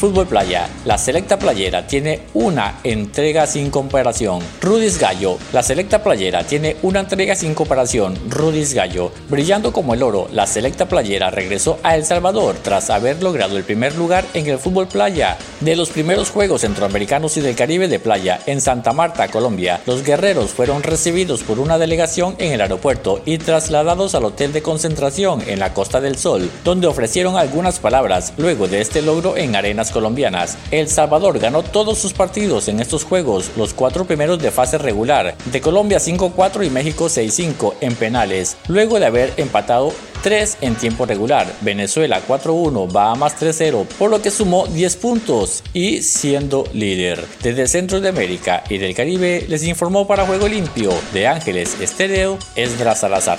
Fútbol 0.00 0.26
Playa. 0.26 0.66
La 0.86 0.96
selecta 0.96 1.38
playera 1.38 1.86
tiene 1.86 2.22
una 2.32 2.80
entrega 2.84 3.46
sin 3.46 3.68
comparación. 3.68 4.40
Rudis 4.62 4.98
Gallo. 4.98 5.36
La 5.52 5.62
selecta 5.62 6.02
playera 6.02 6.42
tiene 6.42 6.78
una 6.80 7.00
entrega 7.00 7.34
sin 7.34 7.52
comparación. 7.52 8.18
Rudis 8.30 8.72
Gallo. 8.72 9.12
Brillando 9.28 9.74
como 9.74 9.92
el 9.92 10.02
oro, 10.02 10.26
la 10.32 10.46
selecta 10.46 10.88
playera 10.88 11.28
regresó 11.30 11.78
a 11.82 11.96
El 11.96 12.06
Salvador 12.06 12.56
tras 12.62 12.88
haber 12.88 13.22
logrado 13.22 13.58
el 13.58 13.64
primer 13.64 13.94
lugar 13.94 14.24
en 14.32 14.46
el 14.46 14.58
fútbol 14.58 14.88
playa 14.88 15.36
de 15.60 15.76
los 15.76 15.90
primeros 15.90 16.30
Juegos 16.30 16.62
Centroamericanos 16.62 17.36
y 17.36 17.42
del 17.42 17.54
Caribe 17.54 17.86
de 17.86 17.98
Playa 17.98 18.40
en 18.46 18.62
Santa 18.62 18.94
Marta, 18.94 19.28
Colombia. 19.28 19.82
Los 19.84 20.02
guerreros 20.02 20.52
fueron 20.52 20.82
recibidos 20.82 21.42
por 21.42 21.58
una 21.58 21.76
delegación 21.76 22.36
en 22.38 22.52
el 22.52 22.62
aeropuerto 22.62 23.20
y 23.26 23.36
trasladados 23.36 24.14
al 24.14 24.24
hotel 24.24 24.54
de 24.54 24.62
concentración 24.62 25.42
en 25.46 25.58
la 25.58 25.74
Costa 25.74 26.00
del 26.00 26.16
Sol, 26.16 26.50
donde 26.64 26.86
ofrecieron 26.86 27.36
algunas 27.36 27.80
palabras 27.80 28.32
luego 28.38 28.66
de 28.66 28.80
este 28.80 29.02
logro 29.02 29.36
en 29.36 29.54
arenas 29.54 29.89
colombianas. 29.90 30.56
El 30.70 30.88
Salvador 30.88 31.38
ganó 31.38 31.62
todos 31.62 31.98
sus 31.98 32.12
partidos 32.12 32.68
en 32.68 32.80
estos 32.80 33.04
juegos, 33.04 33.50
los 33.56 33.74
cuatro 33.74 34.04
primeros 34.04 34.40
de 34.40 34.50
fase 34.50 34.78
regular, 34.78 35.34
de 35.46 35.60
Colombia 35.60 35.98
5-4 35.98 36.66
y 36.66 36.70
México 36.70 37.06
6-5 37.06 37.74
en 37.80 37.94
penales, 37.94 38.56
luego 38.68 38.98
de 38.98 39.06
haber 39.06 39.32
empatado 39.36 39.92
3 40.22 40.58
en 40.60 40.74
tiempo 40.74 41.06
regular, 41.06 41.46
Venezuela 41.62 42.20
4-1, 42.26 42.92
Bahamas 42.92 43.40
3-0, 43.40 43.86
por 43.98 44.10
lo 44.10 44.20
que 44.20 44.30
sumó 44.30 44.66
10 44.66 44.96
puntos 44.96 45.62
y 45.72 46.02
siendo 46.02 46.64
líder. 46.72 47.24
Desde 47.42 47.68
centro 47.68 48.00
de 48.00 48.08
América 48.08 48.64
y 48.68 48.78
del 48.78 48.94
Caribe 48.94 49.46
les 49.48 49.64
informó 49.64 50.06
para 50.06 50.26
Juego 50.26 50.48
Limpio 50.48 50.92
de 51.12 51.26
Ángeles 51.26 51.80
Estéreo 51.80 52.38
Esdras 52.54 53.00
Salazar. 53.00 53.38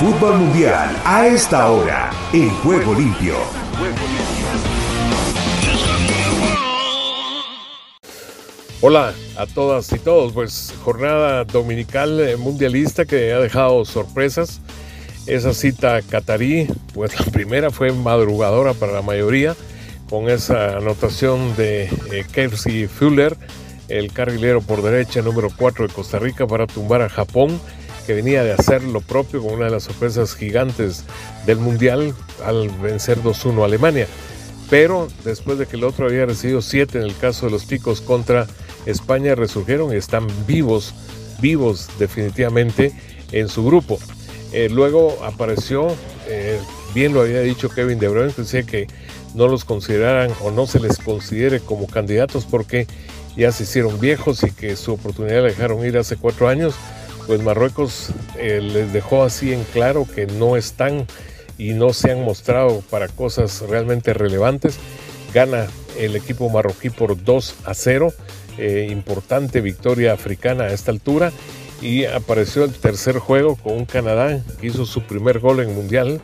Fútbol 0.00 0.38
mundial 0.38 0.96
a 1.04 1.26
esta 1.26 1.70
hora 1.70 2.10
en 2.32 2.48
Juego 2.60 2.94
Limpio. 2.94 3.34
Hola 8.80 9.12
a 9.36 9.44
todas 9.44 9.92
y 9.92 9.98
todos, 9.98 10.32
pues 10.32 10.72
jornada 10.82 11.44
dominical 11.44 12.18
eh, 12.18 12.38
mundialista 12.38 13.04
que 13.04 13.34
ha 13.34 13.40
dejado 13.40 13.84
sorpresas. 13.84 14.62
Esa 15.26 15.52
cita 15.52 16.00
catarí, 16.00 16.66
pues 16.94 17.20
la 17.26 17.30
primera 17.30 17.70
fue 17.70 17.92
madrugadora 17.92 18.72
para 18.72 18.92
la 18.92 19.02
mayoría, 19.02 19.54
con 20.08 20.30
esa 20.30 20.78
anotación 20.78 21.54
de 21.58 21.90
eh, 22.10 22.24
Kelsey 22.32 22.86
Fuller, 22.86 23.36
el 23.88 24.14
carrilero 24.14 24.62
por 24.62 24.80
derecha 24.80 25.20
número 25.20 25.50
4 25.54 25.88
de 25.88 25.92
Costa 25.92 26.18
Rica, 26.18 26.46
para 26.46 26.66
tumbar 26.66 27.02
a 27.02 27.10
Japón, 27.10 27.60
que 28.06 28.14
venía 28.14 28.42
de 28.42 28.52
hacer 28.52 28.82
lo 28.82 29.00
propio 29.00 29.42
con 29.42 29.54
una 29.54 29.66
de 29.66 29.72
las 29.72 29.84
sorpresas 29.84 30.34
gigantes 30.34 31.04
del 31.46 31.58
mundial 31.58 32.14
al 32.44 32.68
vencer 32.68 33.18
2-1 33.22 33.62
a 33.62 33.64
Alemania. 33.66 34.06
Pero 34.68 35.08
después 35.24 35.58
de 35.58 35.66
que 35.66 35.76
el 35.76 35.84
otro 35.84 36.06
había 36.06 36.26
recibido 36.26 36.62
7 36.62 36.98
en 36.98 37.04
el 37.04 37.16
caso 37.16 37.46
de 37.46 37.52
los 37.52 37.64
picos 37.64 38.00
contra 38.00 38.46
España, 38.86 39.34
resurgieron 39.34 39.92
y 39.92 39.96
están 39.96 40.26
vivos, 40.46 40.94
vivos 41.40 41.88
definitivamente 41.98 42.92
en 43.32 43.48
su 43.48 43.64
grupo. 43.64 43.98
Eh, 44.52 44.68
luego 44.70 45.18
apareció, 45.24 45.88
eh, 46.28 46.58
bien 46.94 47.14
lo 47.14 47.22
había 47.22 47.40
dicho 47.40 47.68
Kevin 47.68 47.98
De 47.98 48.08
Bruyne, 48.08 48.32
que 48.32 48.42
decía 48.42 48.62
que 48.62 48.86
no 49.34 49.48
los 49.48 49.64
consideraran 49.64 50.32
o 50.40 50.50
no 50.50 50.66
se 50.66 50.80
les 50.80 50.98
considere 50.98 51.60
como 51.60 51.86
candidatos 51.86 52.46
porque 52.46 52.86
ya 53.36 53.52
se 53.52 53.62
hicieron 53.62 54.00
viejos 54.00 54.42
y 54.42 54.50
que 54.50 54.76
su 54.76 54.92
oportunidad 54.92 55.42
la 55.42 55.48
dejaron 55.48 55.84
ir 55.84 55.96
hace 55.98 56.16
cuatro 56.16 56.48
años. 56.48 56.74
Pues 57.30 57.44
Marruecos 57.44 58.08
eh, 58.38 58.60
les 58.60 58.92
dejó 58.92 59.22
así 59.22 59.52
en 59.52 59.62
claro 59.62 60.04
que 60.16 60.26
no 60.26 60.56
están 60.56 61.06
y 61.58 61.74
no 61.74 61.92
se 61.92 62.10
han 62.10 62.24
mostrado 62.24 62.82
para 62.90 63.06
cosas 63.06 63.60
realmente 63.60 64.12
relevantes. 64.12 64.78
Gana 65.32 65.68
el 65.96 66.16
equipo 66.16 66.48
marroquí 66.48 66.90
por 66.90 67.22
2 67.22 67.54
a 67.66 67.74
0, 67.74 68.12
eh, 68.58 68.88
importante 68.90 69.60
victoria 69.60 70.12
africana 70.12 70.64
a 70.64 70.72
esta 70.72 70.90
altura. 70.90 71.30
Y 71.80 72.04
apareció 72.04 72.64
el 72.64 72.72
tercer 72.72 73.18
juego 73.18 73.54
con 73.54 73.74
un 73.74 73.84
Canadá 73.84 74.42
que 74.60 74.66
hizo 74.66 74.84
su 74.84 75.02
primer 75.02 75.38
gol 75.38 75.60
en 75.60 75.72
Mundial. 75.72 76.20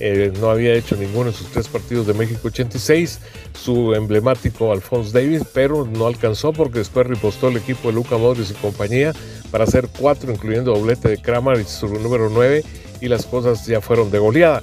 Eh, 0.00 0.32
no 0.40 0.50
había 0.50 0.72
hecho 0.72 0.96
ninguno 0.96 1.30
en 1.30 1.34
sus 1.34 1.48
tres 1.48 1.68
partidos 1.68 2.06
de 2.06 2.14
México 2.14 2.48
86. 2.48 3.20
Su 3.62 3.94
emblemático 3.94 4.72
Alphonse 4.72 5.12
Davis, 5.12 5.42
pero 5.52 5.84
no 5.84 6.06
alcanzó 6.06 6.54
porque 6.54 6.78
después 6.78 7.06
ripostó 7.06 7.48
el 7.48 7.58
equipo 7.58 7.88
de 7.88 7.94
Luca 7.94 8.16
Modric 8.16 8.50
y 8.50 8.54
compañía 8.54 9.12
para 9.56 9.64
hacer 9.64 9.88
cuatro, 9.98 10.30
incluyendo 10.30 10.74
doblete 10.74 11.08
de 11.08 11.16
Kramaric, 11.16 11.66
su 11.66 11.88
número 11.88 12.28
9, 12.28 12.62
y 13.00 13.08
las 13.08 13.24
cosas 13.24 13.64
ya 13.64 13.80
fueron 13.80 14.10
de 14.10 14.18
goleada. 14.18 14.62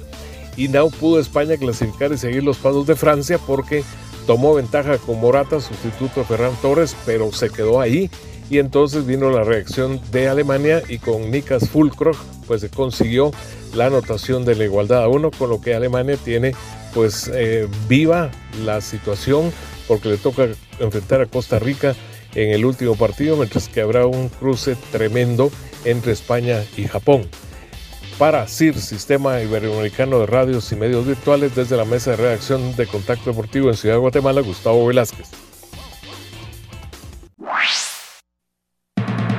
Y 0.56 0.68
no 0.68 0.88
pudo 0.88 1.18
España 1.18 1.56
clasificar 1.56 2.12
y 2.12 2.16
seguir 2.16 2.44
los 2.44 2.58
pasos 2.58 2.86
de 2.86 2.94
Francia 2.94 3.40
porque 3.44 3.82
tomó 4.24 4.54
ventaja 4.54 4.98
con 4.98 5.20
Morata, 5.20 5.60
sustituto 5.60 6.22
Ferran 6.22 6.54
Torres, 6.62 6.94
pero 7.04 7.32
se 7.32 7.50
quedó 7.50 7.80
ahí. 7.80 8.08
Y 8.48 8.58
entonces 8.58 9.04
vino 9.04 9.30
la 9.30 9.42
reacción 9.42 10.00
de 10.12 10.28
Alemania 10.28 10.80
y 10.88 10.98
con 10.98 11.28
Nikas 11.28 11.68
Fulkrog 11.70 12.16
pues 12.46 12.60
se 12.60 12.68
consiguió 12.68 13.32
la 13.74 13.86
anotación 13.86 14.44
de 14.44 14.54
la 14.54 14.62
igualdad 14.62 15.02
a 15.02 15.08
uno, 15.08 15.32
con 15.32 15.50
lo 15.50 15.60
que 15.60 15.74
Alemania 15.74 16.16
tiene 16.24 16.54
pues 16.94 17.28
eh, 17.34 17.66
viva 17.88 18.30
la 18.64 18.80
situación 18.80 19.52
porque 19.88 20.08
le 20.08 20.18
toca 20.18 20.46
enfrentar 20.78 21.20
a 21.20 21.26
Costa 21.26 21.58
Rica 21.58 21.96
en 22.34 22.50
el 22.50 22.64
último 22.64 22.96
partido, 22.96 23.36
mientras 23.36 23.68
que 23.68 23.80
habrá 23.80 24.06
un 24.06 24.28
cruce 24.28 24.76
tremendo 24.92 25.50
entre 25.84 26.12
España 26.12 26.64
y 26.76 26.84
Japón. 26.84 27.28
Para 28.18 28.46
CIR, 28.46 28.78
Sistema 28.80 29.40
Iberoamericano 29.40 30.20
de 30.20 30.26
Radios 30.26 30.70
y 30.70 30.76
Medios 30.76 31.06
Virtuales, 31.06 31.54
desde 31.54 31.76
la 31.76 31.84
mesa 31.84 32.12
de 32.12 32.16
redacción 32.16 32.76
de 32.76 32.86
Contacto 32.86 33.30
Deportivo 33.30 33.68
en 33.68 33.76
Ciudad 33.76 33.96
de 33.96 34.00
Guatemala, 34.00 34.40
Gustavo 34.40 34.86
Velázquez. 34.86 35.28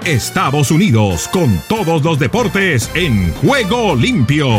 Estados 0.06 0.70
Unidos 0.70 1.28
con 1.30 1.60
todos 1.68 2.04
los 2.04 2.20
deportes 2.20 2.92
en 2.94 3.34
juego 3.34 3.96
limpio. 3.96 4.50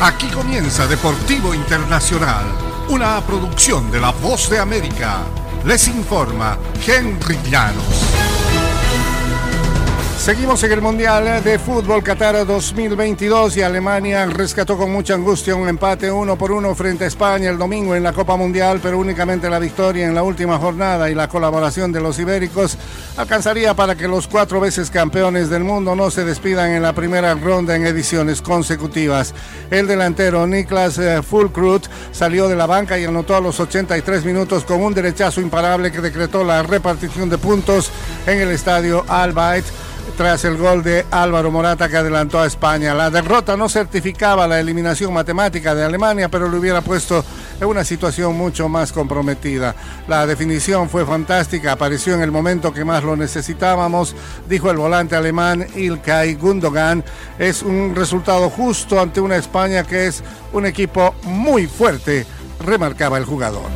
Aquí 0.00 0.28
comienza 0.28 0.86
Deportivo 0.86 1.54
Internacional, 1.54 2.44
una 2.92 3.22
producción 3.22 3.90
de 3.90 3.98
La 3.98 4.10
Voz 4.10 4.50
de 4.50 4.58
América. 4.58 5.20
Les 5.64 5.88
informa 5.88 6.58
Henry 6.86 7.38
Llanos. 7.50 8.41
Seguimos 10.22 10.62
en 10.62 10.70
el 10.70 10.80
Mundial 10.80 11.42
de 11.42 11.58
Fútbol 11.58 12.00
Qatar 12.00 12.46
2022 12.46 13.56
y 13.56 13.62
Alemania 13.62 14.24
rescató 14.26 14.78
con 14.78 14.92
mucha 14.92 15.14
angustia 15.14 15.56
un 15.56 15.68
empate 15.68 16.12
uno 16.12 16.38
por 16.38 16.52
uno 16.52 16.76
frente 16.76 17.02
a 17.02 17.08
España 17.08 17.50
el 17.50 17.58
domingo 17.58 17.96
en 17.96 18.04
la 18.04 18.12
Copa 18.12 18.36
Mundial, 18.36 18.78
pero 18.80 19.00
únicamente 19.00 19.50
la 19.50 19.58
victoria 19.58 20.06
en 20.06 20.14
la 20.14 20.22
última 20.22 20.58
jornada 20.58 21.10
y 21.10 21.16
la 21.16 21.26
colaboración 21.26 21.90
de 21.90 22.00
los 22.00 22.20
ibéricos 22.20 22.78
alcanzaría 23.16 23.74
para 23.74 23.96
que 23.96 24.06
los 24.06 24.28
cuatro 24.28 24.60
veces 24.60 24.92
campeones 24.92 25.50
del 25.50 25.64
mundo 25.64 25.96
no 25.96 26.08
se 26.08 26.24
despidan 26.24 26.70
en 26.70 26.82
la 26.82 26.92
primera 26.92 27.34
ronda 27.34 27.74
en 27.74 27.84
ediciones 27.84 28.40
consecutivas. 28.40 29.34
El 29.72 29.88
delantero 29.88 30.46
Niklas 30.46 31.00
Fulkrut 31.28 31.88
salió 32.12 32.46
de 32.46 32.54
la 32.54 32.66
banca 32.66 32.96
y 32.96 33.04
anotó 33.04 33.34
a 33.34 33.40
los 33.40 33.58
83 33.58 34.24
minutos 34.24 34.62
con 34.62 34.84
un 34.84 34.94
derechazo 34.94 35.40
imparable 35.40 35.90
que 35.90 36.00
decretó 36.00 36.44
la 36.44 36.62
repartición 36.62 37.28
de 37.28 37.38
puntos 37.38 37.90
en 38.24 38.38
el 38.38 38.52
estadio 38.52 39.04
Al 39.08 39.32
Bayt 39.32 39.64
tras 40.16 40.44
el 40.44 40.56
gol 40.56 40.82
de 40.82 41.06
Álvaro 41.10 41.50
Morata 41.50 41.88
que 41.88 41.96
adelantó 41.96 42.40
a 42.40 42.46
España. 42.46 42.94
La 42.94 43.10
derrota 43.10 43.56
no 43.56 43.68
certificaba 43.68 44.46
la 44.46 44.60
eliminación 44.60 45.12
matemática 45.12 45.74
de 45.74 45.84
Alemania, 45.84 46.28
pero 46.28 46.48
le 46.48 46.58
hubiera 46.58 46.80
puesto 46.80 47.24
en 47.60 47.66
una 47.66 47.84
situación 47.84 48.36
mucho 48.36 48.68
más 48.68 48.92
comprometida. 48.92 49.74
La 50.08 50.26
definición 50.26 50.88
fue 50.88 51.06
fantástica, 51.06 51.72
apareció 51.72 52.14
en 52.14 52.22
el 52.22 52.30
momento 52.30 52.72
que 52.72 52.84
más 52.84 53.04
lo 53.04 53.16
necesitábamos, 53.16 54.14
dijo 54.48 54.70
el 54.70 54.76
volante 54.76 55.16
alemán 55.16 55.66
Ilkay 55.74 56.34
Gundogan. 56.34 57.04
Es 57.38 57.62
un 57.62 57.94
resultado 57.94 58.50
justo 58.50 59.00
ante 59.00 59.20
una 59.20 59.36
España 59.36 59.84
que 59.84 60.06
es 60.06 60.22
un 60.52 60.66
equipo 60.66 61.14
muy 61.24 61.66
fuerte, 61.66 62.26
remarcaba 62.60 63.18
el 63.18 63.24
jugador. 63.24 63.70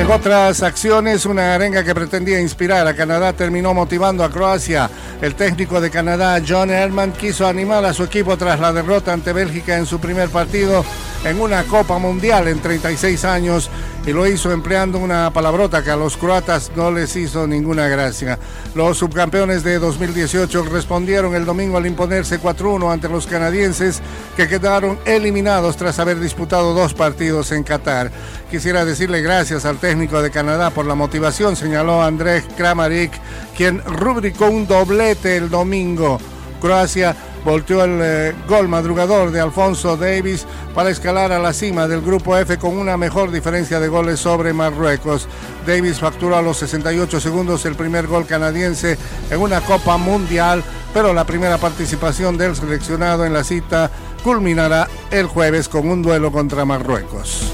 En 0.00 0.10
otras 0.10 0.62
acciones, 0.62 1.26
una 1.26 1.54
arenga 1.54 1.84
que 1.84 1.94
pretendía 1.94 2.40
inspirar 2.40 2.86
a 2.86 2.96
Canadá 2.96 3.34
terminó 3.34 3.74
motivando 3.74 4.24
a 4.24 4.30
Croacia. 4.30 4.88
El 5.20 5.34
técnico 5.34 5.78
de 5.78 5.90
Canadá, 5.90 6.40
John 6.46 6.70
Herman, 6.70 7.12
quiso 7.12 7.46
animar 7.46 7.84
a 7.84 7.92
su 7.92 8.04
equipo 8.04 8.38
tras 8.38 8.58
la 8.60 8.72
derrota 8.72 9.12
ante 9.12 9.34
Bélgica 9.34 9.76
en 9.76 9.84
su 9.84 10.00
primer 10.00 10.30
partido 10.30 10.86
en 11.22 11.38
una 11.38 11.64
Copa 11.64 11.98
Mundial 11.98 12.48
en 12.48 12.60
36 12.60 13.24
años 13.26 13.68
y 14.06 14.12
lo 14.12 14.26
hizo 14.26 14.50
empleando 14.50 14.98
una 14.98 15.30
palabrota 15.32 15.82
que 15.82 15.90
a 15.90 15.96
los 15.96 16.16
croatas 16.16 16.72
no 16.74 16.90
les 16.90 17.14
hizo 17.16 17.46
ninguna 17.46 17.86
gracia. 17.88 18.38
Los 18.74 18.98
subcampeones 18.98 19.62
de 19.62 19.78
2018 19.78 20.64
respondieron 20.64 21.34
el 21.34 21.44
domingo 21.44 21.76
al 21.76 21.86
imponerse 21.86 22.40
4-1 22.40 22.92
ante 22.92 23.08
los 23.08 23.26
canadienses 23.26 24.00
que 24.36 24.48
quedaron 24.48 24.98
eliminados 25.04 25.76
tras 25.76 25.98
haber 25.98 26.18
disputado 26.18 26.74
dos 26.74 26.94
partidos 26.94 27.52
en 27.52 27.62
Qatar. 27.62 28.10
Quisiera 28.50 28.84
decirle 28.84 29.22
gracias 29.22 29.64
al 29.64 29.78
técnico 29.78 30.22
de 30.22 30.30
Canadá 30.30 30.70
por 30.70 30.86
la 30.86 30.94
motivación, 30.94 31.56
señaló 31.56 32.02
Andrés 32.02 32.44
Kramaric, 32.56 33.12
quien 33.56 33.82
rubricó 33.84 34.46
un 34.46 34.66
doblete 34.66 35.36
el 35.36 35.50
domingo. 35.50 36.18
Croacia 36.60 37.16
volteó 37.44 37.84
el 37.84 37.98
eh, 38.02 38.34
gol 38.48 38.68
madrugador 38.68 39.30
de 39.30 39.40
Alfonso 39.40 39.96
Davis 39.96 40.46
para 40.74 40.90
escalar 40.90 41.32
a 41.32 41.38
la 41.38 41.52
cima 41.52 41.88
del 41.88 42.02
grupo 42.02 42.36
F 42.36 42.58
con 42.58 42.76
una 42.76 42.96
mejor 42.96 43.30
diferencia 43.30 43.80
de 43.80 43.88
goles 43.88 44.20
sobre 44.20 44.52
Marruecos. 44.52 45.28
Davis 45.66 45.98
facturó 45.98 46.36
a 46.36 46.42
los 46.42 46.58
68 46.58 47.20
segundos 47.20 47.64
el 47.66 47.74
primer 47.74 48.06
gol 48.06 48.26
canadiense 48.26 48.98
en 49.30 49.40
una 49.40 49.60
Copa 49.60 49.96
Mundial, 49.96 50.62
pero 50.92 51.12
la 51.12 51.24
primera 51.24 51.58
participación 51.58 52.36
del 52.36 52.56
seleccionado 52.56 53.24
en 53.24 53.32
la 53.32 53.44
cita 53.44 53.90
culminará 54.22 54.88
el 55.10 55.26
jueves 55.26 55.68
con 55.68 55.88
un 55.88 56.02
duelo 56.02 56.30
contra 56.30 56.64
Marruecos 56.64 57.50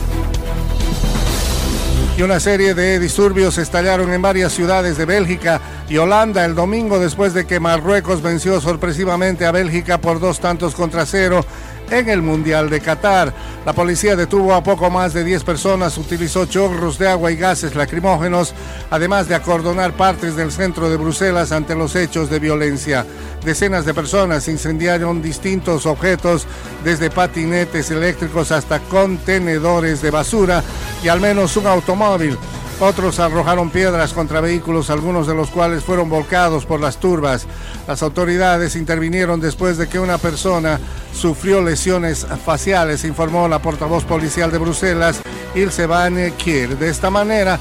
y 2.17 2.23
una 2.23 2.41
serie 2.41 2.75
de 2.75 2.99
disturbios 2.99 3.59
estallaron 3.59 4.11
en 4.11 4.23
varias 4.23 4.53
ciudades 4.53 4.97
de 4.97 5.05
Bélgica 5.05 5.61
y 5.89 5.99
Holanda 5.99 6.45
el 6.45 6.55
domingo 6.55 6.99
después 6.99 7.33
de 7.33 7.47
que 7.47 7.61
Marruecos 7.61 8.23
venció 8.23 8.61
sorpresivamente 8.61 9.47
a 9.47 9.53
Bélgica 9.53 9.99
por 9.99 10.19
dos 10.19 10.41
tantos 10.41 10.75
contra 10.75 11.07
cero 11.07 11.45
en 11.91 12.09
el 12.09 12.23
Mundial 12.23 12.69
de 12.69 12.81
Qatar. 12.81 13.33
La 13.65 13.73
policía 13.73 14.17
detuvo 14.17 14.55
a 14.55 14.63
poco 14.63 14.91
más 14.91 15.13
de 15.15 15.23
10 15.23 15.45
personas, 15.45 15.97
utilizó 15.99 16.47
chorros 16.47 16.99
de 16.99 17.09
agua 17.09 17.31
y 17.31 17.37
gases 17.37 17.77
lacrimógenos, 17.77 18.55
además 18.91 19.29
de 19.29 19.37
acordonar 19.37 19.93
partes 19.93 20.35
del 20.35 20.51
centro 20.51 20.91
de 20.91 20.97
Bruselas 20.97 21.53
ante 21.53 21.77
los 21.77 21.95
hechos 21.95 22.31
de 22.31 22.41
violencia. 22.41 23.07
Decenas 23.45 23.85
de 23.85 23.95
personas 23.95 24.49
incendiaron 24.49 25.23
distintos 25.23 25.87
objetos, 25.87 26.47
desde 26.83 27.11
patinetes 27.11 27.91
eléctricos 27.93 28.51
hasta 28.51 28.81
contenedores 28.81 30.03
de 30.03 30.11
basura 30.11 30.65
y 31.05 31.09
al 31.09 31.21
menos 31.21 31.57
un 31.57 31.69
automóvil. 31.69 32.37
Otros 32.79 33.21
arrojaron 33.21 33.71
piedras 33.71 34.13
contra 34.13 34.43
vehículos, 34.43 34.91
algunos 34.91 35.27
de 35.27 35.35
los 35.35 35.49
cuales 35.49 35.83
fueron 35.83 36.11
volcados 36.11 36.67
por 36.67 36.79
las 36.79 36.99
turbas. 36.99 37.47
Las 37.89 38.03
autoridades 38.03 38.77
intervinieron 38.77 39.41
después 39.41 39.79
de 39.79 39.89
que 39.89 39.99
una 39.99 40.19
persona 40.19 40.79
sufrió 41.15 41.63
lesiones 41.63 42.27
faciales, 42.45 43.05
informó 43.05 43.49
la 43.49 43.63
portavoz 43.63 44.05
policial 44.05 44.51
de 44.51 44.59
Bruselas, 44.59 45.23
Ilse 45.55 45.87
Van 45.87 46.33
Kier. 46.33 46.77
De 46.77 46.91
esta 46.91 47.09
manera 47.09 47.59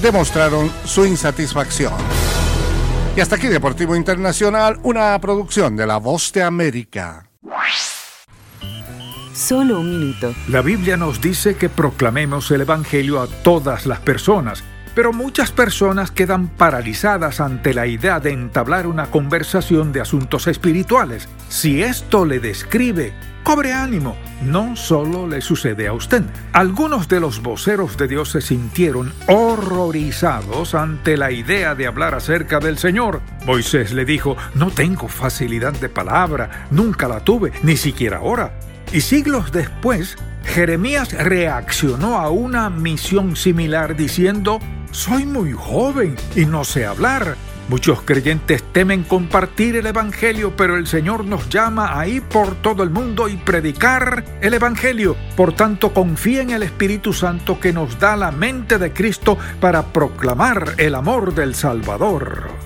demostraron 0.00 0.70
su 0.84 1.04
insatisfacción. 1.04 1.94
Y 3.16 3.20
hasta 3.20 3.34
aquí 3.34 3.48
Deportivo 3.48 3.96
Internacional, 3.96 4.78
una 4.84 5.18
producción 5.20 5.74
de 5.74 5.86
La 5.88 5.96
Voz 5.96 6.32
de 6.32 6.44
América. 6.44 7.26
Solo 9.36 9.80
un 9.80 9.90
minuto. 9.90 10.34
La 10.48 10.62
Biblia 10.62 10.96
nos 10.96 11.20
dice 11.20 11.56
que 11.56 11.68
proclamemos 11.68 12.50
el 12.52 12.62
Evangelio 12.62 13.20
a 13.20 13.26
todas 13.26 13.84
las 13.84 14.00
personas, 14.00 14.64
pero 14.94 15.12
muchas 15.12 15.52
personas 15.52 16.10
quedan 16.10 16.48
paralizadas 16.48 17.42
ante 17.42 17.74
la 17.74 17.86
idea 17.86 18.18
de 18.18 18.32
entablar 18.32 18.86
una 18.86 19.10
conversación 19.10 19.92
de 19.92 20.00
asuntos 20.00 20.46
espirituales. 20.46 21.28
Si 21.50 21.82
esto 21.82 22.24
le 22.24 22.40
describe, 22.40 23.12
cobre 23.42 23.74
ánimo, 23.74 24.16
no 24.42 24.74
solo 24.74 25.28
le 25.28 25.42
sucede 25.42 25.86
a 25.86 25.92
usted. 25.92 26.22
Algunos 26.54 27.06
de 27.06 27.20
los 27.20 27.42
voceros 27.42 27.98
de 27.98 28.08
Dios 28.08 28.30
se 28.30 28.40
sintieron 28.40 29.12
horrorizados 29.28 30.74
ante 30.74 31.18
la 31.18 31.30
idea 31.30 31.74
de 31.74 31.86
hablar 31.86 32.14
acerca 32.14 32.58
del 32.58 32.78
Señor. 32.78 33.20
Moisés 33.44 33.92
le 33.92 34.06
dijo, 34.06 34.34
no 34.54 34.70
tengo 34.70 35.08
facilidad 35.08 35.74
de 35.74 35.90
palabra, 35.90 36.68
nunca 36.70 37.06
la 37.06 37.20
tuve, 37.20 37.52
ni 37.62 37.76
siquiera 37.76 38.16
ahora. 38.16 38.58
Y 38.92 39.00
siglos 39.00 39.52
después, 39.52 40.16
Jeremías 40.44 41.12
reaccionó 41.12 42.18
a 42.18 42.30
una 42.30 42.70
misión 42.70 43.36
similar 43.36 43.96
diciendo, 43.96 44.60
soy 44.90 45.26
muy 45.26 45.52
joven 45.52 46.16
y 46.34 46.46
no 46.46 46.64
sé 46.64 46.86
hablar. 46.86 47.36
Muchos 47.68 48.02
creyentes 48.02 48.62
temen 48.72 49.02
compartir 49.02 49.74
el 49.74 49.86
Evangelio, 49.86 50.54
pero 50.56 50.76
el 50.76 50.86
Señor 50.86 51.24
nos 51.24 51.48
llama 51.48 51.98
a 51.98 52.06
ir 52.06 52.22
por 52.22 52.54
todo 52.62 52.84
el 52.84 52.90
mundo 52.90 53.28
y 53.28 53.36
predicar 53.36 54.24
el 54.40 54.54
Evangelio. 54.54 55.16
Por 55.36 55.52
tanto, 55.52 55.92
confía 55.92 56.42
en 56.42 56.50
el 56.50 56.62
Espíritu 56.62 57.12
Santo 57.12 57.58
que 57.58 57.72
nos 57.72 57.98
da 57.98 58.16
la 58.16 58.30
mente 58.30 58.78
de 58.78 58.92
Cristo 58.92 59.36
para 59.60 59.82
proclamar 59.92 60.74
el 60.78 60.94
amor 60.94 61.34
del 61.34 61.56
Salvador. 61.56 62.65